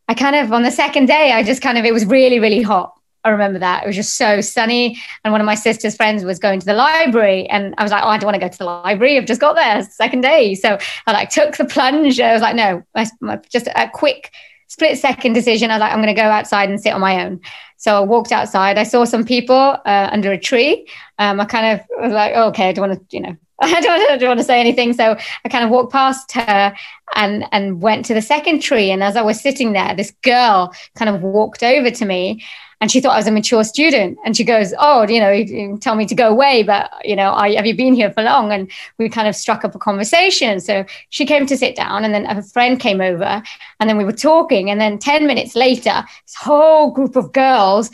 I 0.08 0.14
kind 0.14 0.34
of 0.36 0.52
on 0.52 0.62
the 0.62 0.70
second 0.70 1.06
day, 1.06 1.32
I 1.32 1.42
just 1.42 1.62
kind 1.62 1.78
of 1.78 1.84
it 1.84 1.92
was 1.92 2.04
really 2.06 2.40
really 2.40 2.62
hot. 2.62 2.97
I 3.28 3.32
remember 3.32 3.58
that. 3.58 3.84
It 3.84 3.86
was 3.86 3.96
just 3.96 4.14
so 4.14 4.40
sunny. 4.40 4.98
And 5.24 5.32
one 5.32 5.40
of 5.40 5.44
my 5.44 5.54
sister's 5.54 5.96
friends 5.96 6.24
was 6.24 6.38
going 6.38 6.60
to 6.60 6.66
the 6.66 6.74
library. 6.74 7.46
And 7.48 7.74
I 7.78 7.82
was 7.82 7.92
like, 7.92 8.02
oh, 8.02 8.08
I 8.08 8.18
don't 8.18 8.26
want 8.26 8.34
to 8.34 8.40
go 8.40 8.48
to 8.48 8.58
the 8.58 8.64
library. 8.64 9.16
I've 9.16 9.26
just 9.26 9.40
got 9.40 9.54
there, 9.54 9.82
second 9.84 10.22
day. 10.22 10.54
So 10.54 10.78
I 11.06 11.12
like 11.12 11.30
took 11.30 11.56
the 11.56 11.64
plunge. 11.64 12.18
I 12.20 12.32
was 12.32 12.42
like, 12.42 12.56
no, 12.56 12.82
I, 12.94 13.06
just 13.50 13.68
a 13.68 13.90
quick 13.92 14.32
split 14.68 14.98
second 14.98 15.32
decision. 15.32 15.70
I 15.70 15.74
was 15.74 15.80
like, 15.80 15.92
I'm 15.92 16.02
going 16.02 16.14
to 16.14 16.20
go 16.20 16.28
outside 16.28 16.68
and 16.68 16.80
sit 16.80 16.92
on 16.92 17.00
my 17.00 17.24
own. 17.24 17.40
So 17.76 17.96
I 17.96 18.00
walked 18.00 18.32
outside. 18.32 18.78
I 18.78 18.82
saw 18.82 19.04
some 19.04 19.24
people 19.24 19.56
uh, 19.56 20.08
under 20.10 20.32
a 20.32 20.38
tree. 20.38 20.88
Um, 21.18 21.40
I 21.40 21.44
kind 21.44 21.80
of 21.80 21.86
was 22.02 22.12
like, 22.12 22.32
oh, 22.34 22.48
okay, 22.48 22.68
I 22.68 22.72
don't 22.72 22.88
want 22.88 23.10
to, 23.10 23.16
you 23.16 23.22
know, 23.22 23.36
I 23.60 23.80
don't, 23.80 24.10
I 24.10 24.16
don't 24.16 24.28
want 24.28 24.40
to 24.40 24.44
say 24.44 24.60
anything. 24.60 24.92
So 24.92 25.16
I 25.44 25.48
kind 25.48 25.64
of 25.64 25.70
walked 25.70 25.92
past 25.92 26.32
her 26.32 26.74
and 27.16 27.44
and 27.50 27.82
went 27.82 28.04
to 28.06 28.14
the 28.14 28.22
second 28.22 28.60
tree. 28.60 28.90
And 28.90 29.02
as 29.02 29.16
I 29.16 29.22
was 29.22 29.40
sitting 29.40 29.72
there, 29.72 29.94
this 29.96 30.12
girl 30.22 30.72
kind 30.94 31.08
of 31.08 31.22
walked 31.22 31.62
over 31.62 31.90
to 31.90 32.04
me 32.04 32.44
and 32.80 32.90
she 32.90 33.00
thought 33.00 33.14
I 33.14 33.16
was 33.16 33.26
a 33.26 33.32
mature 33.32 33.64
student. 33.64 34.18
And 34.24 34.36
she 34.36 34.44
goes, 34.44 34.72
"Oh, 34.78 35.06
you 35.08 35.20
know, 35.20 35.30
you 35.30 35.78
tell 35.78 35.96
me 35.96 36.06
to 36.06 36.14
go 36.14 36.28
away, 36.28 36.62
but 36.62 36.90
you 37.04 37.16
know, 37.16 37.32
I, 37.32 37.54
have 37.54 37.66
you 37.66 37.74
been 37.74 37.94
here 37.94 38.12
for 38.12 38.22
long?" 38.22 38.52
And 38.52 38.70
we 38.98 39.08
kind 39.08 39.28
of 39.28 39.34
struck 39.34 39.64
up 39.64 39.74
a 39.74 39.78
conversation. 39.78 40.60
So 40.60 40.84
she 41.10 41.26
came 41.26 41.46
to 41.46 41.56
sit 41.56 41.74
down, 41.74 42.04
and 42.04 42.14
then 42.14 42.26
a 42.26 42.42
friend 42.42 42.78
came 42.78 43.00
over, 43.00 43.42
and 43.80 43.90
then 43.90 43.96
we 43.96 44.04
were 44.04 44.12
talking. 44.12 44.70
And 44.70 44.80
then 44.80 44.98
ten 44.98 45.26
minutes 45.26 45.56
later, 45.56 46.04
this 46.26 46.34
whole 46.36 46.90
group 46.92 47.16
of 47.16 47.32
girls 47.32 47.90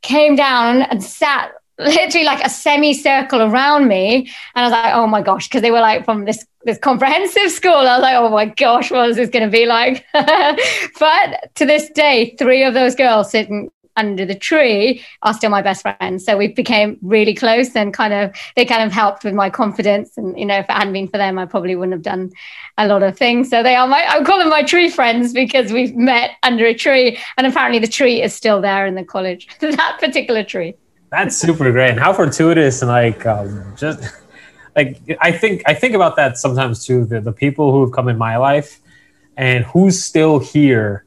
came 0.00 0.34
down 0.34 0.82
and 0.82 1.02
sat 1.02 1.52
literally 1.78 2.26
like 2.26 2.44
a 2.44 2.50
semicircle 2.50 3.42
around 3.42 3.88
me. 3.88 4.30
And 4.54 4.64
I 4.64 4.64
was 4.64 4.72
like, 4.72 4.94
oh 4.94 5.06
my 5.06 5.22
gosh, 5.22 5.48
because 5.48 5.62
they 5.62 5.70
were 5.70 5.80
like 5.80 6.04
from 6.04 6.24
this 6.24 6.44
this 6.64 6.78
comprehensive 6.78 7.50
school. 7.50 7.72
I 7.72 7.96
was 7.96 8.02
like, 8.02 8.16
oh 8.16 8.28
my 8.28 8.46
gosh, 8.46 8.90
what 8.90 9.10
is 9.10 9.16
this 9.16 9.30
going 9.30 9.44
to 9.44 9.50
be 9.50 9.66
like? 9.66 10.04
but 10.12 11.50
to 11.56 11.66
this 11.66 11.90
day, 11.90 12.36
three 12.38 12.62
of 12.62 12.74
those 12.74 12.94
girls 12.94 13.30
sitting 13.30 13.70
under 13.96 14.24
the 14.24 14.34
tree 14.34 15.04
are 15.22 15.34
still 15.34 15.50
my 15.50 15.62
best 15.62 15.82
friends. 15.82 16.24
So 16.24 16.36
we 16.36 16.48
became 16.48 16.98
really 17.02 17.34
close 17.34 17.74
and 17.76 17.92
kind 17.92 18.14
of 18.14 18.34
they 18.56 18.64
kind 18.64 18.82
of 18.82 18.92
helped 18.92 19.24
with 19.24 19.34
my 19.34 19.50
confidence. 19.50 20.16
And 20.16 20.38
you 20.38 20.46
know, 20.46 20.58
if 20.58 20.66
it 20.68 20.72
hadn't 20.72 20.92
been 20.92 21.08
for 21.08 21.18
them, 21.18 21.38
I 21.38 21.46
probably 21.46 21.76
wouldn't 21.76 21.92
have 21.92 22.02
done 22.02 22.30
a 22.78 22.86
lot 22.86 23.02
of 23.02 23.18
things. 23.18 23.50
So 23.50 23.62
they 23.62 23.74
are 23.74 23.86
my 23.86 24.04
I 24.08 24.22
call 24.24 24.38
them 24.38 24.48
my 24.48 24.62
tree 24.62 24.88
friends 24.88 25.32
because 25.32 25.72
we've 25.72 25.94
met 25.94 26.32
under 26.42 26.64
a 26.64 26.74
tree. 26.74 27.18
And 27.36 27.46
apparently 27.46 27.78
the 27.78 27.88
tree 27.88 28.22
is 28.22 28.34
still 28.34 28.60
there 28.60 28.86
in 28.86 28.94
the 28.94 29.04
college, 29.04 29.48
that 29.60 29.98
particular 30.00 30.44
tree. 30.44 30.74
That's 31.12 31.36
super 31.36 31.70
great. 31.70 31.90
And 31.90 32.00
how 32.00 32.12
fortuitous 32.12 32.82
and 32.82 32.90
like 32.90 33.24
um, 33.26 33.74
just 33.76 34.00
like 34.74 35.00
I 35.20 35.30
think 35.30 35.62
I 35.66 35.74
think 35.74 35.94
about 35.94 36.16
that 36.16 36.38
sometimes 36.38 36.84
too. 36.84 37.04
The 37.04 37.20
the 37.20 37.32
people 37.32 37.70
who 37.70 37.82
have 37.84 37.92
come 37.92 38.08
in 38.08 38.18
my 38.18 38.36
life 38.38 38.80
and 39.36 39.64
who's 39.66 40.02
still 40.02 40.40
here 40.40 41.04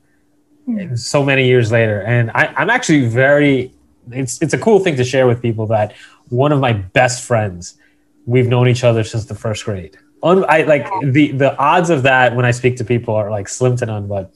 Hmm. 0.66 0.96
so 0.96 1.24
many 1.24 1.46
years 1.46 1.72
later. 1.72 2.02
And 2.02 2.32
I, 2.32 2.52
I'm 2.58 2.72
actually 2.72 3.06
very, 3.06 3.72
it's, 4.12 4.42
it's 4.42 4.56
a 4.56 4.58
cool 4.58 4.80
thing 4.80 4.96
to 4.96 5.04
share 5.04 5.28
with 5.28 5.40
people 5.40 5.68
that 5.68 5.94
one 6.30 6.52
of 6.52 6.60
my 6.60 6.74
best 6.74 7.24
friends, 7.24 7.78
we've 8.26 8.48
known 8.48 8.68
each 8.68 8.84
other 8.84 9.04
since 9.04 9.26
the 9.26 9.36
first 9.36 9.64
grade. 9.64 9.96
I 10.24 10.64
like 10.64 10.88
the, 11.04 11.34
the 11.34 11.56
odds 11.60 11.92
of 11.92 12.02
that 12.04 12.36
when 12.36 12.46
I 12.46 12.52
speak 12.52 12.78
to 12.78 12.84
people 12.84 13.14
are 13.14 13.30
like 13.30 13.48
slim 13.48 13.78
to 13.78 13.86
none, 13.86 14.08
but 14.08 14.34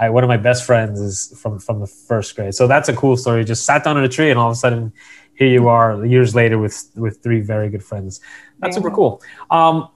I, 0.00 0.10
one 0.10 0.24
of 0.24 0.28
my 0.28 0.36
best 0.38 0.64
friends 0.64 1.00
is 1.00 1.38
from, 1.40 1.58
from 1.58 1.80
the 1.80 1.86
first 1.86 2.34
grade. 2.34 2.54
So 2.54 2.66
that's 2.66 2.88
a 2.88 2.96
cool 2.96 3.16
story. 3.16 3.44
Just 3.44 3.64
sat 3.64 3.84
down 3.84 3.96
in 3.98 4.04
a 4.04 4.08
tree 4.08 4.30
and 4.30 4.38
all 4.38 4.48
of 4.48 4.52
a 4.52 4.56
sudden 4.56 4.92
here 5.34 5.48
you 5.48 5.68
are 5.68 6.04
years 6.04 6.34
later 6.34 6.58
with, 6.58 6.90
with 6.96 7.22
three 7.22 7.40
very 7.40 7.68
good 7.68 7.84
friends. 7.84 8.20
That's 8.58 8.76
super 8.76 8.90
cool. 8.90 9.22
Um, 9.50 9.88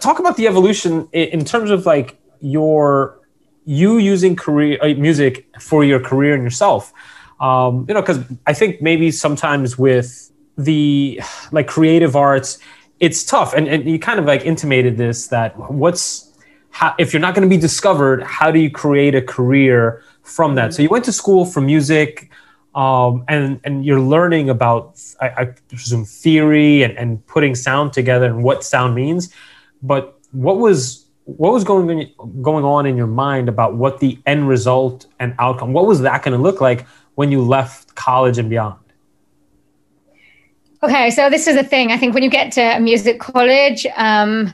talk 0.00 0.18
about 0.18 0.36
the 0.36 0.46
evolution 0.46 1.08
in 1.12 1.44
terms 1.44 1.70
of 1.70 1.86
like 1.86 2.18
your 2.40 3.20
you 3.64 3.98
using 3.98 4.34
career 4.36 4.78
uh, 4.82 4.94
music 4.94 5.46
for 5.60 5.84
your 5.84 6.00
career 6.00 6.34
and 6.34 6.42
yourself 6.42 6.92
um, 7.40 7.84
you 7.88 7.94
know 7.94 8.00
because 8.00 8.20
i 8.46 8.52
think 8.52 8.80
maybe 8.80 9.10
sometimes 9.10 9.78
with 9.78 10.32
the 10.56 11.20
like 11.52 11.66
creative 11.66 12.16
arts 12.16 12.58
it's 13.00 13.22
tough 13.24 13.54
and, 13.54 13.68
and 13.68 13.88
you 13.88 13.98
kind 13.98 14.18
of 14.18 14.24
like 14.24 14.44
intimated 14.44 14.96
this 14.96 15.28
that 15.28 15.56
what's 15.70 16.29
how, 16.70 16.94
if 16.98 17.12
you're 17.12 17.20
not 17.20 17.34
going 17.34 17.48
to 17.48 17.54
be 17.54 17.60
discovered 17.60 18.22
how 18.22 18.50
do 18.50 18.58
you 18.58 18.70
create 18.70 19.14
a 19.14 19.22
career 19.22 20.02
from 20.22 20.54
that? 20.54 20.72
So 20.72 20.82
you 20.82 20.88
went 20.88 21.04
to 21.06 21.12
school 21.12 21.44
for 21.44 21.60
music 21.60 22.30
um, 22.74 23.24
and 23.28 23.60
and 23.64 23.84
you're 23.84 24.00
learning 24.00 24.48
about 24.48 25.00
I, 25.20 25.28
I 25.28 25.44
presume 25.68 26.04
theory 26.04 26.82
and, 26.82 26.96
and 26.96 27.26
putting 27.26 27.54
sound 27.54 27.92
together 27.92 28.26
and 28.26 28.42
what 28.44 28.64
sound 28.64 28.94
means. 28.94 29.32
But 29.82 30.18
what 30.32 30.58
was 30.58 31.06
what 31.24 31.52
was 31.52 31.64
going 31.64 31.90
on, 31.90 32.42
going 32.42 32.64
on 32.64 32.86
in 32.86 32.96
your 32.96 33.06
mind 33.06 33.48
about 33.48 33.74
what 33.74 33.98
the 34.00 34.18
end 34.26 34.48
result 34.48 35.06
and 35.18 35.34
outcome 35.38 35.72
what 35.72 35.86
was 35.86 36.00
that 36.00 36.22
going 36.22 36.36
to 36.36 36.42
look 36.42 36.60
like 36.60 36.86
when 37.16 37.32
you 37.32 37.42
left 37.42 37.94
college 37.94 38.38
and 38.38 38.48
beyond? 38.48 38.78
Okay 40.82 41.10
so 41.10 41.28
this 41.28 41.48
is 41.48 41.56
the 41.56 41.64
thing. 41.64 41.90
I 41.90 41.96
think 41.98 42.14
when 42.14 42.22
you 42.22 42.30
get 42.30 42.52
to 42.52 42.78
music 42.78 43.18
college 43.18 43.84
um, 43.96 44.52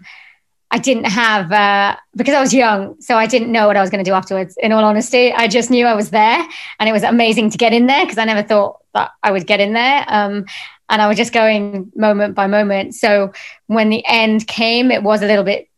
i 0.77 0.79
didn't 0.79 1.05
have 1.05 1.51
uh, 1.53 1.97
because 2.15 2.35
i 2.35 2.41
was 2.41 2.53
young 2.53 3.01
so 3.01 3.17
i 3.17 3.27
didn't 3.27 3.51
know 3.51 3.67
what 3.67 3.77
i 3.77 3.81
was 3.81 3.91
going 3.91 4.05
to 4.05 4.11
do 4.11 4.15
afterwards 4.15 4.57
in 4.59 4.73
all 4.73 4.85
honesty 4.85 5.33
i 5.33 5.49
just 5.49 5.71
knew 5.71 5.87
i 5.87 5.95
was 5.95 6.11
there 6.11 6.41
and 6.79 6.89
it 6.89 6.93
was 6.93 7.03
amazing 7.03 7.51
to 7.51 7.59
get 7.59 7.73
in 7.73 7.87
there 7.87 8.05
because 8.05 8.19
i 8.19 8.25
never 8.25 8.43
thought 8.43 8.79
that 8.95 9.11
i 9.23 9.31
would 9.31 9.47
get 9.47 9.61
in 9.61 9.73
there 9.73 10.05
um, 10.09 10.45
and 10.91 11.03
i 11.03 11.09
was 11.09 11.17
just 11.17 11.33
going 11.33 11.91
moment 11.95 12.35
by 12.35 12.47
moment 12.47 12.95
so 12.95 13.33
when 13.67 13.89
the 13.89 14.05
end 14.07 14.47
came 14.47 14.91
it 14.91 15.03
was 15.03 15.23
a 15.23 15.27
little 15.27 15.45
bit 15.45 15.69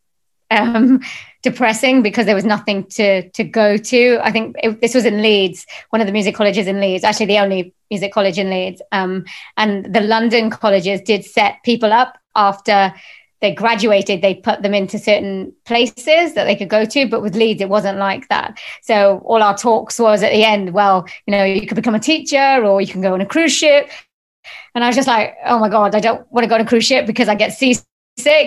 um, 0.51 1.01
depressing 1.43 2.03
because 2.03 2.27
there 2.27 2.35
was 2.35 2.45
nothing 2.45 2.85
to 2.85 3.29
to 3.31 3.45
go 3.45 3.77
to. 3.77 4.19
I 4.23 4.31
think 4.31 4.57
it, 4.63 4.81
this 4.81 4.95
was 4.95 5.05
in 5.05 5.23
Leeds, 5.23 5.67
one 5.91 6.01
of 6.01 6.07
the 6.07 6.13
music 6.13 6.35
colleges 6.35 6.67
in 6.67 6.81
Leeds, 6.81 7.05
actually 7.05 7.27
the 7.27 7.39
only 7.39 7.75
music 7.91 8.13
college 8.13 8.39
in 8.39 8.51
Leeds. 8.51 8.83
Um, 8.93 9.25
and 9.57 9.95
the 9.95 10.01
London 10.01 10.51
colleges 10.51 11.01
did 11.03 11.25
set 11.25 11.59
people 11.65 11.93
up 11.93 12.19
after 12.35 12.95
they 13.41 13.55
graduated, 13.55 14.23
they 14.23 14.35
put 14.35 14.63
them 14.63 14.75
into 14.75 14.99
certain 14.99 15.53
places 15.65 16.35
that 16.35 16.45
they 16.45 16.57
could 16.57 16.69
go 16.69 16.85
to. 16.85 17.09
But 17.09 17.23
with 17.23 17.37
Leeds, 17.37 17.61
it 17.61 17.69
wasn't 17.69 17.99
like 17.99 18.29
that. 18.29 18.59
So 18.83 19.23
all 19.25 19.43
our 19.43 19.57
talks 19.57 19.99
was 19.99 20.23
at 20.23 20.33
the 20.33 20.45
end, 20.45 20.73
well, 20.73 21.07
you 21.27 21.33
know, 21.33 21.45
you 21.45 21.67
could 21.67 21.77
become 21.77 21.95
a 21.95 22.01
teacher 22.01 22.65
or 22.65 22.81
you 22.81 22.87
can 22.87 23.01
go 23.01 23.15
on 23.15 23.21
a 23.21 23.27
cruise 23.27 23.55
ship. 23.55 23.91
And 24.75 24.85
I 24.85 24.87
was 24.87 24.97
just 24.97 25.09
like, 25.09 25.37
oh 25.47 25.59
my 25.59 25.69
God, 25.69 25.95
I 25.95 26.01
don't 26.01 26.31
want 26.33 26.45
to 26.45 26.49
go 26.49 26.57
on 26.57 26.61
a 26.61 26.67
cruise 26.67 26.87
ship 26.87 27.07
because 27.07 27.29
I 27.29 27.35
get 27.35 27.53
seasick. 27.53 27.87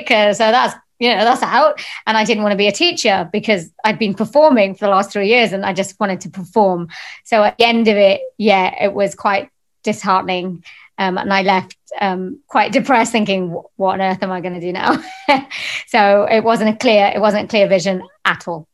Uh, 0.09 0.33
so 0.33 0.51
that's 0.51 0.75
you 1.01 1.09
know, 1.09 1.23
that's 1.23 1.41
out. 1.41 1.81
And 2.05 2.15
I 2.15 2.23
didn't 2.23 2.43
want 2.43 2.53
to 2.53 2.57
be 2.57 2.67
a 2.67 2.71
teacher 2.71 3.27
because 3.33 3.71
I'd 3.83 3.97
been 3.97 4.13
performing 4.13 4.75
for 4.75 4.85
the 4.85 4.91
last 4.91 5.11
three 5.11 5.29
years 5.29 5.51
and 5.51 5.65
I 5.65 5.73
just 5.73 5.99
wanted 5.99 6.21
to 6.21 6.29
perform. 6.29 6.89
So 7.25 7.43
at 7.43 7.57
the 7.57 7.65
end 7.65 7.87
of 7.87 7.97
it, 7.97 8.21
yeah, 8.37 8.71
it 8.79 8.93
was 8.93 9.15
quite 9.15 9.49
disheartening. 9.83 10.63
Um, 10.97 11.17
and 11.17 11.33
I 11.33 11.41
left 11.41 11.77
um, 11.99 12.39
quite 12.47 12.71
depressed, 12.79 13.11
thinking, 13.11 13.49
"What 13.75 13.93
on 13.93 14.01
earth 14.01 14.23
am 14.23 14.31
I 14.31 14.41
going 14.41 14.53
to 14.53 14.59
do 14.59 14.71
now?" 14.71 15.03
so 15.87 16.27
it 16.29 16.43
wasn't 16.43 16.69
a 16.69 16.77
clear, 16.77 17.11
it 17.13 17.19
wasn't 17.19 17.49
clear 17.49 17.67
vision 17.67 18.01
at 18.25 18.47
all. 18.47 18.67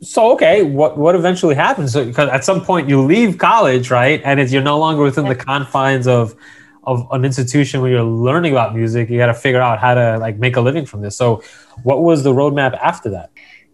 So 0.00 0.32
okay, 0.32 0.62
what 0.62 0.96
what 0.96 1.14
eventually 1.14 1.56
happens? 1.56 1.92
So, 1.92 2.04
because 2.04 2.28
at 2.30 2.44
some 2.44 2.64
point 2.64 2.88
you 2.88 3.02
leave 3.02 3.38
college, 3.38 3.90
right, 3.90 4.20
and 4.24 4.38
it's, 4.38 4.52
you're 4.52 4.62
no 4.62 4.78
longer 4.78 5.02
within 5.02 5.26
the 5.26 5.34
confines 5.34 6.06
of 6.06 6.36
of 6.84 7.06
an 7.10 7.24
institution 7.24 7.82
where 7.82 7.90
you're 7.90 8.02
learning 8.02 8.52
about 8.52 8.74
music, 8.74 9.10
you 9.10 9.18
got 9.18 9.26
to 9.26 9.34
figure 9.34 9.60
out 9.60 9.78
how 9.78 9.92
to 9.92 10.16
like 10.18 10.38
make 10.38 10.56
a 10.56 10.60
living 10.60 10.86
from 10.86 11.02
this. 11.02 11.16
So, 11.16 11.42
what 11.82 12.02
was 12.02 12.22
the 12.22 12.32
roadmap 12.32 12.78
after 12.78 13.10
that? 13.10 13.30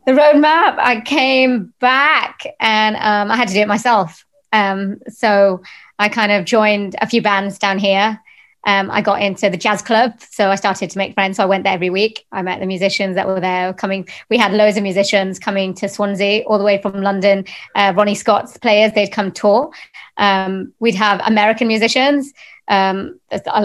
The 0.06 0.12
roadmap, 0.12 0.78
I 0.78 1.00
came 1.00 1.72
back 1.78 2.44
and 2.60 2.96
um, 2.96 3.30
I 3.30 3.37
had 3.37 3.48
to 3.48 3.54
do 3.54 3.60
it 3.60 3.68
myself. 3.68 4.23
Um, 4.54 5.00
so 5.08 5.62
I 5.98 6.08
kind 6.08 6.32
of 6.32 6.46
joined 6.46 6.96
a 7.02 7.06
few 7.06 7.20
bands 7.20 7.58
down 7.58 7.78
here. 7.78 8.20
Um, 8.66 8.90
I 8.90 9.02
got 9.02 9.20
into 9.20 9.50
the 9.50 9.58
jazz 9.58 9.82
club, 9.82 10.14
so 10.20 10.50
I 10.50 10.54
started 10.54 10.88
to 10.88 10.96
make 10.96 11.12
friends. 11.12 11.36
So 11.36 11.42
I 11.42 11.46
went 11.46 11.64
there 11.64 11.74
every 11.74 11.90
week. 11.90 12.24
I 12.32 12.40
met 12.40 12.60
the 12.60 12.66
musicians 12.66 13.14
that 13.16 13.26
were 13.26 13.40
there 13.40 13.74
coming. 13.74 14.08
We 14.30 14.38
had 14.38 14.54
loads 14.54 14.78
of 14.78 14.82
musicians 14.82 15.38
coming 15.38 15.74
to 15.74 15.88
Swansea, 15.88 16.44
all 16.46 16.56
the 16.56 16.64
way 16.64 16.80
from 16.80 17.02
London. 17.02 17.44
Uh, 17.74 17.92
Ronnie 17.94 18.14
Scott's 18.14 18.56
players, 18.56 18.92
they'd 18.94 19.12
come 19.12 19.32
tour. 19.32 19.70
Um, 20.16 20.72
we'd 20.78 20.94
have 20.94 21.20
American 21.26 21.68
musicians 21.68 22.32
um, 22.68 23.20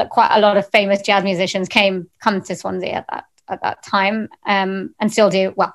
quite 0.09 0.29
a 0.31 0.39
lot 0.39 0.57
of 0.57 0.69
famous 0.69 1.01
jazz 1.01 1.23
musicians 1.23 1.69
came 1.69 2.09
come 2.19 2.41
to 2.41 2.55
Swansea 2.55 2.91
at 2.91 3.05
that 3.09 3.25
at 3.47 3.61
that 3.63 3.81
time 3.81 4.29
um, 4.45 4.93
and 4.99 5.11
still 5.11 5.29
do 5.29 5.53
well 5.55 5.73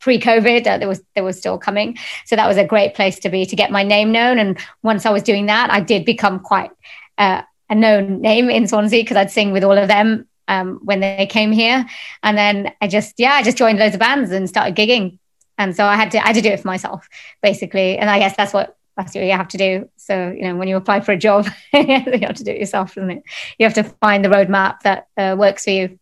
pre-covid 0.00 0.66
uh, 0.66 0.78
there 0.78 0.88
was 0.88 1.02
there 1.14 1.24
was 1.24 1.38
still 1.38 1.58
coming 1.58 1.96
so 2.26 2.36
that 2.36 2.46
was 2.46 2.56
a 2.56 2.64
great 2.64 2.94
place 2.94 3.18
to 3.18 3.28
be 3.28 3.46
to 3.46 3.56
get 3.56 3.70
my 3.70 3.82
name 3.82 4.12
known 4.12 4.38
and 4.38 4.58
once 4.82 5.06
i 5.06 5.10
was 5.10 5.22
doing 5.22 5.46
that 5.46 5.70
i 5.70 5.80
did 5.80 6.04
become 6.04 6.38
quite 6.38 6.70
uh, 7.18 7.42
a 7.70 7.74
known 7.74 8.20
name 8.20 8.50
in 8.50 8.66
swansea 8.66 9.02
because 9.02 9.16
i'd 9.16 9.30
sing 9.30 9.52
with 9.52 9.64
all 9.64 9.76
of 9.76 9.88
them 9.88 10.26
um, 10.48 10.80
when 10.82 11.00
they 11.00 11.26
came 11.26 11.52
here 11.52 11.86
and 12.22 12.36
then 12.36 12.72
i 12.80 12.88
just 12.88 13.14
yeah 13.18 13.32
i 13.32 13.42
just 13.42 13.56
joined 13.56 13.78
loads 13.78 13.94
of 13.94 14.00
bands 14.00 14.30
and 14.30 14.48
started 14.48 14.76
gigging 14.76 15.18
and 15.56 15.74
so 15.74 15.84
i 15.84 15.96
had 15.96 16.10
to 16.10 16.18
i 16.18 16.26
had 16.26 16.36
to 16.36 16.42
do 16.42 16.50
it 16.50 16.60
for 16.60 16.68
myself 16.68 17.08
basically 17.42 17.96
and 17.96 18.10
i 18.10 18.18
guess 18.18 18.36
that's 18.36 18.52
what 18.52 18.76
that's 18.96 19.14
what 19.14 19.24
you 19.24 19.32
have 19.32 19.48
to 19.48 19.58
do. 19.58 19.88
So, 19.96 20.30
you 20.30 20.42
know, 20.42 20.56
when 20.56 20.68
you 20.68 20.76
apply 20.76 21.00
for 21.00 21.12
a 21.12 21.16
job, 21.16 21.46
you 21.72 21.86
have 21.86 22.34
to 22.34 22.44
do 22.44 22.50
it 22.50 22.60
yourself, 22.60 22.96
isn't 22.96 23.10
it? 23.10 23.22
You 23.58 23.66
have 23.66 23.74
to 23.74 23.84
find 23.84 24.24
the 24.24 24.28
roadmap 24.28 24.80
that 24.80 25.06
uh, 25.16 25.34
works 25.38 25.64
for 25.64 25.70
you. 25.70 25.98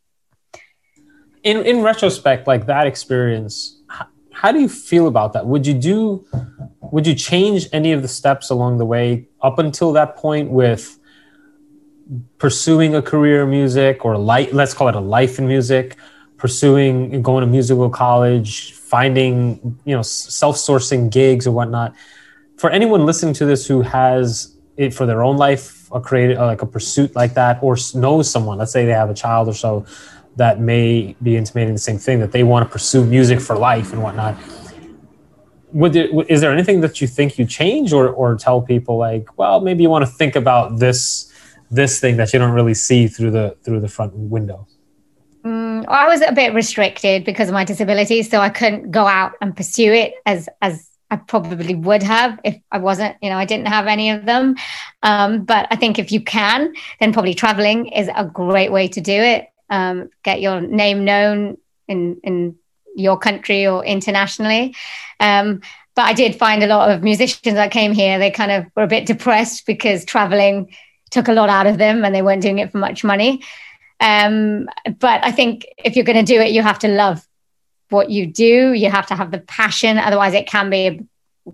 In 1.42 1.64
in 1.64 1.82
retrospect, 1.82 2.46
like 2.46 2.66
that 2.66 2.86
experience, 2.86 3.80
how, 3.88 4.06
how 4.32 4.52
do 4.52 4.60
you 4.60 4.68
feel 4.68 5.06
about 5.06 5.32
that? 5.32 5.46
Would 5.46 5.66
you 5.66 5.74
do? 5.74 6.26
Would 6.80 7.06
you 7.06 7.14
change 7.14 7.68
any 7.72 7.92
of 7.92 8.02
the 8.02 8.08
steps 8.08 8.50
along 8.50 8.78
the 8.78 8.84
way 8.84 9.28
up 9.40 9.58
until 9.58 9.92
that 9.92 10.16
point 10.16 10.50
with 10.50 10.98
pursuing 12.38 12.94
a 12.94 13.02
career 13.02 13.44
in 13.44 13.50
music 13.50 14.04
or 14.04 14.18
light? 14.18 14.52
Let's 14.52 14.74
call 14.74 14.88
it 14.88 14.94
a 14.94 15.00
life 15.00 15.38
in 15.38 15.46
music. 15.46 15.96
Pursuing 16.36 17.22
going 17.22 17.42
to 17.42 17.46
musical 17.46 17.90
college, 17.90 18.72
finding 18.72 19.78
you 19.84 19.94
know 19.94 20.02
self-sourcing 20.02 21.10
gigs 21.10 21.46
or 21.46 21.52
whatnot 21.52 21.94
for 22.60 22.68
anyone 22.68 23.06
listening 23.06 23.32
to 23.32 23.46
this 23.46 23.66
who 23.66 23.80
has 23.80 24.54
it 24.76 24.92
for 24.92 25.06
their 25.06 25.22
own 25.22 25.38
life, 25.38 25.88
a 25.92 26.00
creative 26.00 26.36
like 26.36 26.60
a 26.60 26.66
pursuit 26.66 27.16
like 27.16 27.32
that, 27.32 27.58
or 27.62 27.74
knows 27.94 28.30
someone, 28.30 28.58
let's 28.58 28.70
say 28.70 28.84
they 28.84 28.92
have 28.92 29.08
a 29.08 29.14
child 29.14 29.48
or 29.48 29.54
so 29.54 29.86
that 30.36 30.60
may 30.60 31.14
be 31.22 31.36
intimating 31.36 31.74
the 31.74 31.80
same 31.80 31.98
thing 31.98 32.20
that 32.20 32.32
they 32.32 32.42
want 32.42 32.66
to 32.66 32.72
pursue 32.72 33.04
music 33.04 33.40
for 33.40 33.56
life 33.56 33.92
and 33.92 34.02
whatnot. 34.02 34.36
Would 35.72 35.92
there, 35.92 36.08
is 36.28 36.40
there 36.40 36.52
anything 36.52 36.80
that 36.80 37.00
you 37.00 37.06
think 37.06 37.38
you 37.38 37.44
change 37.44 37.92
or, 37.92 38.08
or 38.08 38.34
tell 38.36 38.60
people 38.60 38.96
like, 38.96 39.38
well, 39.38 39.60
maybe 39.60 39.82
you 39.82 39.90
want 39.90 40.04
to 40.04 40.10
think 40.10 40.36
about 40.36 40.78
this 40.78 41.26
this 41.70 42.00
thing 42.00 42.16
that 42.16 42.32
you 42.32 42.38
don't 42.40 42.50
really 42.50 42.74
see 42.74 43.06
through 43.06 43.30
the 43.30 43.56
through 43.62 43.80
the 43.80 43.88
front 43.88 44.12
window? 44.14 44.66
Mm, 45.44 45.86
I 45.86 46.08
was 46.08 46.20
a 46.20 46.32
bit 46.32 46.52
restricted 46.52 47.24
because 47.24 47.48
of 47.48 47.54
my 47.54 47.64
disability, 47.64 48.22
so 48.22 48.40
I 48.40 48.50
couldn't 48.50 48.90
go 48.90 49.06
out 49.06 49.32
and 49.40 49.56
pursue 49.56 49.92
it 49.92 50.14
as 50.26 50.48
as 50.60 50.90
I 51.10 51.16
probably 51.16 51.74
would 51.74 52.02
have 52.04 52.38
if 52.44 52.56
I 52.70 52.78
wasn't, 52.78 53.16
you 53.20 53.30
know, 53.30 53.36
I 53.36 53.44
didn't 53.44 53.66
have 53.66 53.86
any 53.88 54.10
of 54.10 54.26
them. 54.26 54.54
Um, 55.02 55.44
but 55.44 55.66
I 55.70 55.76
think 55.76 55.98
if 55.98 56.12
you 56.12 56.20
can, 56.20 56.72
then 57.00 57.12
probably 57.12 57.34
traveling 57.34 57.86
is 57.86 58.08
a 58.14 58.24
great 58.24 58.70
way 58.70 58.86
to 58.88 59.00
do 59.00 59.12
it. 59.12 59.48
Um, 59.70 60.10
get 60.22 60.40
your 60.40 60.60
name 60.60 61.04
known 61.04 61.56
in 61.88 62.20
in 62.22 62.56
your 62.96 63.16
country 63.16 63.66
or 63.66 63.84
internationally. 63.84 64.74
Um, 65.20 65.62
but 65.94 66.02
I 66.02 66.12
did 66.12 66.36
find 66.36 66.62
a 66.62 66.66
lot 66.66 66.90
of 66.90 67.02
musicians 67.02 67.54
that 67.54 67.70
came 67.70 67.92
here, 67.92 68.18
they 68.18 68.30
kind 68.30 68.50
of 68.50 68.66
were 68.76 68.82
a 68.82 68.88
bit 68.88 69.06
depressed 69.06 69.66
because 69.66 70.04
traveling 70.04 70.74
took 71.10 71.28
a 71.28 71.32
lot 71.32 71.48
out 71.48 71.66
of 71.66 71.78
them 71.78 72.04
and 72.04 72.14
they 72.14 72.22
weren't 72.22 72.42
doing 72.42 72.58
it 72.58 72.70
for 72.70 72.78
much 72.78 73.04
money. 73.04 73.42
Um, 74.00 74.68
but 74.98 75.24
I 75.24 75.32
think 75.32 75.66
if 75.78 75.96
you're 75.96 76.04
going 76.04 76.24
to 76.24 76.34
do 76.34 76.40
it, 76.40 76.52
you 76.52 76.62
have 76.62 76.78
to 76.80 76.88
love 76.88 77.26
what 77.90 78.10
you 78.10 78.26
do. 78.26 78.72
You 78.72 78.90
have 78.90 79.06
to 79.08 79.16
have 79.16 79.30
the 79.30 79.40
passion. 79.40 79.98
Otherwise, 79.98 80.34
it 80.34 80.46
can 80.46 80.70
be 80.70 81.00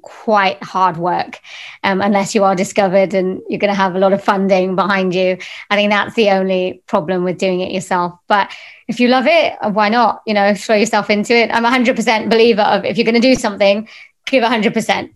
quite 0.03 0.62
hard 0.62 0.96
work 0.96 1.40
um, 1.83 2.01
unless 2.01 2.35
you 2.35 2.44
are 2.44 2.55
discovered 2.55 3.14
and 3.14 3.40
you're 3.49 3.59
going 3.59 3.72
to 3.72 3.77
have 3.77 3.94
a 3.94 3.99
lot 3.99 4.12
of 4.12 4.22
funding 4.22 4.75
behind 4.77 5.14
you. 5.14 5.38
I 5.70 5.77
think 5.77 5.90
that's 5.90 6.14
the 6.14 6.31
only 6.31 6.83
problem 6.87 7.25
with 7.25 7.38
doing 7.38 7.61
it 7.61 7.72
yourself. 7.72 8.18
But 8.29 8.51
if 8.88 9.01
you 9.01 9.09
love 9.09 9.27
it, 9.27 9.55
why 9.72 9.88
not? 9.88 10.22
You 10.27 10.35
know, 10.35 10.55
throw 10.55 10.77
yourself 10.77 11.11
into 11.11 11.35
it. 11.35 11.51
I'm 11.51 11.64
a 11.64 11.70
100% 11.70 12.31
believer 12.31 12.62
of 12.62 12.85
if 12.85 12.96
you're 12.96 13.05
going 13.05 13.20
to 13.20 13.20
do 13.20 13.35
something, 13.35 13.88
give 14.27 14.42
100%. 14.42 15.12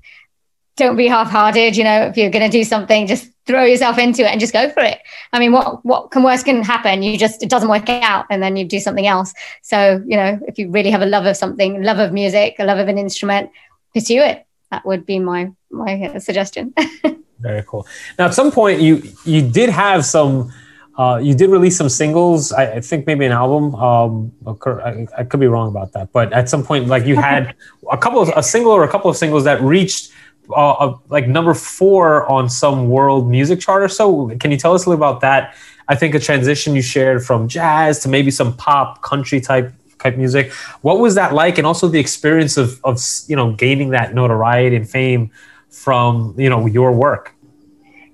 Don't 0.76 0.96
be 0.96 1.08
half-hearted. 1.08 1.76
You 1.76 1.84
know, 1.84 2.02
if 2.02 2.16
you're 2.16 2.30
going 2.30 2.48
to 2.48 2.56
do 2.56 2.64
something, 2.64 3.06
just 3.06 3.30
throw 3.46 3.64
yourself 3.64 3.98
into 3.98 4.22
it 4.22 4.30
and 4.30 4.40
just 4.40 4.52
go 4.52 4.70
for 4.70 4.82
it. 4.82 5.00
I 5.32 5.40
mean, 5.40 5.52
what 5.52 5.84
what 5.84 6.10
can 6.10 6.22
worse 6.22 6.42
can 6.42 6.62
happen? 6.62 7.02
You 7.02 7.18
just 7.18 7.42
it 7.42 7.50
doesn't 7.50 7.68
work 7.68 7.88
out, 7.88 8.26
and 8.30 8.42
then 8.42 8.56
you 8.56 8.64
do 8.64 8.78
something 8.78 9.06
else. 9.06 9.34
So 9.62 10.02
you 10.06 10.16
know, 10.16 10.38
if 10.46 10.58
you 10.58 10.70
really 10.70 10.90
have 10.90 11.02
a 11.02 11.06
love 11.06 11.26
of 11.26 11.36
something, 11.36 11.82
love 11.82 11.98
of 11.98 12.12
music, 12.12 12.56
a 12.58 12.64
love 12.64 12.78
of 12.78 12.88
an 12.88 12.96
instrument, 12.96 13.50
pursue 13.92 14.20
it. 14.20 14.46
That 14.70 14.84
would 14.86 15.06
be 15.06 15.18
my 15.18 15.52
my 15.70 16.18
suggestion. 16.18 16.74
Very 17.40 17.64
cool. 17.66 17.86
Now, 18.18 18.26
at 18.26 18.34
some 18.34 18.50
point, 18.52 18.80
you 18.80 19.02
you 19.24 19.42
did 19.42 19.70
have 19.70 20.04
some. 20.04 20.52
Uh, 20.98 21.16
you 21.16 21.34
did 21.34 21.48
release 21.48 21.78
some 21.78 21.88
singles. 21.88 22.52
I, 22.52 22.74
I 22.74 22.80
think 22.80 23.06
maybe 23.06 23.24
an 23.24 23.32
album. 23.32 23.74
Um, 23.74 24.32
I, 24.46 25.06
I, 25.16 25.24
could 25.24 25.40
be 25.40 25.46
wrong 25.46 25.68
about 25.68 25.92
that, 25.92 26.12
but 26.12 26.30
at 26.34 26.50
some 26.50 26.62
point, 26.62 26.88
like 26.88 27.06
you 27.06 27.16
had 27.16 27.54
a 27.90 27.96
couple 27.96 28.20
of 28.20 28.28
a 28.36 28.42
single 28.42 28.72
or 28.72 28.84
a 28.84 28.88
couple 28.88 29.08
of 29.08 29.16
singles 29.16 29.44
that 29.44 29.62
reached 29.62 30.12
uh, 30.54 30.94
like 31.08 31.26
number 31.26 31.54
four 31.54 32.30
on 32.30 32.50
some 32.50 32.90
world 32.90 33.30
music 33.30 33.60
chart 33.60 33.82
or 33.82 33.88
so. 33.88 34.30
Can 34.40 34.50
you 34.50 34.58
tell 34.58 34.74
us 34.74 34.84
a 34.84 34.90
little 34.90 35.02
about 35.02 35.20
that? 35.22 35.54
I 35.88 35.94
think 35.94 36.14
a 36.14 36.20
transition 36.20 36.74
you 36.74 36.82
shared 36.82 37.24
from 37.24 37.48
jazz 37.48 38.00
to 38.00 38.08
maybe 38.08 38.30
some 38.30 38.56
pop 38.56 39.00
country 39.02 39.40
type 39.40 39.72
type 40.00 40.16
music. 40.16 40.52
What 40.82 40.98
was 40.98 41.14
that 41.14 41.32
like, 41.32 41.58
and 41.58 41.66
also 41.66 41.88
the 41.88 42.00
experience 42.00 42.56
of 42.56 42.80
of 42.84 43.00
you 43.26 43.36
know 43.36 43.52
gaining 43.52 43.90
that 43.90 44.14
notoriety 44.14 44.76
and 44.76 44.88
fame 44.88 45.30
from 45.70 46.34
you 46.38 46.50
know 46.50 46.66
your 46.66 46.92
work? 46.92 47.34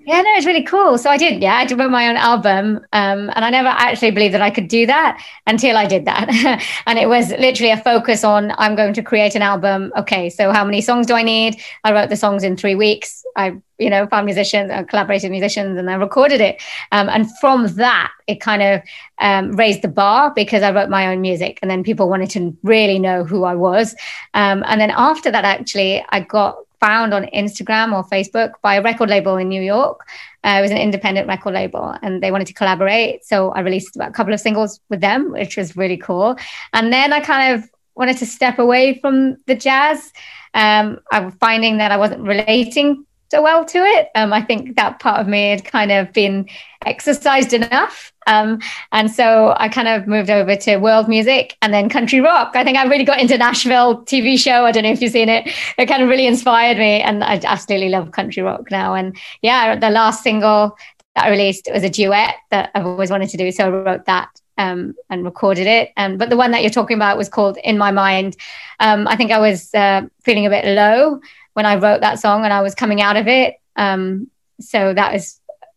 Yeah, 0.07 0.21
no, 0.23 0.31
it's 0.37 0.47
really 0.47 0.63
cool. 0.63 0.99
So 0.99 1.11
I 1.11 1.17
did, 1.17 1.43
yeah, 1.43 1.57
I 1.57 1.65
did 1.65 1.77
my 1.79 2.09
own 2.09 2.17
album. 2.17 2.77
Um, 2.93 3.29
and 3.35 3.45
I 3.45 3.51
never 3.51 3.67
actually 3.67 4.13
believed 4.13 4.35
that 4.35 4.41
I 4.41 4.51
could 4.51 4.69
do 4.69 4.87
that 4.87 5.21
until 5.49 5.77
I 5.77 5.85
did 5.85 6.05
that. 6.05 6.29
and 6.87 6.97
it 6.97 7.09
was 7.09 7.31
literally 7.31 7.73
a 7.73 7.77
focus 7.77 8.23
on 8.23 8.53
I'm 8.57 8.77
going 8.77 8.95
to 8.95 9.03
create 9.03 9.35
an 9.35 9.43
album. 9.43 9.93
Okay, 9.99 10.31
so 10.31 10.53
how 10.53 10.65
many 10.65 10.81
songs 10.81 11.09
do 11.09 11.15
I 11.15 11.25
need? 11.25 11.61
I 11.83 11.93
wrote 11.93 12.09
the 12.09 12.17
songs 12.17 12.45
in 12.45 12.57
three 12.57 12.77
weeks. 12.77 13.25
I, 13.35 13.57
you 13.79 13.91
know, 13.91 14.07
found 14.07 14.27
musicians, 14.27 14.71
I 14.71 14.85
collaborated 14.85 15.33
musicians, 15.33 15.77
and 15.77 15.91
I 15.91 15.95
recorded 15.95 16.41
it. 16.41 16.63
Um, 16.93 17.09
and 17.09 17.27
from 17.41 17.67
that, 17.75 18.13
it 18.29 18.41
kind 18.41 18.63
of 18.63 18.83
um, 19.19 19.57
raised 19.57 19.83
the 19.83 19.89
bar 19.89 20.33
because 20.33 20.63
I 20.63 20.71
wrote 20.71 20.89
my 20.89 21.09
own 21.09 21.21
music, 21.21 21.59
and 21.63 21.71
then 21.71 21.83
people 21.83 22.09
wanted 22.09 22.31
to 22.31 22.57
really 22.63 23.01
know 23.01 23.25
who 23.25 23.43
I 23.43 23.57
was. 23.57 23.97
Um, 24.35 24.63
and 24.69 24.81
then 24.81 24.93
after 24.93 25.33
that, 25.33 25.45
actually, 25.45 26.05
I 26.11 26.21
got 26.21 26.59
found 26.81 27.15
on 27.15 27.25
Instagram 27.35 27.93
or 27.93 28.05
Facebook 28.05 28.53
by 28.63 28.75
a 28.75 28.83
record 28.83 29.09
label 29.09 29.37
in 29.37 29.49
New 29.49 29.63
York. 29.63 30.01
Uh, 30.45 30.57
it 30.59 30.63
was 30.63 30.71
an 30.71 30.77
independent 30.77 31.27
record 31.27 31.55
label 31.55 31.95
and 32.03 32.23
they 32.23 32.31
wanted 32.31 32.47
to 32.47 32.55
collaborate. 32.55 33.25
So 33.25 33.51
I 33.53 33.61
released 33.61 33.97
a 33.97 34.11
couple 34.11 34.35
of 34.35 34.41
singles 34.41 34.81
with 34.91 35.01
them, 35.01 35.33
which 35.33 35.57
was 35.57 35.77
really 35.77 35.97
cool. 35.97 36.37
And 36.73 36.93
then 36.93 37.13
I 37.13 37.21
kind 37.21 37.55
of 37.55 37.71
wanted 37.95 38.19
to 38.19 38.27
step 38.27 38.59
away 38.59 38.99
from 39.01 39.37
the 39.47 39.55
jazz. 39.55 40.13
Um, 40.55 41.01
I 41.11 41.21
was 41.21 41.35
finding 41.41 41.79
that 41.79 41.93
I 41.93 41.97
wasn't 41.97 42.23
relating 42.23 43.06
so 43.31 43.43
well 43.43 43.65
to 43.65 43.79
it. 43.79 44.09
Um, 44.15 44.33
I 44.33 44.43
think 44.43 44.77
that 44.77 45.01
part 45.01 45.21
of 45.21 45.27
me 45.27 45.51
had 45.51 45.65
kind 45.65 45.91
of 45.91 46.13
been 46.13 46.49
exercised 46.85 47.53
enough. 47.53 48.13
Um, 48.27 48.61
and 48.93 49.11
so 49.11 49.55
I 49.57 49.69
kind 49.69 49.89
of 49.89 50.07
moved 50.07 50.31
over 50.31 50.57
to 50.57 50.77
world 50.79 51.09
music 51.09 51.57
and 51.63 51.73
then 51.73 51.89
country 51.89 52.21
rock. 52.21 52.53
I 52.55 52.65
think 52.65 52.77
I 52.77 52.85
really 52.85 53.05
got 53.05 53.21
into 53.21 53.39
Nashville 53.39 54.03
TV 54.05 54.39
show. 54.39 54.65
I 54.65 54.73
don't 54.73 54.83
know 54.83 54.91
if 54.91 55.01
you've 55.01 55.13
seen 55.13 55.29
it. 55.29 55.49
It 55.79 55.87
kind 55.87 56.03
of 56.03 56.09
really 56.09 56.27
inspired 56.27 56.79
me. 56.79 57.01
And 57.01 57.23
I 57.23 57.41
absolutely 57.45 57.89
love 57.89 58.13
country 58.13 58.43
rock 58.43 58.71
now. 58.71 58.95
And 58.95 59.17
yeah, 59.43 59.77
the 59.77 59.91
last 59.91 60.23
single 60.23 60.77
that 61.15 61.25
I 61.25 61.31
released 61.31 61.69
was 61.73 61.83
a 61.83 61.91
duet 61.91 62.35
that 62.51 62.71
I've 62.75 62.87
always 62.87 63.11
wanted 63.11 63.29
to 63.31 63.37
do. 63.37 63.51
So 63.51 63.67
I 63.67 63.69
wrote 63.69 64.07
that 64.07 64.29
um, 64.59 64.95
and 65.11 65.25
recorded 65.25 65.67
it. 65.67 65.93
Um, 65.97 66.17
but 66.17 66.31
the 66.31 66.37
one 66.37 66.51
that 66.51 66.63
you're 66.63 66.71
talking 66.71 66.97
about 66.97 67.17
was 67.17 67.29
called 67.29 67.59
In 67.65 67.79
My 67.79 67.91
Mind. 67.91 68.37
Um, 68.81 69.07
I 69.07 69.17
think 69.17 69.31
I 69.31 69.39
was 69.39 69.75
uh, 69.75 70.03
feeling 70.23 70.47
a 70.47 70.51
bit 70.51 70.65
low 70.65 71.21
when 71.57 71.65
I 71.65 71.77
wrote 71.77 72.03
that 72.03 72.19
song 72.19 72.45
and 72.45 72.53
I 72.53 72.61
was 72.61 72.75
coming 72.75 73.01
out 73.01 73.17
of 73.17 73.29
it. 73.29 73.55
Um, 73.77 74.31
so 74.61 74.93
that 74.93 75.19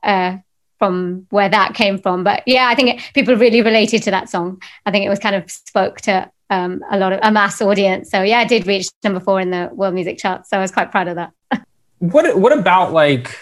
uh, 0.03 0.37
from 0.77 1.25
where 1.29 1.47
that 1.47 1.73
came 1.73 1.97
from. 1.97 2.25
But 2.25 2.43
yeah, 2.45 2.67
I 2.67 2.75
think 2.75 2.89
it, 2.89 3.13
people 3.13 3.33
really 3.37 3.61
related 3.61 4.03
to 4.03 4.11
that 4.11 4.29
song. 4.29 4.61
I 4.85 4.91
think 4.91 5.05
it 5.05 5.09
was 5.09 5.19
kind 5.19 5.37
of 5.37 5.49
spoke 5.49 6.01
to 6.01 6.29
um, 6.49 6.83
a 6.91 6.99
lot 6.99 7.13
of 7.13 7.21
a 7.23 7.31
mass 7.31 7.61
audience. 7.61 8.11
So 8.11 8.23
yeah, 8.23 8.39
I 8.39 8.45
did 8.45 8.67
reach 8.67 8.89
number 9.05 9.21
four 9.21 9.39
in 9.39 9.51
the 9.51 9.69
world 9.71 9.93
music 9.93 10.17
charts. 10.17 10.49
So 10.49 10.57
I 10.57 10.59
was 10.59 10.69
quite 10.69 10.91
proud 10.91 11.07
of 11.07 11.15
that. 11.15 11.31
what 11.99 12.37
What 12.37 12.51
about 12.51 12.91
like? 12.91 13.37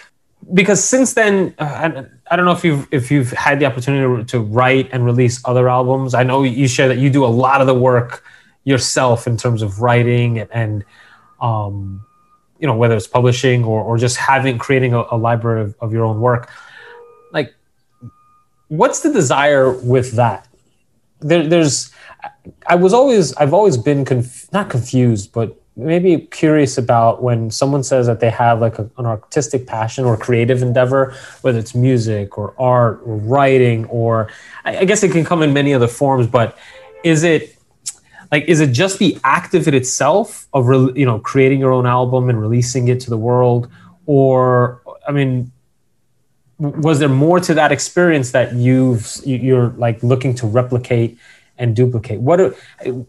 Because 0.53 0.83
since 0.83 1.15
then, 1.15 1.55
uh, 1.57 1.63
I, 1.63 2.05
I, 2.31 2.35
don't 2.35 2.45
know 2.45 2.51
if 2.51 2.63
you've 2.63 2.87
if 2.91 3.09
you've 3.09 3.31
had 3.31 3.59
the 3.59 3.65
opportunity 3.65 4.23
to, 4.23 4.37
to 4.37 4.39
write 4.39 4.89
and 4.91 5.03
release 5.05 5.41
other 5.43 5.67
albums. 5.67 6.13
I 6.13 6.21
know 6.21 6.43
you 6.43 6.67
share 6.67 6.87
that 6.87 6.99
you 6.99 7.09
do 7.09 7.25
a 7.25 7.33
lot 7.43 7.61
of 7.61 7.67
the 7.67 7.73
work 7.73 8.23
yourself 8.63 9.25
in 9.25 9.37
terms 9.37 9.63
of 9.63 9.81
writing 9.81 10.39
and, 10.39 10.49
and 10.51 10.85
um, 11.41 12.06
you 12.59 12.67
know 12.67 12.75
whether 12.75 12.95
it's 12.95 13.07
publishing 13.07 13.63
or, 13.63 13.81
or 13.81 13.97
just 13.97 14.17
having 14.17 14.57
creating 14.57 14.93
a, 14.93 15.03
a 15.11 15.17
library 15.17 15.61
of, 15.61 15.75
of 15.79 15.93
your 15.93 16.05
own 16.05 16.19
work 16.19 16.49
like 17.31 17.53
what's 18.67 19.01
the 19.01 19.11
desire 19.11 19.71
with 19.71 20.13
that? 20.13 20.47
There, 21.19 21.47
there's 21.47 21.91
i 22.67 22.75
was 22.75 22.93
always 22.93 23.33
i've 23.35 23.53
always 23.53 23.77
been 23.77 24.05
conf- 24.05 24.51
not 24.53 24.69
confused 24.69 25.31
but 25.33 25.59
maybe 25.75 26.27
curious 26.31 26.77
about 26.77 27.23
when 27.23 27.49
someone 27.49 27.83
says 27.83 28.05
that 28.07 28.19
they 28.19 28.29
have 28.29 28.59
like 28.59 28.77
a, 28.79 28.89
an 28.97 29.05
artistic 29.05 29.65
passion 29.65 30.05
or 30.05 30.15
creative 30.17 30.61
endeavor 30.61 31.15
whether 31.41 31.57
it's 31.57 31.73
music 31.73 32.37
or 32.37 32.53
art 32.59 33.01
or 33.05 33.17
writing 33.17 33.85
or 33.85 34.29
I, 34.65 34.79
I 34.79 34.85
guess 34.85 35.03
it 35.03 35.11
can 35.11 35.25
come 35.25 35.41
in 35.41 35.53
many 35.53 35.73
other 35.73 35.87
forms 35.87 36.27
but 36.27 36.57
is 37.03 37.23
it 37.23 37.56
like 38.31 38.45
is 38.45 38.59
it 38.59 38.71
just 38.71 38.99
the 38.99 39.17
act 39.23 39.53
of 39.53 39.67
it 39.67 39.73
itself 39.73 40.47
of 40.53 40.67
re- 40.67 40.91
you 40.95 41.05
know 41.05 41.19
creating 41.19 41.59
your 41.59 41.71
own 41.71 41.85
album 41.85 42.29
and 42.29 42.39
releasing 42.39 42.87
it 42.87 42.99
to 43.01 43.09
the 43.09 43.17
world? 43.17 43.69
Or 44.05 44.81
i 45.07 45.11
mean 45.11 45.51
was 46.59 46.99
there 46.99 47.09
more 47.09 47.39
to 47.39 47.53
that 47.53 47.71
experience 47.71 48.31
that 48.31 48.53
you've 48.53 49.07
you're 49.25 49.69
like 49.77 50.01
looking 50.01 50.33
to 50.35 50.47
replicate 50.47 51.17
and 51.57 51.75
duplicate? 51.75 52.19
What 52.19 52.39
are, 52.39 52.49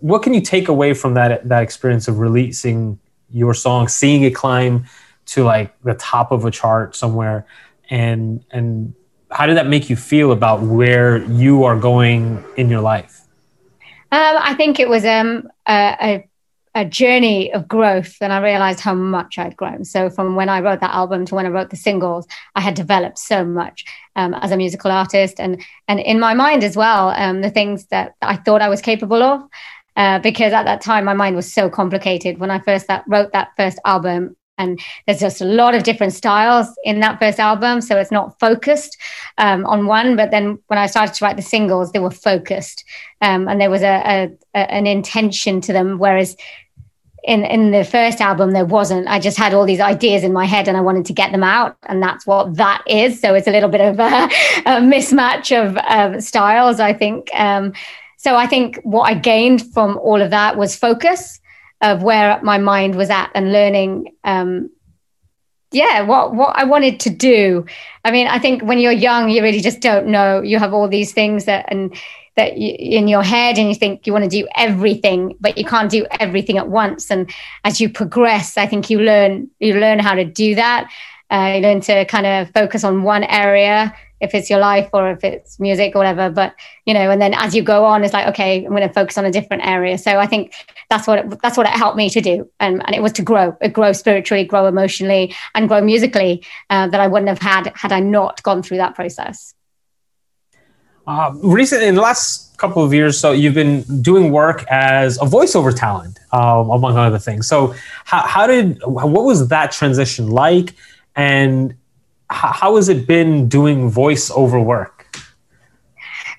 what 0.00 0.22
can 0.22 0.34
you 0.34 0.40
take 0.40 0.68
away 0.68 0.94
from 0.94 1.14
that 1.14 1.48
that 1.48 1.62
experience 1.62 2.08
of 2.08 2.18
releasing 2.18 2.98
your 3.30 3.54
song 3.54 3.88
seeing 3.88 4.22
it 4.22 4.34
climb 4.34 4.86
to 5.26 5.44
like 5.44 5.78
the 5.82 5.94
top 5.94 6.32
of 6.32 6.44
a 6.44 6.50
chart 6.50 6.94
somewhere? 6.94 7.46
And 7.90 8.44
and 8.50 8.94
how 9.30 9.46
did 9.46 9.56
that 9.56 9.66
make 9.66 9.90
you 9.90 9.96
feel 9.96 10.32
about 10.32 10.62
where 10.62 11.18
you 11.24 11.64
are 11.64 11.78
going 11.78 12.42
in 12.56 12.68
your 12.68 12.80
life 12.80 13.17
um, 14.12 14.36
i 14.40 14.54
think 14.54 14.78
it 14.78 14.88
was 14.88 15.04
um, 15.04 15.48
a, 15.66 15.96
a, 16.00 16.28
a 16.74 16.84
journey 16.84 17.52
of 17.52 17.68
growth 17.68 18.16
and 18.20 18.32
i 18.32 18.40
realized 18.40 18.80
how 18.80 18.94
much 18.94 19.38
i'd 19.38 19.56
grown. 19.56 19.84
So 19.84 20.10
from 20.10 20.34
when 20.36 20.48
i 20.48 20.60
wrote 20.60 20.80
that 20.80 20.94
album 20.94 21.24
to 21.26 21.34
when 21.34 21.46
i 21.46 21.50
wrote 21.50 21.70
the 21.70 21.76
singles 21.76 22.26
i 22.54 22.60
had 22.60 22.74
developed 22.74 23.18
so 23.18 23.44
much 23.44 23.84
um, 24.16 24.34
as 24.34 24.50
a 24.50 24.56
musical 24.56 24.90
artist. 24.90 25.38
And 25.38 25.62
and 25.88 26.00
in 26.00 26.18
my 26.20 26.34
mind 26.34 26.64
as 26.64 26.76
well 26.76 27.10
um, 27.10 27.40
the 27.40 27.50
things 27.50 27.86
that 27.86 28.14
i 28.22 28.36
thought 28.36 28.62
i 28.62 28.68
was 28.68 28.80
capable 28.80 29.22
of 29.22 29.42
uh, 29.96 30.20
because 30.20 30.52
at 30.52 30.64
that 30.64 30.80
time 30.80 31.04
my 31.04 31.12
mind 31.12 31.34
was 31.34 31.52
so 31.52 31.68
complicated. 31.68 32.38
When 32.38 32.50
i 32.50 32.60
first 32.60 32.86
that, 32.86 33.04
wrote 33.08 33.32
that 33.32 33.48
first 33.56 33.78
album 33.84 34.36
and 34.58 34.80
there's 35.06 35.20
just 35.20 35.40
a 35.40 35.44
lot 35.44 35.74
of 35.74 35.84
different 35.84 36.12
styles 36.12 36.68
in 36.84 37.00
that 37.00 37.18
first 37.18 37.38
album 37.38 37.80
so 37.80 37.96
it's 37.96 38.10
not 38.10 38.38
focused 38.38 38.98
um, 39.38 39.64
on 39.66 39.86
one. 39.86 40.16
But 40.16 40.30
then 40.30 40.58
when 40.66 40.78
i 40.78 40.86
started 40.86 41.14
to 41.14 41.24
write 41.24 41.36
the 41.36 41.42
singles 41.42 41.92
they 41.92 41.98
were 41.98 42.10
focused 42.10 42.84
um, 43.20 43.48
and 43.48 43.60
there 43.60 43.70
was 43.70 43.82
a, 43.82 44.30
a, 44.54 44.58
an 44.58 44.86
intention 44.86 45.60
to 45.62 45.72
them. 45.72 45.98
Whereas 45.98 46.36
in 47.24 47.44
in 47.44 47.72
the 47.72 47.84
first 47.84 48.20
album 48.20 48.52
there 48.52 48.64
wasn't. 48.64 49.08
I 49.08 49.18
just 49.18 49.36
had 49.36 49.54
all 49.54 49.66
these 49.66 49.80
ideas 49.80 50.24
in 50.24 50.32
my 50.32 50.44
head 50.44 50.68
and 50.68 50.76
i 50.76 50.80
wanted 50.80 51.04
to 51.06 51.12
get 51.12 51.32
them 51.32 51.42
out 51.42 51.76
and 51.84 52.02
that's 52.02 52.26
what 52.26 52.56
that 52.56 52.82
is. 52.86 53.20
So 53.20 53.34
it's 53.34 53.46
a 53.46 53.50
little 53.50 53.68
bit 53.68 53.80
of 53.80 53.98
a, 53.98 54.24
a 54.66 54.80
mismatch 54.80 55.50
of, 55.52 55.76
of, 55.76 56.22
styles 56.22 56.80
i 56.80 56.92
think. 56.92 57.28
Um, 57.34 57.72
so 58.16 58.34
i 58.34 58.46
think 58.46 58.80
what 58.82 59.02
i 59.02 59.14
gained 59.14 59.72
from 59.72 59.98
all 59.98 60.20
of 60.20 60.30
that 60.30 60.56
was 60.56 60.74
focus 60.74 61.37
of 61.80 62.02
where 62.02 62.40
my 62.42 62.58
mind 62.58 62.94
was 62.96 63.10
at 63.10 63.30
and 63.34 63.52
learning 63.52 64.14
um, 64.24 64.70
yeah 65.70 66.00
what 66.02 66.34
what 66.34 66.56
i 66.56 66.64
wanted 66.64 67.00
to 67.00 67.10
do. 67.10 67.64
I 68.04 68.10
mean 68.10 68.26
i 68.26 68.38
think 68.38 68.62
when 68.62 68.78
you're 68.78 68.92
young 68.92 69.28
you 69.30 69.42
really 69.42 69.60
just 69.60 69.80
don't 69.80 70.06
know. 70.06 70.42
You 70.42 70.58
have 70.58 70.74
all 70.74 70.88
these 70.88 71.12
things 71.12 71.44
that 71.44 71.66
and 71.68 71.94
that 72.36 72.56
you, 72.56 72.74
in 72.78 73.08
your 73.08 73.22
head 73.22 73.58
and 73.58 73.68
you 73.68 73.74
think 73.74 74.06
you 74.06 74.12
want 74.12 74.24
to 74.24 74.30
do 74.30 74.46
everything 74.56 75.36
but 75.40 75.58
you 75.58 75.64
can't 75.64 75.90
do 75.90 76.06
everything 76.20 76.56
at 76.58 76.68
once. 76.68 77.10
And 77.10 77.30
as 77.64 77.80
you 77.80 77.88
progress 77.88 78.56
i 78.56 78.66
think 78.66 78.90
you 78.90 79.00
learn 79.00 79.50
you 79.58 79.74
learn 79.74 79.98
how 79.98 80.14
to 80.14 80.24
do 80.24 80.54
that. 80.54 80.90
Uh, 81.30 81.52
you 81.56 81.60
learn 81.60 81.80
to 81.82 82.06
kind 82.06 82.26
of 82.26 82.50
focus 82.54 82.84
on 82.84 83.02
one 83.02 83.22
area 83.24 83.94
if 84.20 84.34
it's 84.34 84.50
your 84.50 84.58
life 84.58 84.88
or 84.92 85.10
if 85.10 85.22
it's 85.24 85.60
music 85.60 85.94
or 85.94 85.98
whatever 85.98 86.30
but 86.30 86.54
you 86.84 86.94
know 86.94 87.10
and 87.10 87.20
then 87.20 87.34
as 87.34 87.54
you 87.54 87.62
go 87.62 87.84
on 87.84 88.04
it's 88.04 88.12
like 88.12 88.26
okay 88.26 88.64
i'm 88.64 88.70
going 88.70 88.86
to 88.86 88.92
focus 88.92 89.18
on 89.18 89.24
a 89.24 89.30
different 89.30 89.66
area. 89.66 89.98
So 89.98 90.18
i 90.18 90.26
think 90.26 90.54
that's 90.90 91.06
what 91.06 91.18
it, 91.18 91.42
that's 91.42 91.56
what 91.56 91.66
it 91.66 91.72
helped 91.72 91.96
me 91.96 92.08
to 92.10 92.20
do. 92.20 92.50
And, 92.60 92.82
and 92.86 92.94
it 92.94 93.02
was 93.02 93.12
to 93.12 93.22
grow 93.22 93.56
grow 93.72 93.92
spiritually 93.92 94.44
grow 94.44 94.66
emotionally 94.66 95.34
and 95.54 95.68
grow 95.68 95.80
musically 95.80 96.44
uh, 96.70 96.88
that 96.88 97.00
i 97.00 97.06
wouldn't 97.06 97.28
have 97.28 97.38
had 97.38 97.72
had 97.74 97.92
i 97.92 98.00
not 98.00 98.42
gone 98.42 98.62
through 98.62 98.78
that 98.78 98.94
process. 98.94 99.54
Uh, 101.06 101.32
recently 101.42 101.86
in 101.86 101.94
the 101.94 102.02
last 102.02 102.56
couple 102.58 102.82
of 102.84 102.92
years 102.92 103.18
so 103.18 103.32
you've 103.32 103.54
been 103.54 103.82
doing 104.02 104.30
work 104.32 104.64
as 104.68 105.16
a 105.18 105.24
voiceover 105.24 105.74
talent 105.74 106.18
um, 106.32 106.70
among 106.70 106.96
other 106.96 107.18
things. 107.18 107.46
So 107.46 107.74
how, 108.04 108.26
how 108.26 108.46
did 108.46 108.82
what 108.84 109.24
was 109.24 109.48
that 109.48 109.72
transition 109.72 110.28
like? 110.28 110.74
And 111.16 111.74
how 112.30 112.76
has 112.76 112.88
it 112.88 113.06
been 113.06 113.48
doing 113.48 113.90
voiceover 113.90 114.62
work? 114.64 115.06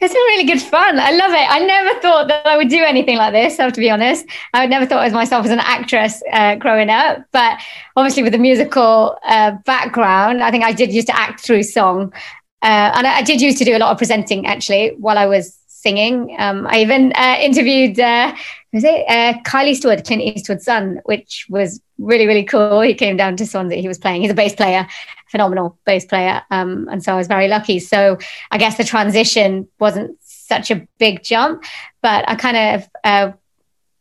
It's 0.02 0.13
been 0.13 0.21
really 0.21 0.45
good 0.45 0.62
fun. 0.62 0.97
I 0.97 1.12
love 1.12 1.32
it. 1.32 1.45
I 1.49 1.60
never 1.60 1.99
thought 1.99 2.30
that 2.30 2.47
I 2.47 2.56
would 2.56 2.69
do 2.69 2.82
anything 2.82 3.17
like 3.17 3.34
this. 3.34 3.60
I 3.60 3.63
have 3.63 3.73
to 3.73 3.82
be 3.82 3.89
honest. 3.89 4.25
I 4.54 4.65
never 4.65 4.86
thought 4.86 5.06
of 5.06 5.12
myself 5.12 5.45
as 5.45 5.52
an 5.52 5.60
actress 5.60 6.23
uh, 6.32 6.56
growing 6.56 6.89
up, 6.89 7.25
but 7.34 7.60
obviously 7.97 8.23
with 8.23 8.34
a 8.34 8.38
musical 8.38 9.17
uh, 9.28 9.52
background, 9.65 10.41
I 10.41 10.52
think 10.52 10.63
I 10.63 10.71
did 10.71 10.93
used 10.93 11.08
to 11.08 11.19
act 11.19 11.41
through 11.41 11.63
song, 11.63 12.13
uh, 12.62 12.91
and 12.95 13.08
I, 13.08 13.17
I, 13.17 13.21
did 13.23 13.41
used 13.41 13.58
to 13.58 13.65
do 13.65 13.75
a 13.75 13.80
lot 13.80 13.91
of 13.91 13.97
presenting 13.97 14.45
actually 14.45 14.95
while 14.99 15.17
I 15.17 15.25
was 15.25 15.58
singing. 15.67 16.36
Um, 16.39 16.67
I 16.67 16.82
even 16.82 17.12
uh, 17.15 17.38
interviewed 17.39 17.99
uh, 17.99 18.34
was 18.71 18.84
it 18.86 19.06
uh, 19.10 19.39
Kyle 19.43 19.67
Eastwood, 19.67 20.06
Clint 20.06 20.21
Eastwood's 20.21 20.65
son, 20.65 21.02
which 21.06 21.45
was 21.49 21.82
really 21.97 22.25
really 22.25 22.43
cool. 22.43 22.82
He 22.82 22.93
came 22.93 23.17
down 23.17 23.36
to 23.38 23.45
Swansea. 23.45 23.82
He 23.82 23.88
was 23.88 23.97
playing. 23.97 24.21
He's 24.21 24.32
a 24.32 24.36
bass 24.36 24.56
player, 24.56 24.88
phenomenal 25.30 25.78
bass 25.86 26.06
player, 26.06 26.42
um, 26.52 26.88
and 26.92 27.04
so 27.04 27.13
I 27.13 27.15
was 27.15 27.28
very 27.28 27.48
lucky. 27.48 27.80
So 27.80 28.18
I 28.52 28.58
guess 28.58 28.78
the 28.78 28.84
transition 28.84 29.68
wasn't 29.80 30.18
such 30.22 30.72
a 30.72 30.88
big 30.98 31.24
jump, 31.24 31.63
but 32.02 32.28
I 32.28 32.36
kind 32.36 32.58
of 32.58 32.89
uh, 33.04 33.32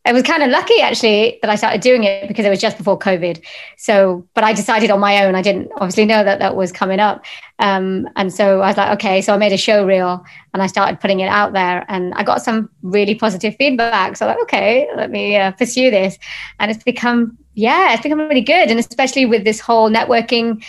I 0.09 0.12
was 0.12 0.23
kind 0.23 0.43
of 0.43 0.49
lucky 0.49 0.81
actually 0.81 1.38
that 1.43 1.51
I 1.51 1.57
started 1.57 1.83
doing 1.83 2.05
it 2.05 2.29
because 2.29 2.47
it 2.47 2.49
was 2.49 2.61
just 2.61 2.79
before 2.79 2.99
COVID. 2.99 3.45
So, 3.77 4.27
but 4.33 4.43
I 4.43 4.55
decided 4.55 4.91
on 4.91 5.01
my 5.01 5.27
own. 5.27 5.35
I 5.35 5.43
didn't 5.43 5.71
obviously 5.75 6.07
know 6.07 6.25
that 6.25 6.38
that 6.38 6.57
was 6.57 6.73
coming 6.73 6.99
up. 6.99 7.27
Um, 7.59 8.09
and 8.17 8.33
so 8.33 8.62
I 8.62 8.69
was 8.69 8.79
like, 8.79 8.93
okay, 8.95 9.21
so 9.21 9.35
I 9.35 9.37
made 9.37 9.53
a 9.53 9.59
show 9.59 9.85
reel 9.85 10.25
and 10.55 10.62
I 10.62 10.67
started 10.67 10.99
putting 10.99 11.21
it 11.21 11.29
out 11.29 11.53
there 11.53 11.85
and 11.88 12.14
I 12.14 12.23
got 12.23 12.41
some 12.41 12.71
really 12.83 13.17
positive 13.17 13.55
feedback. 13.57 14.17
So 14.17 14.25
like, 14.25 14.41
okay, 14.45 14.88
let 14.97 15.11
me 15.11 15.37
uh, 15.37 15.51
pursue 15.53 15.91
this. 15.91 16.19
And 16.59 16.71
it's 16.71 16.83
become, 16.83 17.37
yeah, 17.53 17.93
it's 17.93 18.03
become 18.03 18.21
really 18.21 18.41
good. 18.41 18.71
And 18.71 18.81
especially 18.81 19.27
with 19.27 19.45
this 19.45 19.61
whole 19.61 19.91
networking 19.91 20.64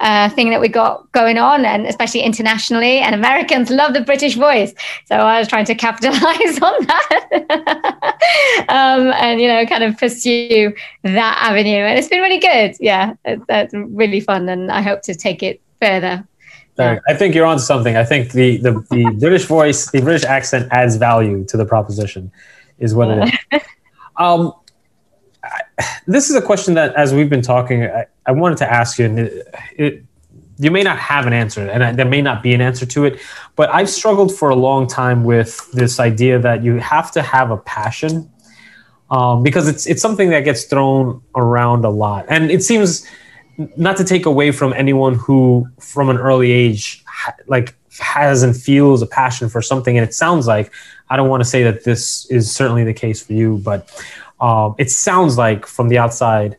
uh, 0.00 0.28
thing 0.30 0.50
that 0.50 0.60
we 0.60 0.68
got 0.68 1.10
going 1.12 1.38
on, 1.38 1.64
and 1.64 1.86
especially 1.86 2.20
internationally. 2.20 2.98
And 2.98 3.14
Americans 3.14 3.70
love 3.70 3.94
the 3.94 4.00
British 4.00 4.34
voice, 4.34 4.74
so 5.06 5.16
I 5.16 5.38
was 5.38 5.48
trying 5.48 5.66
to 5.66 5.74
capitalize 5.74 6.20
on 6.62 6.86
that, 6.86 8.66
um, 8.68 9.12
and 9.12 9.40
you 9.40 9.46
know, 9.46 9.64
kind 9.66 9.84
of 9.84 9.96
pursue 9.98 10.74
that 11.02 11.38
avenue. 11.40 11.84
And 11.84 11.98
it's 11.98 12.08
been 12.08 12.20
really 12.20 12.40
good. 12.40 12.76
Yeah, 12.80 13.14
it's 13.24 13.74
really 13.74 14.20
fun, 14.20 14.48
and 14.48 14.70
I 14.70 14.82
hope 14.82 15.02
to 15.02 15.14
take 15.14 15.42
it 15.42 15.60
further. 15.80 16.26
I 16.78 17.14
think 17.14 17.34
you're 17.34 17.44
onto 17.44 17.62
something. 17.62 17.96
I 17.96 18.04
think 18.04 18.32
the, 18.32 18.56
the, 18.56 18.72
the 18.90 19.16
British 19.20 19.44
voice, 19.44 19.90
the 19.90 20.00
British 20.00 20.24
accent 20.24 20.68
adds 20.70 20.96
value 20.96 21.44
to 21.44 21.58
the 21.58 21.66
proposition, 21.66 22.32
is 22.78 22.94
what 22.94 23.10
it 23.10 23.34
is. 23.52 23.62
Um, 24.16 24.52
this 26.06 26.30
is 26.30 26.36
a 26.36 26.42
question 26.42 26.74
that, 26.74 26.94
as 26.94 27.14
we've 27.14 27.30
been 27.30 27.42
talking, 27.42 27.84
I, 27.84 28.06
I 28.26 28.32
wanted 28.32 28.58
to 28.58 28.70
ask 28.70 28.98
you, 28.98 29.06
and 29.06 29.18
it, 29.18 29.54
it, 29.76 30.04
you 30.58 30.70
may 30.70 30.82
not 30.82 30.98
have 30.98 31.26
an 31.26 31.32
answer, 31.32 31.66
and 31.66 31.82
I, 31.82 31.92
there 31.92 32.06
may 32.06 32.20
not 32.20 32.42
be 32.42 32.52
an 32.52 32.60
answer 32.60 32.84
to 32.86 33.04
it, 33.04 33.20
but 33.56 33.70
I've 33.70 33.88
struggled 33.88 34.34
for 34.34 34.50
a 34.50 34.54
long 34.54 34.86
time 34.86 35.24
with 35.24 35.70
this 35.72 35.98
idea 35.98 36.38
that 36.38 36.62
you 36.62 36.76
have 36.76 37.10
to 37.12 37.22
have 37.22 37.50
a 37.50 37.56
passion 37.56 38.30
um, 39.10 39.42
because 39.42 39.68
it's 39.68 39.86
it's 39.86 40.02
something 40.02 40.30
that 40.30 40.40
gets 40.40 40.64
thrown 40.64 41.22
around 41.34 41.84
a 41.84 41.90
lot, 41.90 42.26
and 42.28 42.50
it 42.50 42.62
seems 42.62 43.06
not 43.76 43.96
to 43.96 44.04
take 44.04 44.26
away 44.26 44.52
from 44.52 44.72
anyone 44.72 45.14
who, 45.14 45.66
from 45.78 46.08
an 46.10 46.16
early 46.16 46.50
age, 46.50 47.04
like 47.46 47.74
has 47.98 48.42
and 48.42 48.56
feels 48.56 49.02
a 49.02 49.06
passion 49.06 49.48
for 49.48 49.62
something, 49.62 49.96
and 49.96 50.06
it 50.06 50.14
sounds 50.14 50.46
like 50.46 50.70
I 51.08 51.16
don't 51.16 51.28
want 51.28 51.42
to 51.42 51.48
say 51.48 51.62
that 51.64 51.84
this 51.84 52.26
is 52.26 52.54
certainly 52.54 52.84
the 52.84 52.94
case 52.94 53.22
for 53.22 53.32
you, 53.32 53.58
but 53.58 53.90
um, 54.40 54.74
it 54.78 54.90
sounds 54.90 55.36
like 55.36 55.66
from 55.66 55.88
the 55.88 55.98
outside 55.98 56.56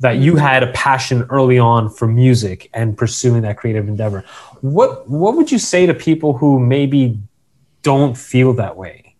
that 0.00 0.16
you 0.16 0.36
had 0.36 0.62
a 0.62 0.72
passion 0.72 1.24
early 1.30 1.58
on 1.58 1.88
for 1.88 2.08
music 2.08 2.68
and 2.74 2.98
pursuing 2.98 3.42
that 3.42 3.56
creative 3.56 3.88
endeavor. 3.88 4.24
What 4.60 5.08
what 5.08 5.36
would 5.36 5.50
you 5.50 5.58
say 5.58 5.86
to 5.86 5.94
people 5.94 6.36
who 6.36 6.58
maybe 6.58 7.18
don't 7.82 8.16
feel 8.16 8.52
that 8.54 8.76
way? 8.76 9.14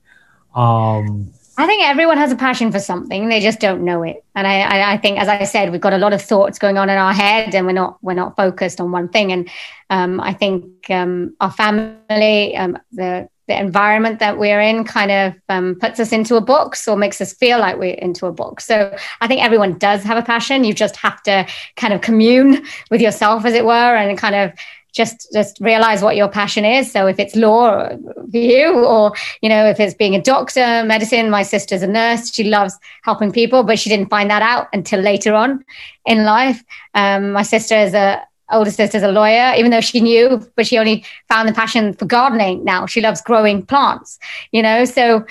Um, 0.55 1.33
I 1.57 1.67
think 1.67 1.85
everyone 1.85 2.17
has 2.17 2.33
a 2.33 2.37
passion 2.37 2.73
for 2.73 2.81
something; 2.81 3.29
they 3.29 3.41
just 3.41 3.61
don't 3.61 3.85
know 3.85 4.03
it. 4.03 4.25
And 4.35 4.47
I, 4.47 4.61
I, 4.63 4.93
I, 4.95 4.97
think, 4.97 5.19
as 5.19 5.29
I 5.29 5.45
said, 5.45 5.71
we've 5.71 5.81
got 5.81 5.93
a 5.93 5.99
lot 5.99 6.13
of 6.13 6.23
thoughts 6.23 6.59
going 6.59 6.79
on 6.79 6.91
in 6.91 6.99
our 6.99 7.13
head, 7.13 7.55
and 7.55 7.67
we're 7.67 7.73
not 7.73 7.99
we're 8.03 8.15
not 8.15 8.37
focused 8.37 8.81
on 8.81 8.91
one 8.91 9.09
thing. 9.09 9.33
And 9.33 9.51
um, 9.91 10.21
I 10.21 10.33
think 10.33 10.91
um, 10.91 11.37
our 11.41 11.51
family, 11.51 12.57
um, 12.57 12.79
the 12.91 13.29
the 13.49 13.59
environment 13.59 14.19
that 14.21 14.39
we're 14.39 14.61
in 14.61 14.85
kind 14.85 15.11
of 15.11 15.35
um, 15.49 15.77
puts 15.81 15.99
us 15.99 16.13
into 16.13 16.37
a 16.37 16.41
box 16.41 16.87
or 16.87 16.97
makes 16.97 17.21
us 17.21 17.33
feel 17.33 17.59
like 17.59 17.79
we're 17.79 17.95
into 17.95 18.27
a 18.27 18.33
box. 18.33 18.65
So 18.67 18.95
I 19.21 19.27
think 19.27 19.43
everyone 19.43 19.79
does 19.79 20.03
have 20.05 20.17
a 20.17 20.23
passion. 20.23 20.65
You 20.65 20.75
just 20.75 20.97
have 20.97 21.23
to 21.25 21.47
kind 21.77 21.93
of 21.93 22.01
commune 22.01 22.65
with 22.91 23.01
yourself, 23.01 23.45
as 23.45 23.55
it 23.55 23.65
were, 23.65 23.97
and 23.97 24.17
kind 24.17 24.35
of 24.35 24.53
just 24.93 25.33
just 25.33 25.59
realize 25.61 26.03
what 26.03 26.17
your 26.17 26.29
passion 26.29 26.65
is 26.65 26.93
so 26.93 27.07
if 27.07 27.19
it's 27.19 27.35
law 27.35 27.89
for 27.89 28.37
you 28.37 28.85
or 28.85 29.13
you 29.41 29.49
know 29.49 29.65
if 29.65 29.81
it's 29.81 29.95
being 29.95 30.15
a 30.15 30.21
doctor 30.21 30.85
medicine 30.85 31.31
my 31.31 31.43
sister's 31.43 31.83
a 31.83 31.87
nurse 31.87 32.33
she 32.33 32.45
loves 32.45 32.79
helping 33.03 33.33
people 33.33 33.63
but 33.63 33.79
she 33.79 33.89
didn't 33.89 34.11
find 34.11 34.31
that 34.31 34.43
out 34.43 34.69
until 34.75 35.01
later 35.01 35.35
on 35.35 35.65
in 36.05 36.25
life 36.25 36.63
um, 36.95 37.33
my 37.33 37.43
sister 37.43 37.75
is 37.75 37.95
a 37.95 38.23
older 38.53 38.71
sister's 38.71 39.03
a 39.03 39.11
lawyer, 39.11 39.55
even 39.57 39.71
though 39.71 39.81
she 39.81 40.01
knew, 40.01 40.41
but 40.57 40.67
she 40.67 40.79
only 40.79 41.05
found 41.29 41.49
the 41.49 41.53
passion 41.53 41.95
for 41.95 42.05
gardening 42.05 42.65
now. 42.65 42.87
She 42.87 43.01
loves 43.01 43.21
growing 43.21 43.65
plants, 43.65 44.19
you 44.53 44.63
know, 44.63 44.85
so 44.85 45.25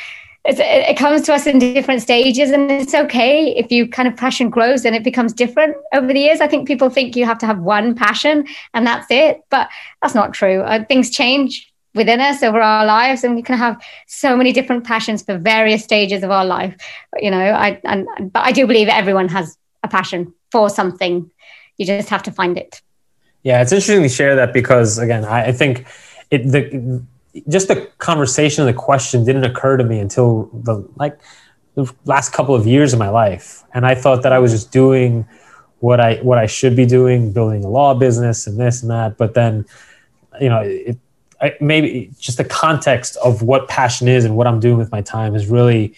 it 0.44 0.98
comes 0.98 1.22
to 1.22 1.34
us 1.34 1.46
in 1.46 1.60
different 1.60 2.02
stages 2.02 2.50
and 2.50 2.72
it's 2.72 2.96
okay 2.96 3.56
if 3.56 3.72
you 3.72 3.88
kind 3.88 4.08
of 4.08 4.18
passion 4.18 4.50
grows 4.50 4.86
and 4.86 4.96
it 4.96 5.04
becomes 5.04 5.34
different 5.34 5.76
over 5.94 6.08
the 6.08 6.20
years. 6.20 6.42
I 6.42 6.48
think 6.48 6.68
people 6.68 6.90
think 6.90 7.16
you 7.16 7.26
have 7.26 7.38
to 7.40 7.46
have 7.46 7.60
one 7.60 7.94
passion 7.94 8.48
and 8.74 8.88
that's 8.88 9.06
it, 9.12 9.42
but 9.52 9.70
that's 10.02 10.16
not 10.16 10.34
true. 10.34 10.62
Uh, 10.62 10.84
things 10.86 11.12
change 11.12 11.72
within 11.94 12.20
us 12.20 12.42
over 12.42 12.60
our 12.60 12.86
lives 12.86 13.24
and 13.24 13.36
we 13.36 13.44
can 13.44 13.56
have 13.56 13.80
so 14.08 14.36
many 14.36 14.52
different 14.52 14.84
passions 14.84 15.22
for 15.22 15.38
various 15.38 15.84
stages 15.84 16.24
of 16.24 16.32
our 16.32 16.46
life. 16.46 16.76
You 17.20 17.30
know, 17.30 17.38
I, 17.38 17.80
and, 17.84 18.08
but 18.34 18.44
I 18.44 18.52
do 18.52 18.66
believe 18.66 18.88
everyone 18.88 19.30
has 19.30 19.58
a 19.84 19.88
passion 19.88 20.34
for 20.52 20.70
something 20.70 21.30
you 21.78 21.86
just 21.86 22.10
have 22.10 22.24
to 22.24 22.32
find 22.32 22.58
it. 22.58 22.82
Yeah, 23.44 23.62
it's 23.62 23.72
interesting 23.72 24.04
to 24.04 24.10
share 24.10 24.36
that 24.36 24.54
because 24.54 24.98
again, 24.98 25.26
I, 25.26 25.48
I 25.48 25.52
think 25.52 25.86
it 26.30 26.44
the 26.44 27.04
just 27.48 27.68
the 27.68 27.90
conversation, 27.98 28.66
and 28.66 28.70
the 28.70 28.78
question 28.78 29.24
didn't 29.24 29.46
occur 29.46 29.78
to 29.78 29.84
me 29.84 30.00
until 30.00 30.50
the 30.54 30.88
like 30.96 31.20
the 31.76 31.92
last 32.06 32.34
couple 32.34 32.54
of 32.54 32.68
years 32.68 32.94
of 32.94 33.00
my 33.00 33.10
life, 33.10 33.64
and 33.74 33.86
I 33.86 33.96
thought 33.96 34.24
that 34.24 34.34
I 34.34 34.40
was 34.40 34.52
just 34.52 34.72
doing 34.72 35.28
what 35.80 36.00
I 36.00 36.16
what 36.18 36.38
I 36.38 36.46
should 36.46 36.76
be 36.76 36.86
doing, 36.86 37.32
building 37.32 37.64
a 37.64 37.68
law 37.68 37.94
business 37.94 38.48
and 38.48 38.60
this 38.60 38.82
and 38.82 38.92
that. 38.92 39.18
But 39.18 39.34
then, 39.34 39.66
you 40.40 40.50
know, 40.50 40.62
it, 40.62 40.98
I, 41.42 41.56
maybe 41.60 42.12
just 42.20 42.38
the 42.38 42.46
context 42.46 43.18
of 43.18 43.42
what 43.42 43.68
passion 43.68 44.08
is 44.08 44.24
and 44.26 44.38
what 44.38 44.46
I'm 44.46 44.60
doing 44.60 44.78
with 44.78 44.92
my 44.92 45.02
time 45.02 45.34
has 45.34 45.48
really 45.48 45.96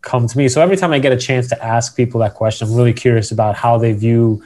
come 0.00 0.26
to 0.26 0.38
me. 0.38 0.48
So 0.48 0.62
every 0.62 0.76
time 0.76 0.92
I 0.92 0.98
get 0.98 1.12
a 1.12 1.18
chance 1.18 1.48
to 1.48 1.62
ask 1.62 1.94
people 1.94 2.20
that 2.20 2.34
question, 2.34 2.66
I'm 2.66 2.74
really 2.74 2.94
curious 2.94 3.30
about 3.30 3.56
how 3.56 3.76
they 3.76 3.92
view 3.92 4.42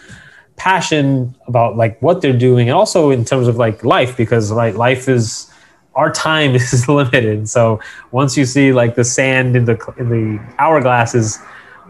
passion 0.56 1.34
about 1.46 1.76
like 1.76 2.00
what 2.00 2.20
they're 2.20 2.36
doing 2.36 2.68
and 2.68 2.76
also 2.76 3.10
in 3.10 3.24
terms 3.24 3.48
of 3.48 3.56
like 3.56 3.84
life 3.84 4.16
because 4.16 4.50
like 4.50 4.74
life 4.74 5.08
is 5.08 5.50
our 5.94 6.12
time 6.12 6.54
is 6.54 6.88
limited. 6.88 7.48
So 7.48 7.80
once 8.10 8.36
you 8.36 8.44
see 8.44 8.72
like 8.72 8.94
the 8.94 9.04
sand 9.04 9.56
in 9.56 9.64
the 9.64 9.94
in 9.98 10.08
the 10.08 10.54
hourglass 10.58 11.14
is 11.14 11.38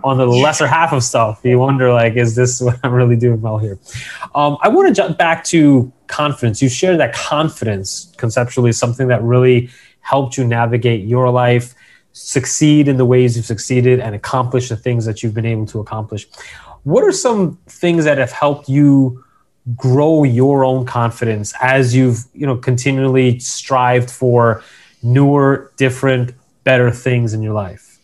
on 0.03 0.19
the 0.19 0.27
lesser 0.27 0.67
half 0.67 0.93
of 0.93 1.03
stuff 1.03 1.41
you 1.45 1.59
wonder 1.59 1.91
like 1.91 2.15
is 2.15 2.35
this 2.35 2.61
what 2.67 2.79
i'm 2.83 2.93
really 2.93 3.17
doing 3.17 3.41
well 3.41 3.59
here? 3.59 3.79
Um, 4.35 4.59
i 4.63 4.69
want 4.69 4.89
to 4.89 4.95
jump 4.95 5.19
back 5.19 5.45
to 5.45 5.93
confidence. 6.07 6.61
You 6.61 6.69
shared 6.69 7.01
that 7.01 7.15
confidence 7.15 8.13
conceptually 8.19 8.71
is 8.71 8.79
something 8.79 9.09
that 9.09 9.23
really 9.23 9.71
helped 10.01 10.37
you 10.37 10.45
navigate 10.45 11.07
your 11.07 11.31
life 11.31 11.75
succeed 12.13 12.87
in 12.87 12.97
the 12.97 13.05
ways 13.05 13.37
you've 13.37 13.45
succeeded 13.45 13.99
and 13.99 14.15
accomplish 14.15 14.69
the 14.69 14.77
things 14.77 15.05
that 15.05 15.23
you've 15.23 15.35
been 15.35 15.47
able 15.47 15.67
to 15.67 15.81
accomplish 15.81 16.29
what 16.85 17.03
are 17.03 17.13
some 17.13 17.59
things 17.67 18.05
that 18.05 18.19
have 18.19 18.33
helped 18.33 18.69
you 18.69 19.23
grow 19.77 20.25
your 20.25 20.65
own 20.65 20.85
confidence 20.85 21.55
as 21.61 21.95
you've 21.95 22.25
you 22.35 22.47
know 22.47 22.57
continually 22.57 23.39
strived 23.39 24.11
for 24.11 24.63
newer 25.03 25.73
different 25.77 26.33
better 26.65 26.91
things 26.91 27.35
in 27.35 27.43
your 27.43 27.55
life? 27.55 27.99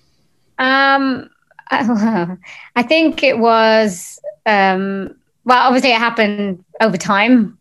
Um 0.59 1.31
i 1.73 2.83
think 2.83 3.23
it 3.23 3.39
was 3.39 4.19
um 4.45 5.15
well 5.45 5.69
obviously 5.69 5.93
it 5.93 5.99
happened 5.99 6.65
over 6.81 6.97
time 6.97 7.57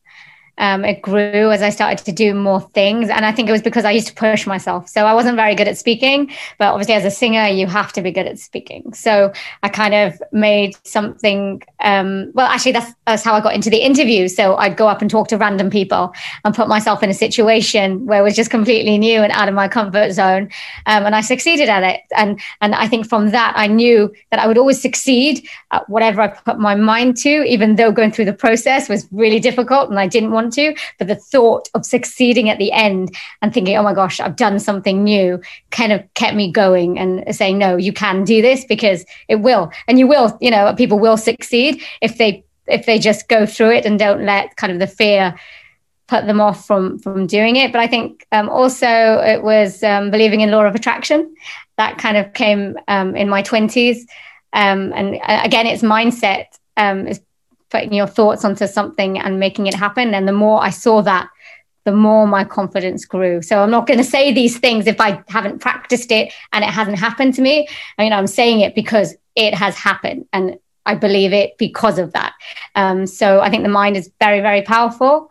um, 0.60 0.86
it 0.86 1.02
grew 1.02 1.52
as 1.52 1.62
I 1.62 1.70
started 1.70 2.06
to 2.06 2.12
do 2.12 2.34
more 2.34 2.62
things. 2.74 3.10
And 3.10 3.26
I 3.26 3.32
think 3.32 3.50
it 3.50 3.52
was 3.52 3.62
because 3.62 3.86
I 3.86 3.92
used 3.92 4.08
to 4.08 4.14
push 4.14 4.46
myself. 4.46 4.88
So 4.88 5.06
I 5.06 5.14
wasn't 5.14 5.38
very 5.38 5.56
good 5.56 5.68
at 5.68 5.78
speaking, 5.78 6.32
but 6.58 6.72
obviously 6.74 6.94
as 6.94 7.06
a 7.06 7.12
singer, 7.12 7.48
you 7.48 7.66
have 7.68 7.94
to 7.94 8.02
be 8.02 8.12
good 8.12 8.28
at 8.28 8.38
speaking. 8.38 8.94
So 8.94 9.32
I 9.64 9.70
kind 9.70 9.94
of 9.94 10.22
made 10.32 10.76
something, 10.84 11.64
um, 11.80 12.32
well, 12.36 12.48
actually, 12.48 12.74
that's, 12.74 12.94
that's 13.08 13.24
how 13.24 13.34
I 13.34 13.42
got 13.42 13.56
into 13.56 13.70
the 13.70 13.78
interview. 13.78 14.28
So 14.28 14.56
I'd 14.58 14.76
go 14.76 14.88
up 14.88 15.02
and 15.02 15.10
talk 15.10 15.30
to 15.30 15.38
random 15.38 15.70
people 15.70 16.14
and 16.44 16.54
put 16.54 16.68
myself 16.68 17.02
in 17.02 17.10
a 17.10 17.14
situation 17.14 18.06
where 18.06 18.20
it 18.20 18.24
was 18.24 18.36
just 18.36 18.52
completely 18.52 18.98
new 18.98 19.22
and 19.22 19.32
out 19.32 19.48
of 19.48 19.56
my 19.56 19.68
comfort 19.68 20.12
zone. 20.12 20.50
Um, 20.86 21.06
and 21.06 21.16
I 21.16 21.22
succeeded 21.22 21.70
at 21.70 21.84
it. 21.84 22.02
And, 22.16 22.40
and 22.60 22.76
I 22.76 22.88
think 22.88 23.08
from 23.08 23.30
that, 23.30 23.54
I 23.56 23.68
knew 23.68 24.14
that 24.32 24.40
I 24.40 24.48
would 24.48 24.58
always 24.58 24.82
succeed 24.82 25.48
at 25.72 25.90
whatever 25.90 26.22
I 26.22 26.28
put 26.28 26.60
my 26.60 26.76
mind 26.76 27.16
to, 27.18 27.44
even 27.44 27.76
though 27.76 27.92
going 27.94 28.12
through 28.12 28.26
the 28.26 28.34
process 28.34 28.90
was 28.90 29.08
really 29.12 29.40
difficult 29.40 29.90
and 29.90 30.00
I 30.00 30.08
didn't 30.08 30.32
want 30.32 30.49
to. 30.52 30.76
But 30.98 31.08
the 31.08 31.16
thought 31.16 31.70
of 31.74 31.86
succeeding 31.86 32.50
at 32.50 32.58
the 32.58 32.72
end 32.72 33.16
and 33.42 33.54
thinking, 33.54 33.78
oh 33.78 33.84
my 33.84 33.94
gosh, 33.94 34.20
I've 34.20 34.36
done 34.36 34.60
something 34.60 35.04
new 35.04 35.42
kind 35.72 35.92
of 35.92 36.04
kept 36.14 36.36
me 36.36 36.52
going 36.52 37.00
and 37.00 37.36
saying, 37.36 37.58
no, 37.58 37.78
you 37.78 37.94
can 37.94 38.24
do 38.24 38.42
this 38.42 38.66
because 38.66 39.06
it 39.28 39.38
will. 39.38 39.72
And 39.88 40.00
you 40.00 40.08
will, 40.08 40.38
you 40.42 40.52
know, 40.52 40.74
people 40.76 41.00
will 41.00 41.18
succeed 41.18 41.82
if 42.02 42.18
they 42.18 42.44
if 42.68 42.86
they 42.86 43.00
just 43.00 43.28
go 43.28 43.46
through 43.46 43.72
it 43.72 43.86
and 43.86 43.98
don't 43.98 44.26
let 44.26 44.56
kind 44.56 44.72
of 44.72 44.80
the 44.80 44.88
fear 44.88 45.36
put 46.08 46.26
them 46.26 46.42
off 46.42 46.66
from 46.66 47.00
from 47.00 47.28
doing 47.28 47.56
it. 47.56 47.72
But 47.72 47.82
I 47.82 47.88
think 47.88 48.26
um, 48.32 48.50
also 48.50 48.88
it 48.88 49.44
was 49.44 49.84
um, 49.84 50.12
believing 50.12 50.42
in 50.42 50.52
law 50.52 50.66
of 50.66 50.76
attraction 50.76 51.36
that 51.78 51.98
kind 51.98 52.18
of 52.18 52.34
came 52.34 52.78
um, 52.88 53.16
in 53.16 53.30
my 53.30 53.42
twenties. 53.42 54.06
Um, 54.54 54.92
and 54.94 55.16
uh, 55.16 55.42
again, 55.44 55.68
it's 55.68 55.84
mindset. 55.84 56.46
Um, 56.78 57.08
is 57.08 57.22
putting 57.70 57.94
your 57.94 58.08
thoughts 58.08 58.44
onto 58.44 58.68
something 58.68 59.20
and 59.20 59.40
making 59.40 59.68
it 59.68 59.74
happen. 59.74 60.14
And 60.14 60.28
the 60.28 60.34
more 60.34 60.62
I 60.62 60.70
saw 60.70 61.02
that, 61.04 61.30
the 61.86 61.92
more 61.92 62.28
my 62.28 62.44
confidence 62.44 63.06
grew. 63.06 63.42
So 63.42 63.62
I'm 63.64 63.72
not 63.72 63.88
going 63.88 63.98
to 63.98 64.04
say 64.04 64.34
these 64.34 64.58
things 64.60 64.86
if 64.86 65.00
I 65.00 65.24
haven't 65.28 65.60
practiced 65.60 66.12
it 66.12 66.34
and 66.52 66.64
it 66.64 66.70
hasn't 66.70 67.00
happened 67.00 67.34
to 67.36 67.42
me. 67.42 67.68
I 67.98 68.04
mean, 68.04 68.14
I'm 68.14 68.28
saying 68.28 68.60
it 68.60 68.76
because 68.76 69.16
it 69.36 69.54
has 69.54 69.76
happened 69.76 70.26
and 70.34 70.60
I 70.86 70.96
believe 70.96 71.34
it 71.34 71.58
because 71.58 71.98
of 72.00 72.14
that. 72.14 72.34
Um, 72.76 73.08
so 73.08 73.40
I 73.42 73.50
think 73.50 73.64
the 73.64 73.70
mind 73.70 73.96
is 73.96 74.12
very, 74.20 74.42
very 74.42 74.62
powerful 74.62 75.30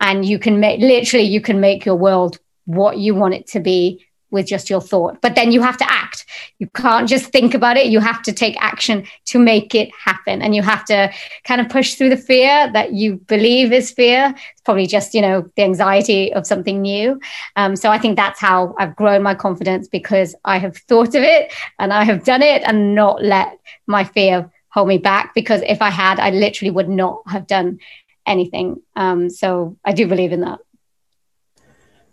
and 0.00 0.24
you 0.24 0.38
can 0.38 0.60
make 0.60 0.80
literally, 0.80 1.26
you 1.26 1.40
can 1.40 1.60
make 1.60 1.84
your 1.84 1.96
world 1.96 2.38
what 2.66 2.98
you 2.98 3.14
want 3.14 3.34
it 3.34 3.46
to 3.48 3.60
be 3.60 4.04
with 4.34 4.46
just 4.46 4.68
your 4.68 4.80
thought. 4.80 5.20
But 5.22 5.36
then 5.36 5.52
you 5.52 5.62
have 5.62 5.78
to 5.78 5.90
act. 5.90 6.26
You 6.58 6.66
can't 6.74 7.08
just 7.08 7.26
think 7.26 7.54
about 7.54 7.76
it. 7.76 7.86
You 7.86 8.00
have 8.00 8.20
to 8.24 8.32
take 8.32 8.56
action 8.60 9.06
to 9.26 9.38
make 9.38 9.74
it 9.74 9.90
happen. 10.04 10.42
And 10.42 10.54
you 10.54 10.62
have 10.62 10.84
to 10.86 11.10
kind 11.44 11.60
of 11.60 11.68
push 11.68 11.94
through 11.94 12.10
the 12.10 12.16
fear 12.16 12.70
that 12.72 12.92
you 12.92 13.16
believe 13.28 13.72
is 13.72 13.92
fear. 13.92 14.34
It's 14.36 14.60
probably 14.62 14.86
just, 14.86 15.14
you 15.14 15.22
know, 15.22 15.48
the 15.56 15.62
anxiety 15.62 16.32
of 16.34 16.46
something 16.46 16.82
new. 16.82 17.20
Um, 17.54 17.76
so 17.76 17.90
I 17.90 17.98
think 17.98 18.16
that's 18.16 18.40
how 18.40 18.74
I've 18.76 18.96
grown 18.96 19.22
my 19.22 19.36
confidence 19.36 19.86
because 19.86 20.34
I 20.44 20.58
have 20.58 20.76
thought 20.76 21.14
of 21.14 21.22
it 21.22 21.52
and 21.78 21.92
I 21.92 22.02
have 22.02 22.24
done 22.24 22.42
it 22.42 22.62
and 22.66 22.94
not 22.94 23.22
let 23.22 23.56
my 23.86 24.02
fear 24.02 24.50
hold 24.68 24.88
me 24.88 24.98
back. 24.98 25.32
Because 25.32 25.62
if 25.62 25.80
I 25.80 25.90
had, 25.90 26.18
I 26.18 26.30
literally 26.30 26.72
would 26.72 26.88
not 26.88 27.22
have 27.28 27.46
done 27.46 27.78
anything. 28.26 28.82
Um, 28.96 29.30
so 29.30 29.78
I 29.84 29.92
do 29.92 30.08
believe 30.08 30.32
in 30.32 30.40
that. 30.40 30.58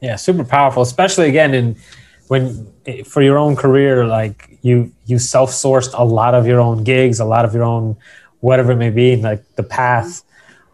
Yeah, 0.02 0.16
super 0.16 0.44
powerful, 0.44 0.82
especially 0.82 1.30
again 1.30 1.54
in 1.54 1.78
when 2.32 2.44
for 3.04 3.22
your 3.22 3.38
own 3.38 3.54
career 3.64 4.06
like 4.06 4.58
you 4.62 4.76
you 5.06 5.18
self-sourced 5.20 5.92
a 6.06 6.06
lot 6.20 6.34
of 6.34 6.48
your 6.48 6.62
own 6.68 6.78
gigs 6.92 7.20
a 7.20 7.26
lot 7.26 7.44
of 7.44 7.54
your 7.54 7.64
own 7.64 7.98
whatever 8.42 8.74
it 8.74 8.78
may 8.78 8.90
be 8.90 9.16
like 9.16 9.44
the 9.56 9.64
path. 9.64 10.24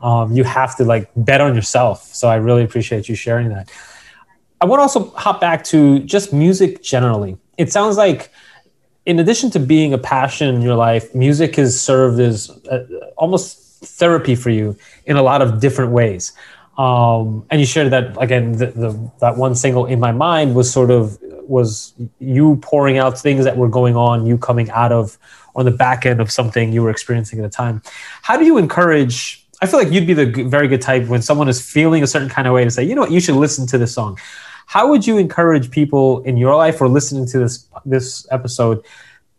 Um, 0.01 0.31
you 0.31 0.43
have 0.43 0.75
to 0.77 0.83
like 0.83 1.09
bet 1.15 1.41
on 1.41 1.53
yourself. 1.55 2.03
So 2.03 2.27
i 2.27 2.35
really 2.35 2.63
appreciate 2.63 3.07
you 3.07 3.15
sharing 3.15 3.49
that. 3.49 3.71
I 4.59 4.65
want 4.65 4.79
to 4.79 4.83
also 4.83 5.11
hop 5.11 5.39
back 5.39 5.63
to 5.65 5.99
just 5.99 6.33
music 6.33 6.81
generally. 6.81 7.37
It 7.57 7.71
sounds 7.71 7.97
like 7.97 8.31
in 9.05 9.19
addition 9.19 9.51
to 9.51 9.59
being 9.59 9.93
a 9.93 9.97
passion 9.97 10.53
in 10.55 10.61
your 10.61 10.75
life 10.75 11.13
music 11.13 11.55
has 11.55 11.79
served 11.79 12.19
as 12.19 12.49
a, 12.69 12.85
almost 13.17 13.63
therapy 13.85 14.35
for 14.35 14.49
you 14.49 14.75
in 15.05 15.17
a 15.17 15.21
lot 15.21 15.41
of 15.41 15.59
different 15.59 15.91
ways. 15.91 16.33
Um, 16.77 17.45
and 17.49 17.59
you 17.59 17.65
shared 17.65 17.91
that 17.91 18.21
again 18.21 18.51
the, 18.53 18.67
the, 18.67 19.11
that 19.19 19.35
one 19.35 19.55
single 19.55 19.87
in 19.87 19.99
my 19.99 20.11
mind 20.11 20.53
was 20.53 20.71
sort 20.71 20.91
of 20.91 21.17
was 21.49 21.93
you 22.19 22.57
pouring 22.57 22.97
out 22.97 23.19
things 23.19 23.43
that 23.45 23.57
were 23.57 23.69
going 23.69 23.95
on, 23.95 24.25
you 24.25 24.37
coming 24.37 24.69
out 24.71 24.91
of 24.91 25.17
on 25.55 25.65
the 25.65 25.71
back 25.71 26.05
end 26.05 26.21
of 26.21 26.31
something 26.31 26.71
you 26.71 26.83
were 26.83 26.89
experiencing 26.89 27.39
at 27.39 27.43
the 27.43 27.49
time. 27.49 27.81
How 28.21 28.37
do 28.37 28.45
you 28.45 28.57
encourage? 28.57 29.45
I 29.61 29.65
feel 29.65 29.79
like 29.79 29.91
you'd 29.91 30.05
be 30.05 30.13
the 30.13 30.43
very 30.43 30.67
good 30.67 30.81
type 30.81 31.07
when 31.07 31.21
someone 31.21 31.49
is 31.49 31.59
feeling 31.59 32.03
a 32.03 32.07
certain 32.07 32.29
kind 32.29 32.47
of 32.47 32.53
way 32.53 32.63
to 32.63 32.69
say, 32.69 32.83
you 32.83 32.93
know 32.93 33.01
what, 33.01 33.11
you 33.11 33.19
should 33.19 33.35
listen 33.35 33.65
to 33.67 33.77
this 33.77 33.93
song. 33.93 34.19
How 34.67 34.89
would 34.89 35.07
you 35.07 35.17
encourage 35.17 35.71
people 35.71 36.21
in 36.23 36.37
your 36.37 36.55
life 36.55 36.79
or 36.81 36.87
listening 36.87 37.25
to 37.27 37.39
this 37.39 37.65
this 37.85 38.27
episode 38.31 38.85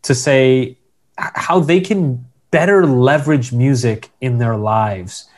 to 0.03 0.15
say 0.15 0.77
how 1.19 1.61
they 1.61 1.81
can 1.81 2.25
better 2.51 2.87
leverage 2.87 3.53
music 3.53 4.11
in 4.21 4.39
their 4.39 4.57
lives 4.57 5.29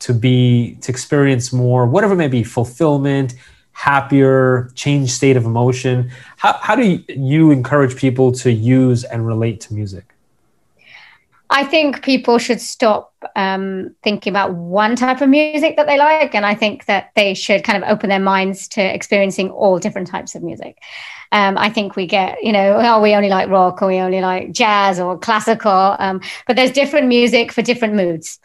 to 0.00 0.12
be 0.14 0.76
to 0.82 0.92
experience 0.92 1.52
more 1.52 1.86
whatever 1.86 2.12
it 2.12 2.16
may 2.16 2.28
be 2.28 2.44
fulfillment 2.44 3.34
happier, 3.78 4.68
change 4.74 5.08
state 5.12 5.36
of 5.36 5.44
emotion. 5.44 6.10
How, 6.36 6.54
how 6.54 6.74
do 6.74 7.00
you 7.08 7.52
encourage 7.52 7.94
people 7.94 8.32
to 8.32 8.50
use 8.50 9.04
and 9.04 9.24
relate 9.24 9.60
to 9.62 9.74
music? 9.74 10.04
I 11.48 11.62
think 11.62 12.02
people 12.02 12.38
should 12.38 12.60
stop 12.60 13.14
um, 13.36 13.94
thinking 14.02 14.32
about 14.32 14.52
one 14.52 14.96
type 14.96 15.20
of 15.20 15.28
music 15.28 15.76
that 15.76 15.86
they 15.86 15.96
like. 15.96 16.34
And 16.34 16.44
I 16.44 16.56
think 16.56 16.86
that 16.86 17.12
they 17.14 17.34
should 17.34 17.62
kind 17.62 17.82
of 17.82 17.88
open 17.88 18.10
their 18.10 18.18
minds 18.18 18.66
to 18.68 18.82
experiencing 18.82 19.48
all 19.50 19.78
different 19.78 20.08
types 20.08 20.34
of 20.34 20.42
music. 20.42 20.76
Um, 21.30 21.56
I 21.56 21.70
think 21.70 21.94
we 21.94 22.06
get, 22.06 22.42
you 22.42 22.52
know, 22.52 22.80
oh, 22.82 23.00
we 23.00 23.14
only 23.14 23.28
like 23.28 23.48
rock 23.48 23.80
or 23.80 23.88
we 23.88 23.98
only 23.98 24.20
like 24.20 24.50
jazz 24.50 24.98
or 24.98 25.16
classical. 25.16 25.94
Um, 26.00 26.20
but 26.48 26.56
there's 26.56 26.72
different 26.72 27.06
music 27.06 27.52
for 27.52 27.62
different 27.62 27.94
moods. 27.94 28.40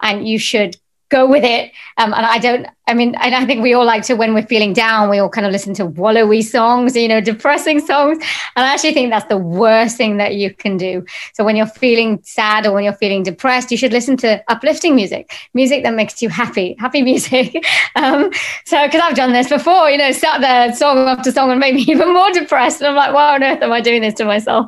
And 0.00 0.28
you 0.28 0.38
should 0.38 0.76
go 1.08 1.28
with 1.28 1.44
it. 1.44 1.72
Um, 1.98 2.14
and 2.14 2.24
I 2.24 2.38
don't, 2.38 2.68
I 2.88 2.94
mean, 2.94 3.16
and 3.16 3.34
I 3.34 3.44
think 3.44 3.62
we 3.62 3.74
all 3.74 3.84
like 3.84 4.04
to, 4.04 4.14
when 4.14 4.32
we're 4.32 4.46
feeling 4.46 4.72
down, 4.72 5.10
we 5.10 5.18
all 5.18 5.28
kind 5.28 5.44
of 5.44 5.52
listen 5.52 5.74
to 5.74 5.88
wallowy 5.88 6.44
songs, 6.44 6.94
you 6.94 7.08
know, 7.08 7.20
depressing 7.20 7.80
songs. 7.80 8.18
And 8.54 8.64
I 8.64 8.72
actually 8.72 8.94
think 8.94 9.10
that's 9.10 9.26
the 9.26 9.36
worst 9.36 9.96
thing 9.96 10.18
that 10.18 10.36
you 10.36 10.54
can 10.54 10.76
do. 10.76 11.04
So 11.32 11.44
when 11.44 11.56
you're 11.56 11.66
feeling 11.66 12.20
sad 12.22 12.64
or 12.64 12.72
when 12.72 12.84
you're 12.84 12.92
feeling 12.92 13.24
depressed, 13.24 13.72
you 13.72 13.76
should 13.76 13.92
listen 13.92 14.16
to 14.18 14.42
uplifting 14.46 14.94
music, 14.94 15.32
music 15.52 15.82
that 15.82 15.94
makes 15.94 16.22
you 16.22 16.28
happy, 16.28 16.76
happy 16.78 17.02
music. 17.02 17.64
um, 17.96 18.30
so, 18.64 18.86
because 18.86 19.00
I've 19.02 19.16
done 19.16 19.32
this 19.32 19.48
before, 19.48 19.90
you 19.90 19.98
know, 19.98 20.12
sat 20.12 20.40
there 20.40 20.72
song 20.72 20.98
after 20.98 21.32
song 21.32 21.50
and 21.50 21.58
made 21.58 21.74
me 21.74 21.82
even 21.88 22.12
more 22.14 22.30
depressed. 22.30 22.80
And 22.80 22.88
I'm 22.88 22.94
like, 22.94 23.12
why 23.12 23.34
on 23.34 23.42
earth 23.42 23.62
am 23.62 23.72
I 23.72 23.80
doing 23.80 24.02
this 24.02 24.14
to 24.14 24.24
myself? 24.24 24.66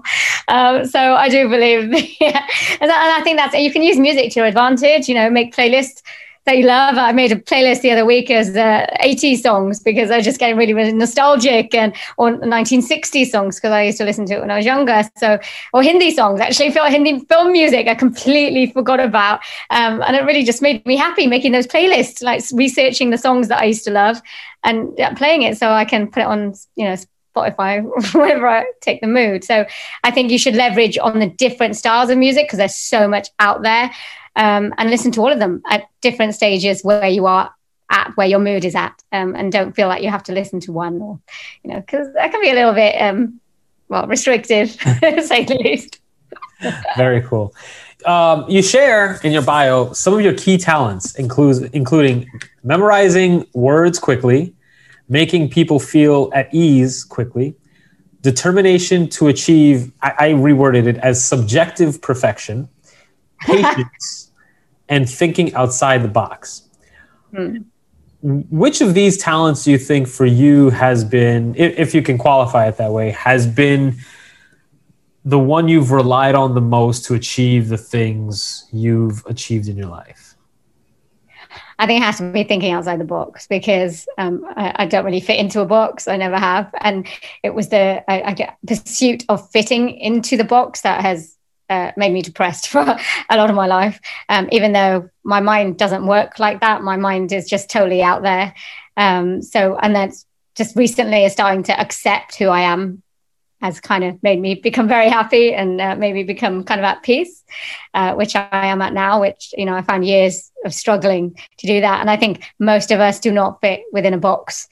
Um, 0.49 0.85
so 0.87 0.99
I 1.15 1.29
do 1.29 1.49
believe, 1.49 1.93
yeah. 2.21 2.45
And 2.81 2.91
I 2.91 3.21
think 3.23 3.39
that's, 3.39 3.55
you 3.55 3.73
can 3.73 3.83
use 3.85 3.97
music 3.97 4.33
to 4.33 4.41
your 4.41 4.47
advantage, 4.47 5.09
you 5.09 5.15
know, 5.15 5.31
make 5.31 5.55
playlists 5.55 6.03
that 6.49 6.57
you 6.57 6.65
love. 6.65 6.97
I 6.97 7.13
made 7.13 7.31
a 7.31 7.37
playlist 7.37 7.83
the 7.83 7.91
other 7.91 8.07
week 8.07 8.31
as 8.31 8.57
uh, 8.57 8.87
80 9.01 9.37
songs 9.37 9.81
because 9.81 10.11
I 10.11 10.23
just 10.23 10.39
getting 10.39 10.57
really, 10.57 10.73
really 10.73 10.93
nostalgic 10.93 11.75
and 11.75 11.95
or 12.17 12.31
1960 12.31 13.27
songs 13.27 13.57
because 13.57 13.71
I 13.71 13.83
used 13.83 13.99
to 13.99 14.05
listen 14.05 14.25
to 14.27 14.35
it 14.35 14.41
when 14.41 14.51
I 14.51 14.57
was 14.57 14.65
younger. 14.65 15.03
So 15.19 15.39
or 15.75 15.83
Hindi 15.83 16.11
songs 16.11 16.41
actually, 16.41 16.71
feel 16.71 16.87
Hindi 16.87 17.21
film 17.27 17.53
music 17.53 17.87
I 17.87 17.95
completely 17.95 18.67
forgot 18.73 18.99
about, 18.99 19.41
um, 19.69 20.03
and 20.03 20.17
it 20.17 20.25
really 20.25 20.43
just 20.43 20.63
made 20.63 20.85
me 20.87 20.97
happy 20.97 21.27
making 21.27 21.53
those 21.53 21.67
playlists, 21.67 22.23
like 22.23 22.43
researching 22.55 23.11
the 23.11 23.19
songs 23.19 23.49
that 23.49 23.61
I 23.61 23.65
used 23.65 23.85
to 23.85 23.91
love 23.91 24.23
and 24.65 24.95
yeah, 24.97 25.13
playing 25.13 25.43
it 25.43 25.59
so 25.59 25.71
I 25.71 25.85
can 25.85 26.11
put 26.11 26.21
it 26.21 26.27
on, 26.27 26.55
you 26.77 26.87
know. 26.87 26.97
Spotify 27.37 27.85
whenever 28.15 28.49
I 28.49 28.65
take 28.81 29.01
the 29.01 29.07
mood. 29.07 29.45
So 29.45 29.65
I 30.03 30.11
think 30.11 30.33
you 30.33 30.39
should 30.39 30.57
leverage 30.57 30.99
on 30.99 31.21
the 31.21 31.29
different 31.29 31.77
styles 31.77 32.11
of 32.11 32.19
music 32.19 32.47
because 32.47 32.59
there's 32.59 32.75
so 32.75 33.07
much 33.07 33.29
out 33.39 33.63
there 33.63 33.93
um, 34.39 34.73
and 34.79 34.89
listen 34.89 35.11
to 35.13 35.21
all 35.21 35.33
of 35.33 35.41
them 35.41 35.61
at 35.69 35.89
different 36.01 36.35
stages 36.35 36.83
where 36.83 37.09
you 37.09 37.27
are 37.27 37.53
at 37.91 38.13
where 38.17 38.27
your 38.27 38.39
mood 38.39 38.65
is 38.65 38.75
at 38.75 39.03
um, 39.13 39.35
and 39.35 39.51
don't 39.51 39.75
feel 39.75 39.89
like 39.89 40.03
you 40.03 40.11
have 40.11 40.23
to 40.23 40.33
listen 40.33 40.61
to 40.61 40.73
one 40.73 41.01
or 41.01 41.21
you 41.65 41.71
know 41.71 41.81
because 41.81 42.13
that 42.15 42.31
can 42.31 42.41
be 42.41 42.51
a 42.51 42.55
little 42.55 42.73
bit 42.73 42.95
um, 43.01 43.41
well 43.89 44.07
restrictive 44.07 44.77
to 45.03 45.23
say 45.23 45.45
the 45.45 45.55
least. 45.57 46.01
Very 46.97 47.23
cool. 47.23 47.55
Um, 48.05 48.45
you 48.49 48.63
share 48.63 49.19
in 49.25 49.33
your 49.33 49.43
bio 49.43 49.93
some 49.93 50.15
of 50.15 50.21
your 50.21 50.35
key 50.35 50.57
talents 50.57 51.17
includes 51.17 51.59
including 51.59 52.31
memorizing 52.63 53.45
words 53.55 53.99
quickly 53.99 54.55
making 55.09 55.49
people 55.49 55.81
feel 55.81 56.31
at 56.33 56.53
ease 56.55 57.03
quickly 57.03 57.57
determination 58.21 59.09
to 59.09 59.27
achieve 59.27 59.91
I, 60.01 60.15
I 60.19 60.29
reworded 60.31 60.87
it 60.87 60.99
as 60.99 61.25
subjective 61.25 62.01
perfection 62.01 62.69
patience 63.41 64.28
and 64.89 65.09
thinking 65.09 65.55
outside 65.55 66.03
the 66.03 66.09
box. 66.09 66.63
Hmm. 67.35 67.59
Which 68.21 68.81
of 68.81 68.95
these 68.95 69.17
talents 69.17 69.65
do 69.65 69.71
you 69.71 69.79
think 69.79 70.09
for 70.09 70.27
you 70.27 70.71
has 70.71 71.05
been, 71.05 71.55
if 71.55 71.95
you 71.95 72.03
can 72.03 72.19
qualify 72.19 72.67
it 72.67 72.77
that 72.79 72.93
way, 72.93 73.11
has 73.11 73.47
been 73.47 73.97
the 75.25 75.39
one 75.39 75.69
you've 75.69 75.93
relied 75.93 76.35
on 76.35 76.55
the 76.55 76.61
most 76.61 77.05
to 77.05 77.15
achieve 77.15 77.69
the 77.69 77.77
things 77.77 78.67
you've 78.73 79.25
achieved 79.27 79.69
in 79.69 79.77
your 79.77 79.89
life? 79.89 80.35
I 81.79 81.87
think 81.87 82.03
it 82.03 82.05
has 82.05 82.19
to 82.19 82.33
be 82.33 82.43
thinking 82.43 82.73
outside 82.73 82.99
the 82.99 83.05
box 83.05 83.47
because 83.47 84.07
um, 84.19 84.45
I, 84.57 84.73
I, 84.81 84.87
don't 84.87 85.05
really 85.05 85.21
fit 85.21 85.39
into 85.39 85.61
a 85.61 85.65
box. 85.65 86.09
I 86.09 86.17
never 86.17 86.37
have, 86.37 86.73
and 86.81 87.07
it 87.45 87.55
was 87.55 87.69
the 87.69 88.03
I, 88.11 88.33
I, 88.33 88.57
pursuit 88.67 89.25
of 89.29 89.49
fitting 89.51 89.91
into 89.91 90.37
the 90.37 90.45
box 90.45 90.81
that 90.81 91.03
has 91.03 91.38
uh, 91.69 91.93
made 91.97 92.13
me 92.13 92.23
depressed 92.23 92.69
for 92.73 92.81
a 93.31 93.37
lot 93.37 93.51
of 93.51 93.57
my 93.57 93.67
life. 93.67 94.01
Um, 94.29 94.49
even 94.53 94.73
though 94.73 95.11
my 95.25 95.41
mind 95.41 95.79
doesn't 95.79 96.07
work 96.07 96.39
like 96.39 96.61
that, 96.61 96.83
my 96.83 96.97
mind 96.97 97.33
is 97.33 97.49
just 97.49 97.71
totally 97.71 98.03
out 98.03 98.23
there. 98.23 98.55
Um, 98.97 99.43
so, 99.43 99.77
and 99.77 99.95
that's 99.95 100.27
just 100.57 100.77
recently 100.77 101.25
is 101.25 101.33
starting 101.33 101.63
to 101.65 101.81
accept 101.81 102.37
who 102.37 102.47
I 102.47 102.63
am 102.63 103.03
has 103.61 103.81
kind 103.81 104.05
of 104.05 104.23
made 104.23 104.41
me 104.41 104.55
become 104.55 104.87
very 104.87 105.09
happy 105.09 105.53
and 105.53 105.81
uh, 105.81 105.97
made 105.97 106.15
me 106.15 106.23
become 106.23 106.63
kind 106.65 106.81
of 106.81 106.85
at 106.85 107.03
peace, 107.03 107.43
uh, 107.95 108.15
which 108.15 108.37
I 108.37 108.67
am 108.67 108.81
at 108.83 108.93
now, 108.93 109.21
which, 109.21 109.53
you 109.57 109.65
know, 109.65 109.75
I 109.75 109.83
found 109.83 110.07
years 110.07 110.51
of 110.65 110.73
struggling 110.73 111.37
to 111.59 111.67
do 111.67 111.81
that. 111.81 112.01
And 112.01 112.11
I 112.11 112.17
think 112.17 112.45
most 112.59 112.91
of 112.91 113.01
us 113.01 113.19
do 113.19 113.33
not 113.33 113.61
fit 113.61 113.83
within 113.93 114.15
a 114.15 114.19
box. 114.19 114.69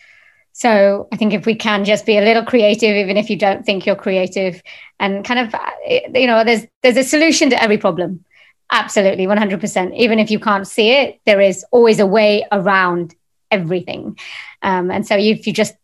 So 0.57 1.07
I 1.13 1.17
think 1.17 1.35
if 1.35 1.45
we 1.45 1.55
can 1.55 1.85
just 1.85 2.07
be 2.07 2.17
a 2.17 2.23
little 2.23 2.43
creative, 2.43 2.97
even 2.97 3.19
if 3.19 3.29
you 3.29 3.37
don't 3.37 3.67
think 3.67 3.85
you're 3.85 3.95
creative, 3.95 4.63
and 4.99 5.23
kind 5.23 5.39
of, 5.39 5.55
you 6.15 6.27
know, 6.27 6.45
there's 6.45 6.63
there's 6.83 6.97
a 6.97 7.05
solution 7.05 7.51
to 7.51 7.63
every 7.63 7.77
problem. 7.77 8.25
Absolutely, 8.73 9.27
100%. 9.27 9.95
Even 9.95 10.19
if 10.19 10.31
you 10.31 10.41
can't 10.41 10.67
see 10.67 10.93
it, 10.93 11.21
there 11.27 11.43
is 11.43 11.63
always 11.71 12.01
a 12.01 12.07
way 12.07 12.47
around 12.51 13.15
everything. 13.51 14.19
Um, 14.63 14.91
and 14.91 15.07
so 15.07 15.15
if 15.19 15.47
you 15.47 15.53
just 15.53 15.75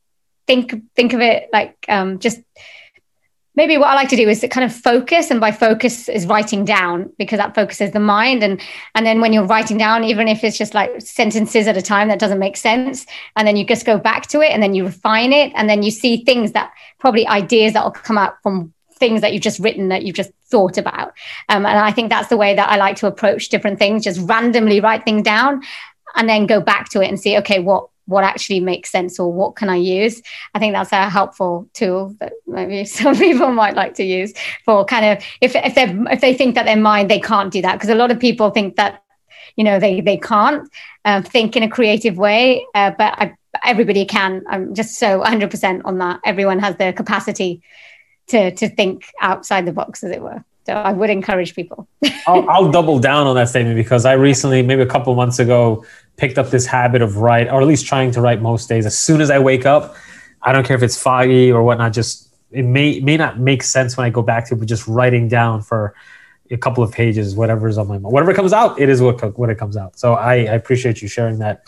think 0.47 0.75
think 0.97 1.13
of 1.13 1.21
it 1.21 1.51
like 1.53 1.77
um, 1.91 2.19
just 2.19 2.41
maybe 3.55 3.77
what 3.77 3.89
I 3.89 3.95
like 3.95 4.09
to 4.09 4.17
do 4.17 4.29
is 4.29 4.41
to 4.41 4.49
kind 4.49 4.65
of 4.65 4.75
focus, 4.75 5.31
and 5.31 5.41
by 5.41 5.53
focus 5.53 6.09
is 6.09 6.27
writing 6.27 6.65
down 6.65 7.13
because 7.19 7.39
that 7.39 7.55
focuses 7.55 7.91
the 7.93 8.01
mind. 8.01 8.43
And 8.43 8.61
and 8.95 9.07
then 9.07 9.21
when 9.21 9.33
you're 9.33 9.47
writing 9.47 9.79
down, 9.79 10.05
even 10.05 10.29
if 10.29 10.43
it's 10.45 10.59
just 10.59 10.75
like 10.75 11.01
sentences 11.01 11.67
at 11.67 11.77
a 11.77 11.83
time 11.83 12.09
that 12.09 12.19
doesn't 12.19 12.39
make 12.39 12.57
sense, 12.57 13.07
and 13.37 13.47
then 13.47 13.57
you 13.57 13.65
just 13.67 13.87
go 13.87 13.99
back 13.99 14.27
to 14.29 14.41
it, 14.41 14.51
and 14.51 14.63
then 14.63 14.75
you 14.75 14.85
refine 14.85 15.33
it, 15.33 15.53
and 15.55 15.69
then 15.69 15.83
you 15.83 15.91
see 15.91 16.25
things 16.25 16.53
that 16.53 16.73
probably 16.99 17.27
ideas 17.27 17.73
that 17.73 17.85
will 17.85 17.91
come 17.91 18.19
out 18.19 18.35
from 18.43 18.73
things 18.95 19.21
that 19.21 19.33
you've 19.33 19.43
just 19.43 19.59
written 19.59 19.89
that 19.89 20.05
you've 20.05 20.17
just 20.17 20.31
thought 20.47 20.79
about. 20.79 21.13
Um, 21.49 21.67
and 21.67 21.79
I 21.79 21.91
think 21.91 22.09
that's 22.09 22.29
the 22.29 22.37
way 22.37 22.55
that 22.55 22.71
I 22.71 22.77
like 22.77 22.97
to 22.97 23.09
approach 23.09 23.49
different 23.49 23.79
things. 23.79 24.05
Just 24.05 24.21
randomly 24.29 24.81
write 24.81 25.05
things 25.05 25.23
down, 25.23 25.63
and 26.15 26.29
then 26.29 26.47
go 26.47 26.61
back 26.61 26.89
to 26.91 27.01
it 27.01 27.09
and 27.09 27.19
see, 27.19 27.37
okay, 27.39 27.59
what 27.59 27.89
what 28.07 28.25
actually 28.25 28.61
makes 28.61 28.91
sense 28.91 29.19
or 29.19 29.33
what 29.33 29.57
can 29.57 29.69
I 29.69 29.77
use. 29.77 30.23
I 30.55 30.59
think 30.59 30.75
that's 30.75 30.93
a 30.93 31.09
helpful 31.09 31.69
tool 31.73 32.15
that 32.21 32.33
maybe 32.47 32.85
some 32.99 33.17
people 33.17 33.53
might 33.53 33.75
like 33.75 33.95
to 33.95 34.05
use 34.05 34.33
for 34.65 34.85
kind 34.85 35.05
of 35.07 35.25
if 35.41 35.55
if 35.55 35.75
they 35.75 35.95
if 36.11 36.21
they 36.21 36.35
think 36.35 36.55
that 36.55 36.65
their 36.65 36.77
mind 36.77 37.11
they 37.11 37.21
can't 37.21 37.53
do 37.53 37.63
that 37.63 37.75
because 37.75 37.91
a 37.91 37.95
lot 37.95 38.11
of 38.11 38.19
people 38.19 38.51
think 38.51 38.77
that 38.77 39.03
you 39.57 39.65
know 39.65 39.79
they 39.79 40.01
they 40.01 40.17
can't 40.17 40.69
uh, 41.05 41.23
think 41.23 41.57
in 41.57 41.63
a 41.63 41.69
creative 41.69 42.17
way, 42.17 42.67
uh, 42.75 42.91
but 42.97 43.15
I, 43.19 43.35
everybody 43.65 44.05
can. 44.05 44.43
I'm 44.49 44.75
just 44.75 44.99
so 44.99 45.21
100% 45.21 45.83
on 45.85 45.99
that. 45.99 46.21
Everyone 46.25 46.59
has 46.59 46.77
the 46.77 46.93
capacity 46.93 47.63
to 48.29 48.51
to 48.53 48.69
think 48.69 49.07
outside 49.21 49.67
the 49.67 49.73
box, 49.73 50.05
as 50.05 50.11
it 50.11 50.23
were. 50.23 50.45
So 50.65 50.75
I 50.75 50.93
would 50.93 51.11
encourage 51.11 51.57
people. 51.57 51.89
I'll, 52.27 52.49
I'll, 52.49 52.71
double 52.71 53.01
down 53.01 53.27
on 53.27 53.35
that 53.35 53.49
statement 53.49 53.75
because 53.75 54.05
I 54.05 54.13
recently, 54.13 54.63
maybe 54.63 54.83
a 54.83 54.87
couple 54.87 55.13
months 55.17 55.41
ago, 55.41 55.85
picked 56.17 56.39
up 56.39 56.51
this 56.51 56.67
habit 56.67 57.03
of 57.03 57.17
write, 57.17 57.49
or 57.49 57.61
at 57.61 57.67
least 57.67 57.87
trying 57.87 58.11
to 58.13 58.21
write 58.21 58.41
most 58.41 58.69
days. 58.69 58.87
As 58.87 58.99
soon 58.99 59.21
as 59.21 59.31
I 59.31 59.39
wake 59.39 59.67
up, 59.67 59.97
I 60.43 60.53
don't 60.53 60.67
care 60.67 60.77
if 60.77 60.83
it's 60.83 61.01
foggy 61.01 61.51
or 61.51 61.63
whatnot. 61.63 61.93
Just 61.93 62.29
it 62.51 62.65
may 62.65 63.01
may 63.01 63.17
not 63.17 63.39
make 63.39 63.63
sense 63.63 63.97
when 63.97 64.07
I 64.07 64.11
go 64.11 64.23
back 64.23 64.49
to 64.49 64.55
it, 64.55 64.59
but 64.59 64.69
just 64.69 64.87
writing 64.87 65.29
down 65.29 65.63
for 65.63 65.95
a 66.51 66.57
couple 66.57 66.85
of 66.85 66.93
pages, 66.93 67.35
whatever's 67.35 67.79
on 67.79 67.89
my 67.89 67.99
mind, 67.99 68.13
whatever 68.13 68.35
comes 68.35 68.53
out, 68.53 68.79
it 68.79 68.89
is 68.89 69.01
what 69.01 69.39
what 69.39 69.51
it 69.51 69.59
comes 69.59 69.77
out. 69.77 69.99
So 69.99 70.15
I, 70.15 70.35
I 70.35 70.55
appreciate 70.55 71.01
you 71.01 71.09
sharing 71.09 71.39
that. 71.39 71.65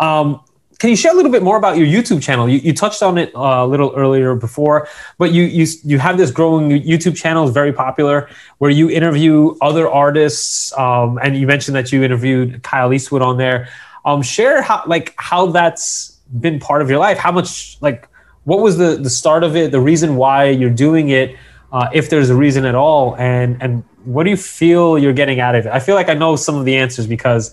Um, 0.00 0.42
can 0.78 0.90
you 0.90 0.96
share 0.96 1.12
a 1.12 1.16
little 1.16 1.32
bit 1.32 1.42
more 1.42 1.56
about 1.56 1.76
your 1.76 1.86
YouTube 1.86 2.22
channel? 2.22 2.48
You, 2.48 2.58
you 2.58 2.72
touched 2.72 3.02
on 3.02 3.18
it 3.18 3.34
uh, 3.34 3.64
a 3.64 3.66
little 3.66 3.92
earlier 3.96 4.36
before, 4.36 4.88
but 5.18 5.32
you 5.32 5.42
you 5.42 5.66
you 5.84 5.98
have 5.98 6.16
this 6.16 6.30
growing 6.30 6.70
YouTube 6.70 7.16
channel, 7.16 7.44
is 7.44 7.50
very 7.50 7.72
popular, 7.72 8.28
where 8.58 8.70
you 8.70 8.88
interview 8.88 9.56
other 9.60 9.90
artists, 9.90 10.72
um, 10.78 11.18
and 11.20 11.36
you 11.36 11.46
mentioned 11.46 11.76
that 11.76 11.90
you 11.90 12.04
interviewed 12.04 12.62
Kyle 12.62 12.92
Eastwood 12.92 13.22
on 13.22 13.38
there. 13.38 13.68
Um, 14.04 14.22
share 14.22 14.62
how 14.62 14.84
like 14.86 15.14
how 15.18 15.46
that's 15.46 16.18
been 16.40 16.60
part 16.60 16.80
of 16.80 16.88
your 16.88 16.98
life. 17.00 17.18
How 17.18 17.32
much 17.32 17.76
like 17.80 18.08
what 18.44 18.60
was 18.60 18.78
the 18.78 18.96
the 18.96 19.10
start 19.10 19.42
of 19.42 19.56
it? 19.56 19.72
The 19.72 19.80
reason 19.80 20.14
why 20.14 20.50
you're 20.50 20.70
doing 20.70 21.08
it, 21.08 21.36
uh, 21.72 21.88
if 21.92 22.08
there's 22.08 22.30
a 22.30 22.36
reason 22.36 22.64
at 22.64 22.76
all, 22.76 23.16
and 23.16 23.60
and 23.60 23.82
what 24.04 24.22
do 24.22 24.30
you 24.30 24.36
feel 24.36 24.96
you're 24.96 25.12
getting 25.12 25.40
out 25.40 25.56
of 25.56 25.66
it? 25.66 25.72
I 25.72 25.80
feel 25.80 25.96
like 25.96 26.08
I 26.08 26.14
know 26.14 26.36
some 26.36 26.54
of 26.54 26.64
the 26.64 26.76
answers 26.76 27.08
because 27.08 27.52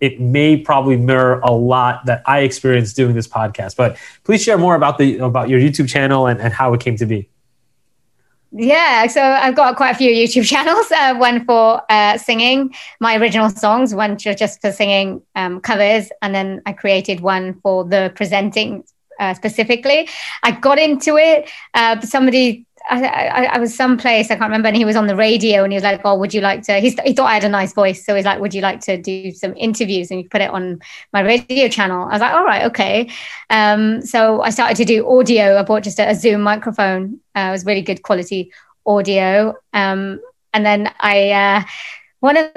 it 0.00 0.20
may 0.20 0.56
probably 0.56 0.96
mirror 0.96 1.40
a 1.40 1.52
lot 1.52 2.06
that 2.06 2.22
I 2.26 2.40
experienced 2.40 2.96
doing 2.96 3.14
this 3.14 3.28
podcast. 3.28 3.76
But 3.76 3.96
please 4.24 4.42
share 4.42 4.58
more 4.58 4.74
about 4.74 4.98
the 4.98 5.18
about 5.18 5.48
your 5.48 5.60
YouTube 5.60 5.88
channel 5.88 6.26
and, 6.26 6.40
and 6.40 6.52
how 6.52 6.74
it 6.74 6.80
came 6.80 6.96
to 6.96 7.06
be. 7.06 7.28
Yeah, 8.52 9.06
so 9.06 9.22
I've 9.22 9.54
got 9.54 9.76
quite 9.76 9.90
a 9.90 9.94
few 9.94 10.10
YouTube 10.10 10.44
channels. 10.48 10.90
Uh, 10.90 11.14
one 11.16 11.44
for 11.44 11.82
uh, 11.88 12.18
singing 12.18 12.74
my 12.98 13.16
original 13.16 13.48
songs, 13.48 13.94
one 13.94 14.18
just 14.18 14.60
for 14.60 14.72
singing 14.72 15.22
um, 15.36 15.60
covers, 15.60 16.10
and 16.20 16.34
then 16.34 16.60
I 16.66 16.72
created 16.72 17.20
one 17.20 17.60
for 17.60 17.84
the 17.84 18.12
presenting 18.16 18.84
uh, 19.20 19.34
specifically. 19.34 20.08
I 20.42 20.52
got 20.52 20.78
into 20.78 21.16
it. 21.16 21.48
Uh, 21.74 22.00
somebody 22.00 22.66
I, 22.88 23.04
I, 23.04 23.44
I, 23.44 23.58
was 23.58 23.74
someplace 23.74 24.30
I 24.30 24.36
can't 24.36 24.48
remember, 24.48 24.68
and 24.68 24.76
he 24.76 24.84
was 24.84 24.96
on 24.96 25.06
the 25.06 25.16
radio, 25.16 25.62
and 25.62 25.72
he 25.72 25.76
was 25.76 25.82
like, 25.82 26.00
"Oh, 26.04 26.16
would 26.16 26.32
you 26.32 26.40
like 26.40 26.62
to?" 26.62 26.80
He's, 26.80 26.98
he 27.00 27.12
thought 27.12 27.26
I 27.26 27.34
had 27.34 27.44
a 27.44 27.48
nice 27.48 27.72
voice, 27.72 28.04
so 28.04 28.14
he's 28.14 28.24
like, 28.24 28.40
"Would 28.40 28.54
you 28.54 28.62
like 28.62 28.80
to 28.82 28.96
do 28.96 29.30
some 29.32 29.54
interviews?" 29.56 30.10
And 30.10 30.20
you 30.20 30.28
put 30.28 30.40
it 30.40 30.50
on 30.50 30.80
my 31.12 31.20
radio 31.20 31.68
channel. 31.68 32.04
I 32.08 32.12
was 32.12 32.20
like, 32.20 32.32
"All 32.32 32.44
right, 32.44 32.64
okay." 32.66 33.10
Um, 33.50 34.02
so 34.02 34.40
I 34.40 34.50
started 34.50 34.76
to 34.78 34.84
do 34.84 35.08
audio. 35.08 35.58
I 35.58 35.62
bought 35.62 35.82
just 35.82 35.98
a, 35.98 36.08
a 36.08 36.14
Zoom 36.14 36.40
microphone. 36.40 37.20
Uh, 37.36 37.48
it 37.48 37.52
was 37.52 37.66
really 37.66 37.82
good 37.82 38.02
quality 38.02 38.52
audio, 38.86 39.56
um, 39.72 40.20
and 40.54 40.64
then 40.64 40.92
I 41.00 41.30
uh, 41.30 41.62
one 42.20 42.36
of 42.36 42.50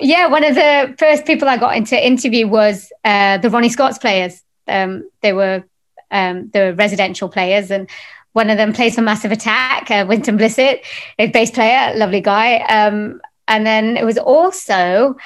yeah, 0.00 0.26
one 0.26 0.44
of 0.44 0.54
the 0.54 0.94
first 0.98 1.24
people 1.26 1.48
I 1.48 1.56
got 1.56 1.76
into 1.76 1.96
interview 2.06 2.46
was 2.46 2.92
uh, 3.04 3.38
the 3.38 3.50
Ronnie 3.50 3.68
Scott's 3.68 3.98
players. 3.98 4.42
Um, 4.66 5.08
they 5.22 5.32
were 5.32 5.64
um, 6.10 6.50
the 6.50 6.74
residential 6.74 7.28
players, 7.28 7.70
and 7.70 7.88
one 8.32 8.50
of 8.50 8.56
them 8.56 8.72
plays 8.72 8.94
for 8.94 9.02
Massive 9.02 9.32
Attack, 9.32 9.90
uh, 9.90 10.04
Winston 10.08 10.38
Blissett, 10.38 10.80
a 11.18 11.26
bass 11.28 11.50
player, 11.50 11.94
lovely 11.96 12.20
guy. 12.20 12.56
Um, 12.56 13.20
and 13.48 13.66
then 13.66 13.96
it 13.96 14.04
was 14.04 14.18
also 14.18 15.16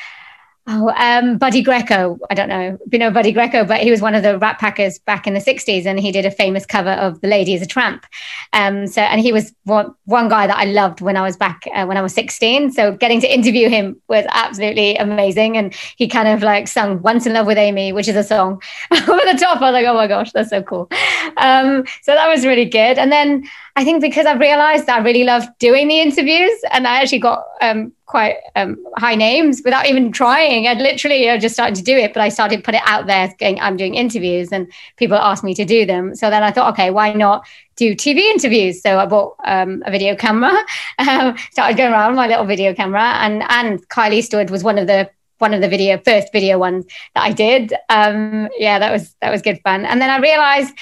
Oh, 0.68 0.90
um, 0.96 1.38
Buddy 1.38 1.62
Greco. 1.62 2.18
I 2.28 2.34
don't 2.34 2.48
know 2.48 2.76
if 2.84 2.92
you 2.92 2.98
know 2.98 3.12
Buddy 3.12 3.30
Greco, 3.30 3.64
but 3.64 3.82
he 3.82 3.90
was 3.92 4.02
one 4.02 4.16
of 4.16 4.24
the 4.24 4.36
Rat 4.36 4.58
Packers 4.58 4.98
back 4.98 5.28
in 5.28 5.34
the 5.34 5.40
'60s, 5.40 5.86
and 5.86 6.00
he 6.00 6.10
did 6.10 6.26
a 6.26 6.30
famous 6.30 6.66
cover 6.66 6.90
of 6.90 7.20
"The 7.20 7.28
Lady 7.28 7.54
Is 7.54 7.62
a 7.62 7.66
Tramp." 7.66 8.04
Um, 8.52 8.88
so, 8.88 9.00
and 9.00 9.20
he 9.20 9.32
was 9.32 9.54
one, 9.62 9.94
one 10.06 10.28
guy 10.28 10.48
that 10.48 10.56
I 10.56 10.64
loved 10.64 11.00
when 11.00 11.16
I 11.16 11.22
was 11.22 11.36
back 11.36 11.62
uh, 11.72 11.86
when 11.86 11.96
I 11.96 12.02
was 12.02 12.12
16. 12.14 12.72
So, 12.72 12.96
getting 12.96 13.20
to 13.20 13.32
interview 13.32 13.68
him 13.68 14.00
was 14.08 14.24
absolutely 14.30 14.96
amazing, 14.96 15.56
and 15.56 15.72
he 15.96 16.08
kind 16.08 16.26
of 16.26 16.42
like 16.42 16.66
sung 16.66 17.00
"Once 17.00 17.26
in 17.26 17.34
Love 17.34 17.46
with 17.46 17.58
Amy," 17.58 17.92
which 17.92 18.08
is 18.08 18.16
a 18.16 18.24
song 18.24 18.60
over 18.90 19.06
the 19.06 19.38
top. 19.38 19.62
I 19.62 19.70
was 19.70 19.72
like, 19.72 19.86
"Oh 19.86 19.94
my 19.94 20.08
gosh, 20.08 20.32
that's 20.32 20.50
so 20.50 20.64
cool!" 20.64 20.88
Um, 21.36 21.84
so 22.02 22.12
that 22.12 22.26
was 22.26 22.44
really 22.44 22.64
good. 22.64 22.98
And 22.98 23.12
then 23.12 23.44
I 23.78 23.84
think 23.84 24.00
because 24.00 24.24
I've 24.24 24.40
realized 24.40 24.88
I 24.88 24.98
really 25.00 25.24
love 25.24 25.44
doing 25.58 25.88
the 25.88 26.00
interviews, 26.00 26.58
and 26.72 26.86
I 26.86 27.02
actually 27.02 27.18
got 27.18 27.44
um, 27.60 27.92
quite 28.06 28.36
um, 28.54 28.82
high 28.96 29.16
names 29.16 29.60
without 29.62 29.86
even 29.86 30.12
trying. 30.12 30.66
I'd 30.66 30.78
literally 30.78 31.28
uh, 31.28 31.36
just 31.36 31.54
started 31.54 31.74
to 31.74 31.82
do 31.82 31.94
it, 31.94 32.14
but 32.14 32.22
I 32.22 32.30
started 32.30 32.64
put 32.64 32.74
it 32.74 32.80
out 32.86 33.06
there 33.06 33.34
going, 33.38 33.60
I'm 33.60 33.76
doing 33.76 33.94
interviews 33.94 34.50
and 34.50 34.72
people 34.96 35.18
asked 35.18 35.44
me 35.44 35.52
to 35.54 35.66
do 35.66 35.84
them. 35.84 36.14
So 36.14 36.30
then 36.30 36.42
I 36.42 36.52
thought, 36.52 36.72
okay, 36.72 36.90
why 36.90 37.12
not 37.12 37.46
do 37.76 37.94
TV 37.94 38.20
interviews? 38.20 38.80
So 38.80 38.98
I 38.98 39.04
bought 39.04 39.36
um, 39.44 39.82
a 39.84 39.90
video 39.90 40.16
camera, 40.16 40.56
um, 40.98 41.36
started 41.50 41.76
going 41.76 41.92
around 41.92 42.12
with 42.12 42.16
my 42.16 42.28
little 42.28 42.46
video 42.46 42.72
camera 42.72 43.12
and, 43.20 43.42
and 43.50 43.86
Kyle 43.90 44.12
Eastwood 44.12 44.48
was 44.48 44.64
one 44.64 44.78
of 44.78 44.86
the 44.86 45.10
one 45.38 45.52
of 45.52 45.60
the 45.60 45.68
video 45.68 46.00
first 46.02 46.32
video 46.32 46.58
ones 46.58 46.86
that 47.14 47.24
I 47.24 47.32
did. 47.32 47.74
Um, 47.90 48.48
yeah, 48.56 48.78
that 48.78 48.90
was 48.90 49.14
that 49.20 49.30
was 49.30 49.42
good 49.42 49.60
fun. 49.62 49.84
And 49.84 50.00
then 50.00 50.08
I 50.08 50.16
realized 50.18 50.72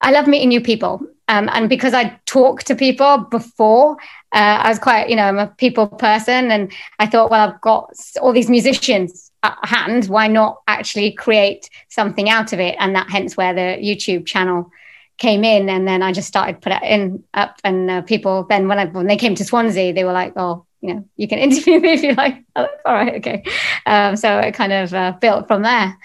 I 0.00 0.12
love 0.12 0.28
meeting 0.28 0.50
new 0.50 0.60
people. 0.60 1.04
Um, 1.28 1.48
and 1.52 1.68
because 1.68 1.92
I 1.92 2.18
talk 2.26 2.62
to 2.64 2.74
people 2.74 3.18
before, 3.18 3.96
uh, 4.32 4.60
I 4.62 4.68
was 4.68 4.78
quite, 4.78 5.08
you 5.08 5.16
know, 5.16 5.24
I'm 5.24 5.38
a 5.38 5.48
people 5.48 5.88
person. 5.88 6.50
And 6.50 6.72
I 6.98 7.06
thought, 7.06 7.30
well, 7.30 7.48
I've 7.48 7.60
got 7.60 7.92
all 8.20 8.32
these 8.32 8.50
musicians 8.50 9.32
at 9.42 9.56
hand. 9.62 10.06
Why 10.06 10.28
not 10.28 10.60
actually 10.68 11.12
create 11.12 11.68
something 11.88 12.28
out 12.28 12.52
of 12.52 12.60
it? 12.60 12.76
And 12.78 12.94
that 12.94 13.10
hence 13.10 13.36
where 13.36 13.54
the 13.54 13.82
YouTube 13.82 14.26
channel 14.26 14.70
came 15.18 15.42
in. 15.42 15.68
And 15.68 15.88
then 15.88 16.02
I 16.02 16.12
just 16.12 16.28
started 16.28 16.60
put 16.60 16.72
it 16.72 16.82
in 16.82 17.24
up. 17.34 17.58
And 17.64 17.90
uh, 17.90 18.02
people 18.02 18.44
then, 18.48 18.68
when, 18.68 18.78
I, 18.78 18.86
when 18.86 19.06
they 19.06 19.16
came 19.16 19.34
to 19.34 19.44
Swansea, 19.44 19.92
they 19.92 20.04
were 20.04 20.12
like, 20.12 20.34
oh, 20.36 20.64
you 20.80 20.94
know, 20.94 21.08
you 21.16 21.26
can 21.26 21.38
interview 21.40 21.80
me 21.80 21.94
if 21.94 22.02
you 22.02 22.14
like. 22.14 22.44
all 22.56 22.68
right, 22.86 23.14
okay. 23.16 23.42
Um, 23.84 24.16
so 24.16 24.38
it 24.38 24.52
kind 24.52 24.72
of 24.72 24.94
uh, 24.94 25.12
built 25.20 25.48
from 25.48 25.62
there. 25.62 25.96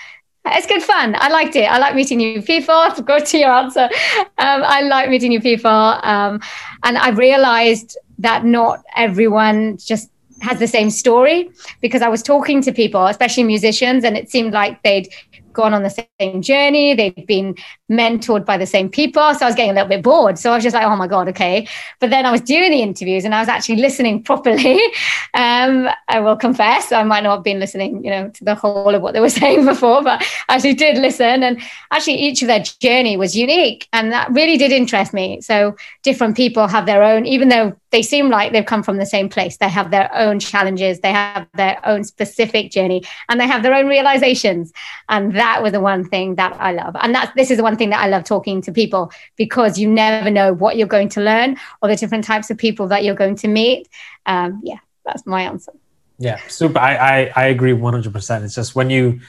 It's 0.46 0.68
good 0.68 0.82
fun. 0.82 1.16
I 1.20 1.30
liked 1.30 1.56
it. 1.56 1.66
I 1.66 1.78
like 1.78 1.96
meeting 1.96 2.18
new 2.18 2.42
people. 2.42 2.90
To 2.96 3.02
go 3.02 3.20
to 3.20 3.38
your 3.38 3.52
answer, 3.52 3.90
um, 4.38 4.64
I 4.64 4.82
like 4.82 5.10
meeting 5.10 5.30
new 5.30 5.40
people, 5.42 5.70
um, 5.70 6.42
and 6.84 6.98
I 6.98 7.10
realized 7.10 7.98
that 8.20 8.44
not 8.44 8.84
everyone 8.96 9.78
just 9.78 10.10
has 10.42 10.60
the 10.60 10.68
same 10.68 10.90
story 10.90 11.50
because 11.82 12.02
I 12.02 12.10
was 12.10 12.22
talking 12.24 12.62
to 12.64 12.72
people, 12.72 13.06
especially 13.06 13.44
musicians, 13.44 14.04
and 14.04 14.18
it 14.18 14.30
seemed 14.30 14.54
like 14.54 14.82
they'd 14.84 15.08
gone 15.54 15.74
on 15.74 15.84
the 15.84 16.06
same 16.20 16.42
journey. 16.42 16.94
They've 16.94 17.28
been 17.28 17.56
mentored 17.92 18.46
by 18.46 18.58
the 18.58 18.66
same 18.66 18.90
people. 18.90 19.34
So 19.34 19.46
I 19.46 19.50
was 19.50 19.56
getting 19.56 19.72
a 19.72 19.74
little 19.74 19.90
bit 19.90 20.04
bored. 20.04 20.40
So 20.40 20.52
I 20.52 20.56
was 20.56 20.64
just 20.64 20.74
like, 20.74 20.86
oh 20.86 20.96
my 20.96 21.08
God, 21.08 21.28
okay. 21.30 21.68
But 22.00 22.10
then 22.10 22.26
I 22.26 22.32
was 22.32 22.42
doing 22.42 22.72
the 22.72 22.82
interviews 22.82 23.26
and 23.26 23.36
I 23.36 23.40
was 23.40 23.50
actually 23.50 23.78
listening 23.78 24.24
properly. 24.30 24.80
Um, 25.34 25.90
I 26.08 26.20
will 26.20 26.36
confess, 26.36 26.92
I 26.92 27.04
might 27.04 27.24
not 27.24 27.38
have 27.38 27.44
been 27.44 27.60
listening, 27.60 28.04
you 28.04 28.12
know, 28.12 28.30
to 28.30 28.44
the 28.44 28.56
whole 28.56 28.94
of 28.94 29.02
what 29.02 29.14
they 29.14 29.20
were 29.20 29.30
saying 29.42 29.66
before, 29.66 30.04
but 30.04 30.22
I 30.50 30.56
actually 30.56 30.76
did 30.76 30.98
listen. 30.98 31.44
And 31.44 31.62
actually, 31.92 32.16
each 32.16 32.42
of 32.42 32.48
their 32.48 32.64
journey 32.64 33.18
was 33.18 33.36
unique. 33.36 33.88
And 33.94 34.12
that 34.12 34.32
really 34.32 34.58
did 34.58 34.72
interest 34.72 35.14
me. 35.14 35.42
So 35.42 35.76
different 36.04 36.36
people 36.36 36.68
have 36.68 36.86
their 36.86 37.04
own, 37.04 37.26
even 37.26 37.50
though 37.50 37.76
they 37.92 38.02
seem 38.02 38.30
like 38.30 38.54
they've 38.54 38.66
come 38.66 38.84
from 38.84 38.98
the 38.98 39.06
same 39.06 39.30
place, 39.30 39.58
they 39.58 39.70
have 39.70 39.92
their 39.92 40.10
own 40.16 40.40
challenges, 40.40 41.00
they 41.02 41.12
have 41.12 41.48
their 41.54 41.80
own 41.86 42.04
specific 42.04 42.72
journey, 42.72 43.04
and 43.30 43.40
they 43.40 43.48
have 43.48 43.64
their 43.64 43.74
own 43.74 43.88
realizations. 43.88 44.72
And 45.10 45.36
that 45.36 45.62
was 45.62 45.74
the 45.74 45.82
one 45.82 46.08
thing 46.08 46.36
that 46.36 46.54
I 46.54 46.72
love. 46.72 46.96
And 47.00 47.14
that's 47.14 47.34
this 47.36 47.52
is 47.52 47.58
the 47.58 47.64
one 47.64 47.76
thing 47.76 47.90
that 47.90 48.00
I 48.00 48.08
love 48.08 48.24
talking 48.24 48.62
to 48.64 48.72
people 48.72 49.12
because 49.36 49.78
you 49.78 49.90
never 49.90 50.30
know 50.30 50.54
what 50.54 50.78
you're 50.78 50.88
going 50.88 51.10
to 51.10 51.22
learn 51.22 51.58
or 51.82 51.90
the 51.90 51.96
different 51.96 52.24
types 52.24 52.50
of 52.50 52.58
people 52.58 52.88
that 52.88 53.04
you're 53.04 53.16
going 53.16 53.36
to 53.38 53.48
meet. 53.48 53.88
Um, 54.26 54.62
yeah, 54.64 54.80
that's 55.06 55.26
my 55.26 55.44
answer. 55.44 55.74
Yeah, 56.18 56.40
super. 56.48 56.80
I, 56.80 56.96
I, 56.96 57.32
I 57.36 57.46
agree 57.48 57.74
100%. 57.74 58.44
It's 58.44 58.56
just 58.56 58.76
when 58.76 58.90
you, 58.90 59.20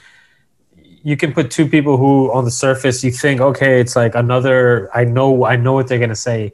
you 1.03 1.17
can 1.17 1.33
put 1.33 1.51
two 1.51 1.67
people 1.67 1.97
who 1.97 2.31
on 2.31 2.45
the 2.45 2.51
surface 2.51 3.03
you 3.03 3.11
think 3.11 3.41
okay 3.41 3.81
it's 3.81 3.93
like 3.93 4.15
another 4.15 4.89
i 4.95 5.03
know 5.03 5.43
i 5.43 5.57
know 5.57 5.73
what 5.73 5.87
they're 5.87 5.97
going 5.97 6.09
to 6.09 6.15
say 6.15 6.53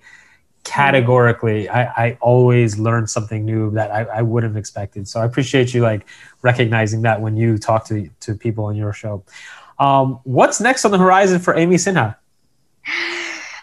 categorically 0.63 1.67
I, 1.69 1.83
I 1.83 2.17
always 2.21 2.77
learn 2.77 3.07
something 3.07 3.45
new 3.45 3.71
that 3.71 3.91
I, 3.91 4.03
I 4.03 4.21
wouldn't 4.21 4.53
have 4.53 4.59
expected 4.59 5.07
so 5.07 5.19
i 5.19 5.25
appreciate 5.25 5.73
you 5.73 5.81
like 5.81 6.05
recognizing 6.41 7.01
that 7.03 7.21
when 7.21 7.37
you 7.37 7.57
talk 7.57 7.85
to 7.85 8.09
to 8.19 8.35
people 8.35 8.65
on 8.65 8.75
your 8.75 8.93
show 8.93 9.23
um, 9.79 10.19
what's 10.23 10.59
next 10.59 10.85
on 10.85 10.91
the 10.91 10.97
horizon 10.97 11.39
for 11.39 11.55
Amy 11.55 11.77
Sinha? 11.77 12.15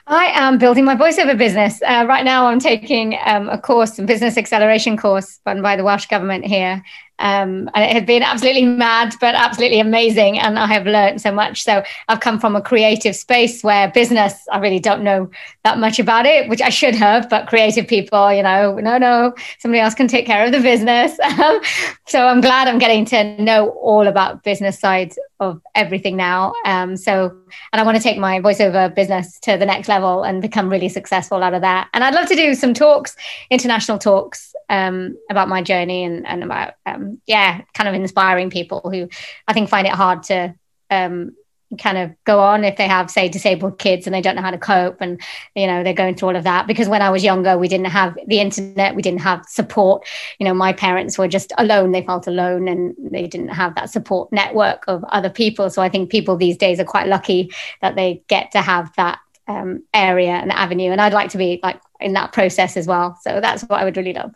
I 0.08 0.26
am 0.34 0.56
building 0.58 0.84
my 0.84 0.94
voiceover 0.94 1.36
business. 1.36 1.82
Uh, 1.82 2.06
right 2.08 2.24
now, 2.24 2.46
I'm 2.46 2.60
taking 2.60 3.18
um, 3.26 3.48
a 3.48 3.58
course, 3.58 3.98
a 3.98 4.02
business 4.02 4.38
acceleration 4.38 4.96
course 4.96 5.40
run 5.44 5.62
by 5.62 5.76
the 5.76 5.84
Welsh 5.84 6.06
government 6.06 6.46
here. 6.46 6.82
Um, 7.18 7.70
and 7.74 7.84
it 7.84 7.92
has 7.92 8.04
been 8.04 8.22
absolutely 8.22 8.64
mad, 8.64 9.14
but 9.20 9.34
absolutely 9.34 9.80
amazing. 9.80 10.38
And 10.38 10.58
I 10.58 10.66
have 10.66 10.86
learned 10.86 11.20
so 11.20 11.32
much. 11.32 11.62
So 11.62 11.82
I've 12.08 12.20
come 12.20 12.38
from 12.38 12.56
a 12.56 12.60
creative 12.60 13.16
space 13.16 13.62
where 13.62 13.90
business, 13.90 14.34
I 14.52 14.58
really 14.58 14.80
don't 14.80 15.02
know 15.02 15.30
that 15.64 15.78
much 15.78 15.98
about 15.98 16.26
it, 16.26 16.48
which 16.48 16.60
I 16.60 16.68
should 16.68 16.94
have, 16.94 17.28
but 17.28 17.48
creative 17.48 17.86
people, 17.86 18.32
you 18.32 18.42
know, 18.42 18.76
no, 18.76 18.98
no, 18.98 19.34
somebody 19.58 19.80
else 19.80 19.94
can 19.94 20.08
take 20.08 20.26
care 20.26 20.44
of 20.44 20.52
the 20.52 20.60
business. 20.60 21.16
so 22.06 22.26
I'm 22.26 22.40
glad 22.40 22.68
I'm 22.68 22.78
getting 22.78 23.04
to 23.06 23.42
know 23.42 23.70
all 23.70 24.06
about 24.06 24.42
business 24.42 24.78
side 24.78 25.14
of 25.40 25.60
everything 25.74 26.16
now. 26.16 26.54
Um, 26.64 26.96
so, 26.96 27.36
and 27.72 27.80
I 27.80 27.82
want 27.82 27.96
to 27.96 28.02
take 28.02 28.18
my 28.18 28.40
voiceover 28.40 28.94
business 28.94 29.38
to 29.40 29.56
the 29.56 29.66
next 29.66 29.88
level 29.88 30.22
and 30.22 30.40
become 30.40 30.70
really 30.70 30.88
successful 30.88 31.42
out 31.42 31.54
of 31.54 31.60
that. 31.62 31.88
And 31.92 32.04
I'd 32.04 32.14
love 32.14 32.28
to 32.28 32.36
do 32.36 32.54
some 32.54 32.72
talks, 32.72 33.16
international 33.50 33.98
talks 33.98 34.54
um, 34.68 35.16
about 35.30 35.48
my 35.48 35.62
journey 35.62 36.04
and, 36.04 36.26
and 36.26 36.42
about 36.42 36.74
um, 36.84 37.20
yeah, 37.26 37.62
kind 37.74 37.88
of 37.88 37.94
inspiring 37.94 38.50
people 38.50 38.90
who 38.90 39.08
I 39.46 39.52
think 39.52 39.68
find 39.68 39.86
it 39.86 39.92
hard 39.92 40.24
to 40.24 40.54
um, 40.90 41.32
kind 41.78 41.98
of 41.98 42.12
go 42.24 42.40
on 42.40 42.64
if 42.64 42.76
they 42.76 42.86
have 42.86 43.10
say 43.10 43.28
disabled 43.28 43.78
kids 43.78 44.06
and 44.06 44.14
they 44.14 44.20
don't 44.20 44.36
know 44.36 44.42
how 44.42 44.52
to 44.52 44.58
cope 44.58 45.00
and 45.00 45.20
you 45.54 45.66
know 45.66 45.82
they're 45.82 45.92
going 45.92 46.14
through 46.14 46.28
all 46.28 46.36
of 46.36 46.44
that. 46.44 46.66
Because 46.66 46.88
when 46.88 47.02
i 47.02 47.10
was 47.10 47.24
younger 47.24 47.58
we 47.58 47.68
didn't 47.68 47.86
have 47.86 48.16
the 48.26 48.40
internet 48.40 48.94
we 48.94 49.02
didn't 49.02 49.20
have 49.20 49.44
support. 49.46 50.06
You 50.38 50.46
know 50.46 50.54
my 50.54 50.72
parents 50.72 51.18
were 51.18 51.28
just 51.28 51.52
alone 51.58 51.92
they 51.92 52.02
felt 52.02 52.26
alone 52.26 52.68
and 52.68 52.94
they 52.98 53.26
didn't 53.26 53.48
have 53.48 53.74
that 53.74 53.90
support 53.90 54.32
network 54.32 54.84
of 54.86 55.04
other 55.04 55.30
people. 55.30 55.68
So 55.70 55.82
i 55.82 55.88
think 55.88 56.10
people 56.10 56.36
these 56.36 56.56
days 56.56 56.78
are 56.78 56.84
quite 56.84 57.08
lucky 57.08 57.50
that 57.82 57.96
they 57.96 58.22
get 58.28 58.52
to 58.52 58.60
have 58.60 58.94
that 58.96 59.18
um, 59.48 59.84
area 59.92 60.32
and 60.32 60.52
avenue. 60.52 60.92
And 60.92 61.00
i'd 61.00 61.12
like 61.12 61.30
to 61.30 61.38
be 61.38 61.60
like 61.62 61.80
in 62.00 62.12
that 62.12 62.32
process 62.32 62.76
as 62.76 62.86
well. 62.86 63.18
So 63.22 63.40
that's 63.40 63.62
what 63.62 63.80
i 63.80 63.84
would 63.84 63.96
really 63.96 64.12
love 64.12 64.32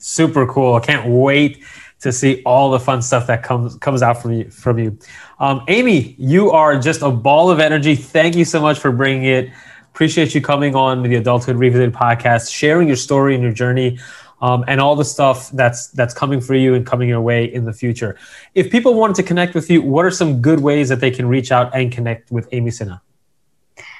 super 0.00 0.46
cool 0.46 0.74
i 0.74 0.80
can't 0.80 1.08
wait 1.08 1.62
to 2.00 2.10
see 2.10 2.42
all 2.44 2.70
the 2.70 2.80
fun 2.80 3.02
stuff 3.02 3.26
that 3.26 3.42
comes 3.42 3.76
comes 3.76 4.02
out 4.02 4.20
from 4.20 4.32
you 4.32 4.50
from 4.50 4.78
you. 4.78 4.98
Um, 5.38 5.62
Amy, 5.68 6.14
you 6.18 6.50
are 6.50 6.78
just 6.78 7.02
a 7.02 7.10
ball 7.10 7.50
of 7.50 7.60
energy. 7.60 7.94
Thank 7.94 8.36
you 8.36 8.44
so 8.44 8.60
much 8.60 8.78
for 8.78 8.90
bringing 8.90 9.24
it. 9.24 9.50
Appreciate 9.92 10.34
you 10.34 10.40
coming 10.40 10.74
on 10.74 11.02
the 11.02 11.16
Adulthood 11.16 11.56
Revisited 11.56 11.94
podcast, 11.94 12.52
sharing 12.52 12.86
your 12.86 12.96
story 12.96 13.34
and 13.34 13.42
your 13.42 13.52
journey, 13.52 13.98
um, 14.40 14.64
and 14.66 14.80
all 14.80 14.96
the 14.96 15.04
stuff 15.04 15.50
that's 15.50 15.88
that's 15.88 16.14
coming 16.14 16.40
for 16.40 16.54
you 16.54 16.74
and 16.74 16.86
coming 16.86 17.08
your 17.08 17.20
way 17.20 17.44
in 17.52 17.64
the 17.64 17.72
future. 17.72 18.16
If 18.54 18.70
people 18.70 18.94
wanted 18.94 19.16
to 19.16 19.22
connect 19.22 19.54
with 19.54 19.68
you, 19.70 19.82
what 19.82 20.04
are 20.06 20.10
some 20.10 20.40
good 20.40 20.60
ways 20.60 20.88
that 20.88 21.00
they 21.00 21.10
can 21.10 21.26
reach 21.26 21.52
out 21.52 21.74
and 21.74 21.92
connect 21.92 22.30
with 22.30 22.48
Amy 22.52 22.70
Sinha? 22.70 23.00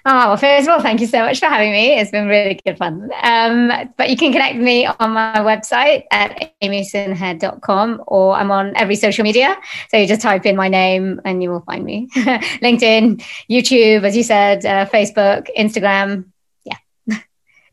Oh, 0.06 0.28
well, 0.28 0.36
first 0.38 0.66
of 0.66 0.72
all, 0.72 0.80
thank 0.80 1.00
you 1.00 1.06
so 1.06 1.20
much 1.20 1.40
for 1.40 1.46
having 1.46 1.72
me. 1.72 1.98
It's 1.98 2.10
been 2.10 2.26
really 2.26 2.58
good 2.64 2.78
fun. 2.78 3.10
Um, 3.22 3.70
but 3.98 4.08
you 4.08 4.16
can 4.16 4.32
connect 4.32 4.56
me 4.56 4.86
on 4.86 5.10
my 5.12 5.36
website 5.38 6.04
at 6.10 6.54
amysinha.com 6.62 8.04
or 8.06 8.34
I'm 8.34 8.50
on 8.50 8.74
every 8.76 8.96
social 8.96 9.24
media. 9.24 9.58
So 9.90 9.98
you 9.98 10.06
just 10.06 10.22
type 10.22 10.46
in 10.46 10.56
my 10.56 10.68
name 10.68 11.20
and 11.26 11.42
you 11.42 11.50
will 11.50 11.60
find 11.60 11.84
me. 11.84 12.08
LinkedIn, 12.14 13.22
YouTube, 13.50 14.04
as 14.04 14.16
you 14.16 14.22
said, 14.22 14.64
uh, 14.64 14.86
Facebook, 14.86 15.48
Instagram. 15.54 16.24
Yeah. 16.64 16.76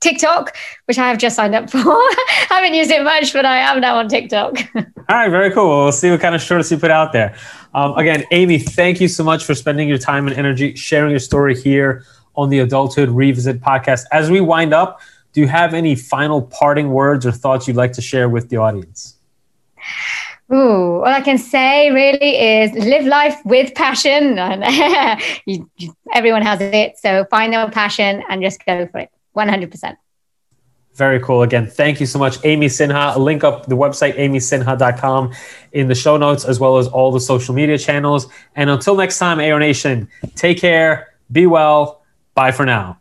TikTok, 0.02 0.54
which 0.86 0.98
I 0.98 1.08
have 1.08 1.20
just 1.20 1.38
signed 1.38 1.56
up 1.56 1.70
for. 1.72 1.80
I 1.80 2.48
haven't 2.50 2.74
used 2.74 2.92
it 2.92 3.06
much, 3.06 3.32
but 3.32 3.46
I 3.46 3.60
am 3.60 3.80
now 3.80 3.96
on 3.96 4.10
TikTok. 4.10 4.58
All 4.76 4.84
right, 5.10 5.30
very 5.30 5.52
cool. 5.52 5.84
We'll 5.84 5.92
see 5.94 6.12
what 6.12 6.20
kind 6.20 6.36
of 6.36 6.42
shorts 6.42 6.70
you 6.72 6.78
put 6.78 6.92
out 6.92 7.14
there. 7.14 7.38
Um, 7.74 7.94
again, 7.98 8.26
Amy, 8.32 8.60
thank 8.60 9.00
you 9.00 9.08
so 9.08 9.24
much 9.24 9.46
for 9.46 9.56
spending 9.56 9.88
your 9.88 9.98
time 9.98 10.28
and 10.28 10.36
energy 10.36 10.76
sharing 10.76 11.12
your 11.12 11.20
story 11.20 11.56
here 11.56 12.04
on 12.38 12.50
the 12.50 12.60
Adulthood 12.60 13.10
Revisit 13.10 13.60
podcast. 13.60 14.06
As 14.12 14.30
we 14.30 14.40
wind 14.40 14.74
up, 14.74 15.02
do 15.34 15.42
you 15.42 15.48
have 15.48 15.74
any 15.74 15.96
final 15.96 16.42
parting 16.42 16.92
words 16.92 17.26
or 17.26 17.32
thoughts 17.32 17.68
you'd 17.68 17.78
like 17.78 17.94
to 17.94 18.02
share 18.02 18.30
with 18.30 18.50
the 18.50 18.58
audience? 18.58 19.18
Ooh, 20.52 21.04
all 21.04 21.06
I 21.06 21.22
can 21.22 21.38
say 21.38 21.92
really 21.92 22.38
is 22.38 22.72
live 22.74 23.06
life 23.06 23.38
with 23.44 23.76
passion. 23.76 24.38
you, 25.46 25.70
you, 25.78 25.94
everyone 26.14 26.42
has 26.42 26.62
it. 26.62 26.98
So 26.98 27.26
find 27.26 27.52
their 27.52 27.70
passion 27.70 28.24
and 28.30 28.42
just 28.42 28.66
go 28.66 28.88
for 28.88 29.00
it 29.00 29.10
100%. 29.36 29.98
Very 30.96 31.20
cool. 31.20 31.44
Again, 31.44 31.68
thank 31.68 32.00
you 32.00 32.08
so 32.08 32.18
much, 32.18 32.44
Amy 32.44 32.68
Sinha. 32.68 32.96
I'll 32.96 33.20
link 33.20 33.44
up 33.44 33.68
the 33.68 33.78
website, 33.78 34.18
amysinha.com, 34.18 35.32
in 35.74 35.88
the 35.88 35.94
show 35.94 36.18
notes, 36.18 36.44
as 36.44 36.60
well 36.60 36.78
as 36.78 36.88
all 36.88 37.12
the 37.12 37.20
social 37.20 37.54
media 37.54 37.78
channels. 37.78 38.28
And 38.56 38.72
until 38.72 38.96
next 38.96 39.20
time, 39.20 39.40
Air 39.40 39.60
Nation, 39.60 40.10
take 40.34 40.58
care, 40.58 41.14
be 41.32 41.46
well. 41.46 41.97
Bye 42.38 42.52
for 42.52 42.68
now. 42.68 43.00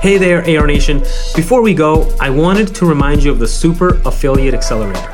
Hey 0.00 0.16
there, 0.16 0.40
AR 0.48 0.66
Nation. 0.66 1.00
Before 1.36 1.60
we 1.60 1.74
go, 1.74 2.10
I 2.18 2.30
wanted 2.30 2.74
to 2.76 2.86
remind 2.86 3.22
you 3.22 3.30
of 3.30 3.38
the 3.38 3.46
Super 3.46 4.00
Affiliate 4.06 4.54
Accelerator. 4.54 5.06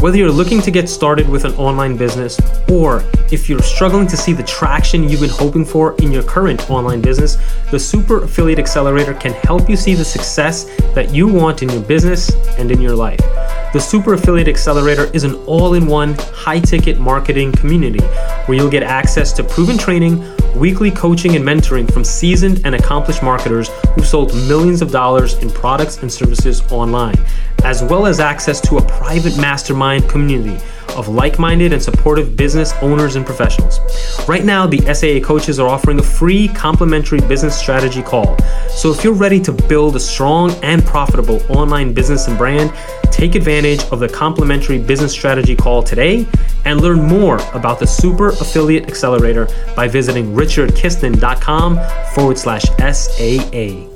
Whether 0.00 0.18
you're 0.18 0.30
looking 0.30 0.60
to 0.60 0.70
get 0.70 0.86
started 0.86 1.26
with 1.26 1.46
an 1.46 1.54
online 1.54 1.96
business 1.96 2.38
or 2.70 3.02
if 3.32 3.48
you're 3.48 3.62
struggling 3.62 4.06
to 4.08 4.18
see 4.18 4.34
the 4.34 4.42
traction 4.42 5.08
you've 5.08 5.22
been 5.22 5.30
hoping 5.30 5.64
for 5.64 5.96
in 5.96 6.12
your 6.12 6.22
current 6.22 6.70
online 6.70 7.00
business, 7.00 7.38
the 7.70 7.80
Super 7.80 8.24
Affiliate 8.24 8.58
Accelerator 8.58 9.14
can 9.14 9.32
help 9.32 9.70
you 9.70 9.76
see 9.76 9.94
the 9.94 10.04
success 10.04 10.64
that 10.94 11.14
you 11.14 11.26
want 11.26 11.62
in 11.62 11.70
your 11.70 11.80
business 11.80 12.30
and 12.58 12.70
in 12.70 12.82
your 12.82 12.94
life. 12.94 13.20
The 13.72 13.80
Super 13.80 14.12
Affiliate 14.12 14.46
Accelerator 14.46 15.04
is 15.14 15.24
an 15.24 15.36
all 15.46 15.72
in 15.72 15.86
one, 15.86 16.16
high 16.34 16.60
ticket 16.60 16.98
marketing 17.00 17.52
community 17.52 18.04
where 18.44 18.58
you'll 18.58 18.70
get 18.70 18.82
access 18.82 19.32
to 19.32 19.42
proven 19.42 19.78
training, 19.78 20.22
weekly 20.54 20.90
coaching, 20.90 21.36
and 21.36 21.44
mentoring 21.44 21.92
from 21.92 22.04
seasoned 22.04 22.60
and 22.64 22.74
accomplished 22.74 23.22
marketers 23.22 23.68
who've 23.94 24.06
sold 24.06 24.34
millions 24.48 24.82
of 24.82 24.90
dollars 24.90 25.34
in 25.34 25.50
products 25.50 25.98
and 25.98 26.12
services 26.12 26.62
online 26.70 27.16
as 27.64 27.82
well 27.82 28.06
as 28.06 28.20
access 28.20 28.60
to 28.60 28.76
a 28.76 28.82
private 28.82 29.36
mastermind 29.38 30.08
community 30.08 30.62
of 30.90 31.08
like 31.08 31.38
minded 31.38 31.72
and 31.72 31.82
supportive 31.82 32.36
business 32.36 32.72
owners 32.82 33.16
and 33.16 33.26
professionals. 33.26 33.78
Right 34.28 34.44
now, 34.44 34.66
the 34.66 34.80
SAA 34.94 35.26
coaches 35.26 35.58
are 35.58 35.68
offering 35.68 35.98
a 35.98 36.02
free 36.02 36.48
complimentary 36.48 37.20
business 37.20 37.58
strategy 37.58 38.02
call. 38.02 38.38
So 38.68 38.92
if 38.92 39.04
you're 39.04 39.14
ready 39.14 39.40
to 39.40 39.52
build 39.52 39.96
a 39.96 40.00
strong 40.00 40.52
and 40.62 40.84
profitable 40.84 41.42
online 41.48 41.92
business 41.92 42.28
and 42.28 42.38
brand, 42.38 42.72
take 43.10 43.34
advantage 43.34 43.82
of 43.92 44.00
the 44.00 44.08
complimentary 44.08 44.78
business 44.78 45.12
strategy 45.12 45.54
call 45.54 45.82
today 45.82 46.26
and 46.64 46.80
learn 46.80 47.02
more 47.02 47.36
about 47.54 47.78
the 47.78 47.86
Super 47.86 48.30
Affiliate 48.30 48.88
Accelerator 48.88 49.48
by 49.76 49.88
visiting 49.88 50.34
richardkiston.com 50.34 51.80
forward 52.14 52.38
slash 52.38 52.64
SAA. 52.78 53.93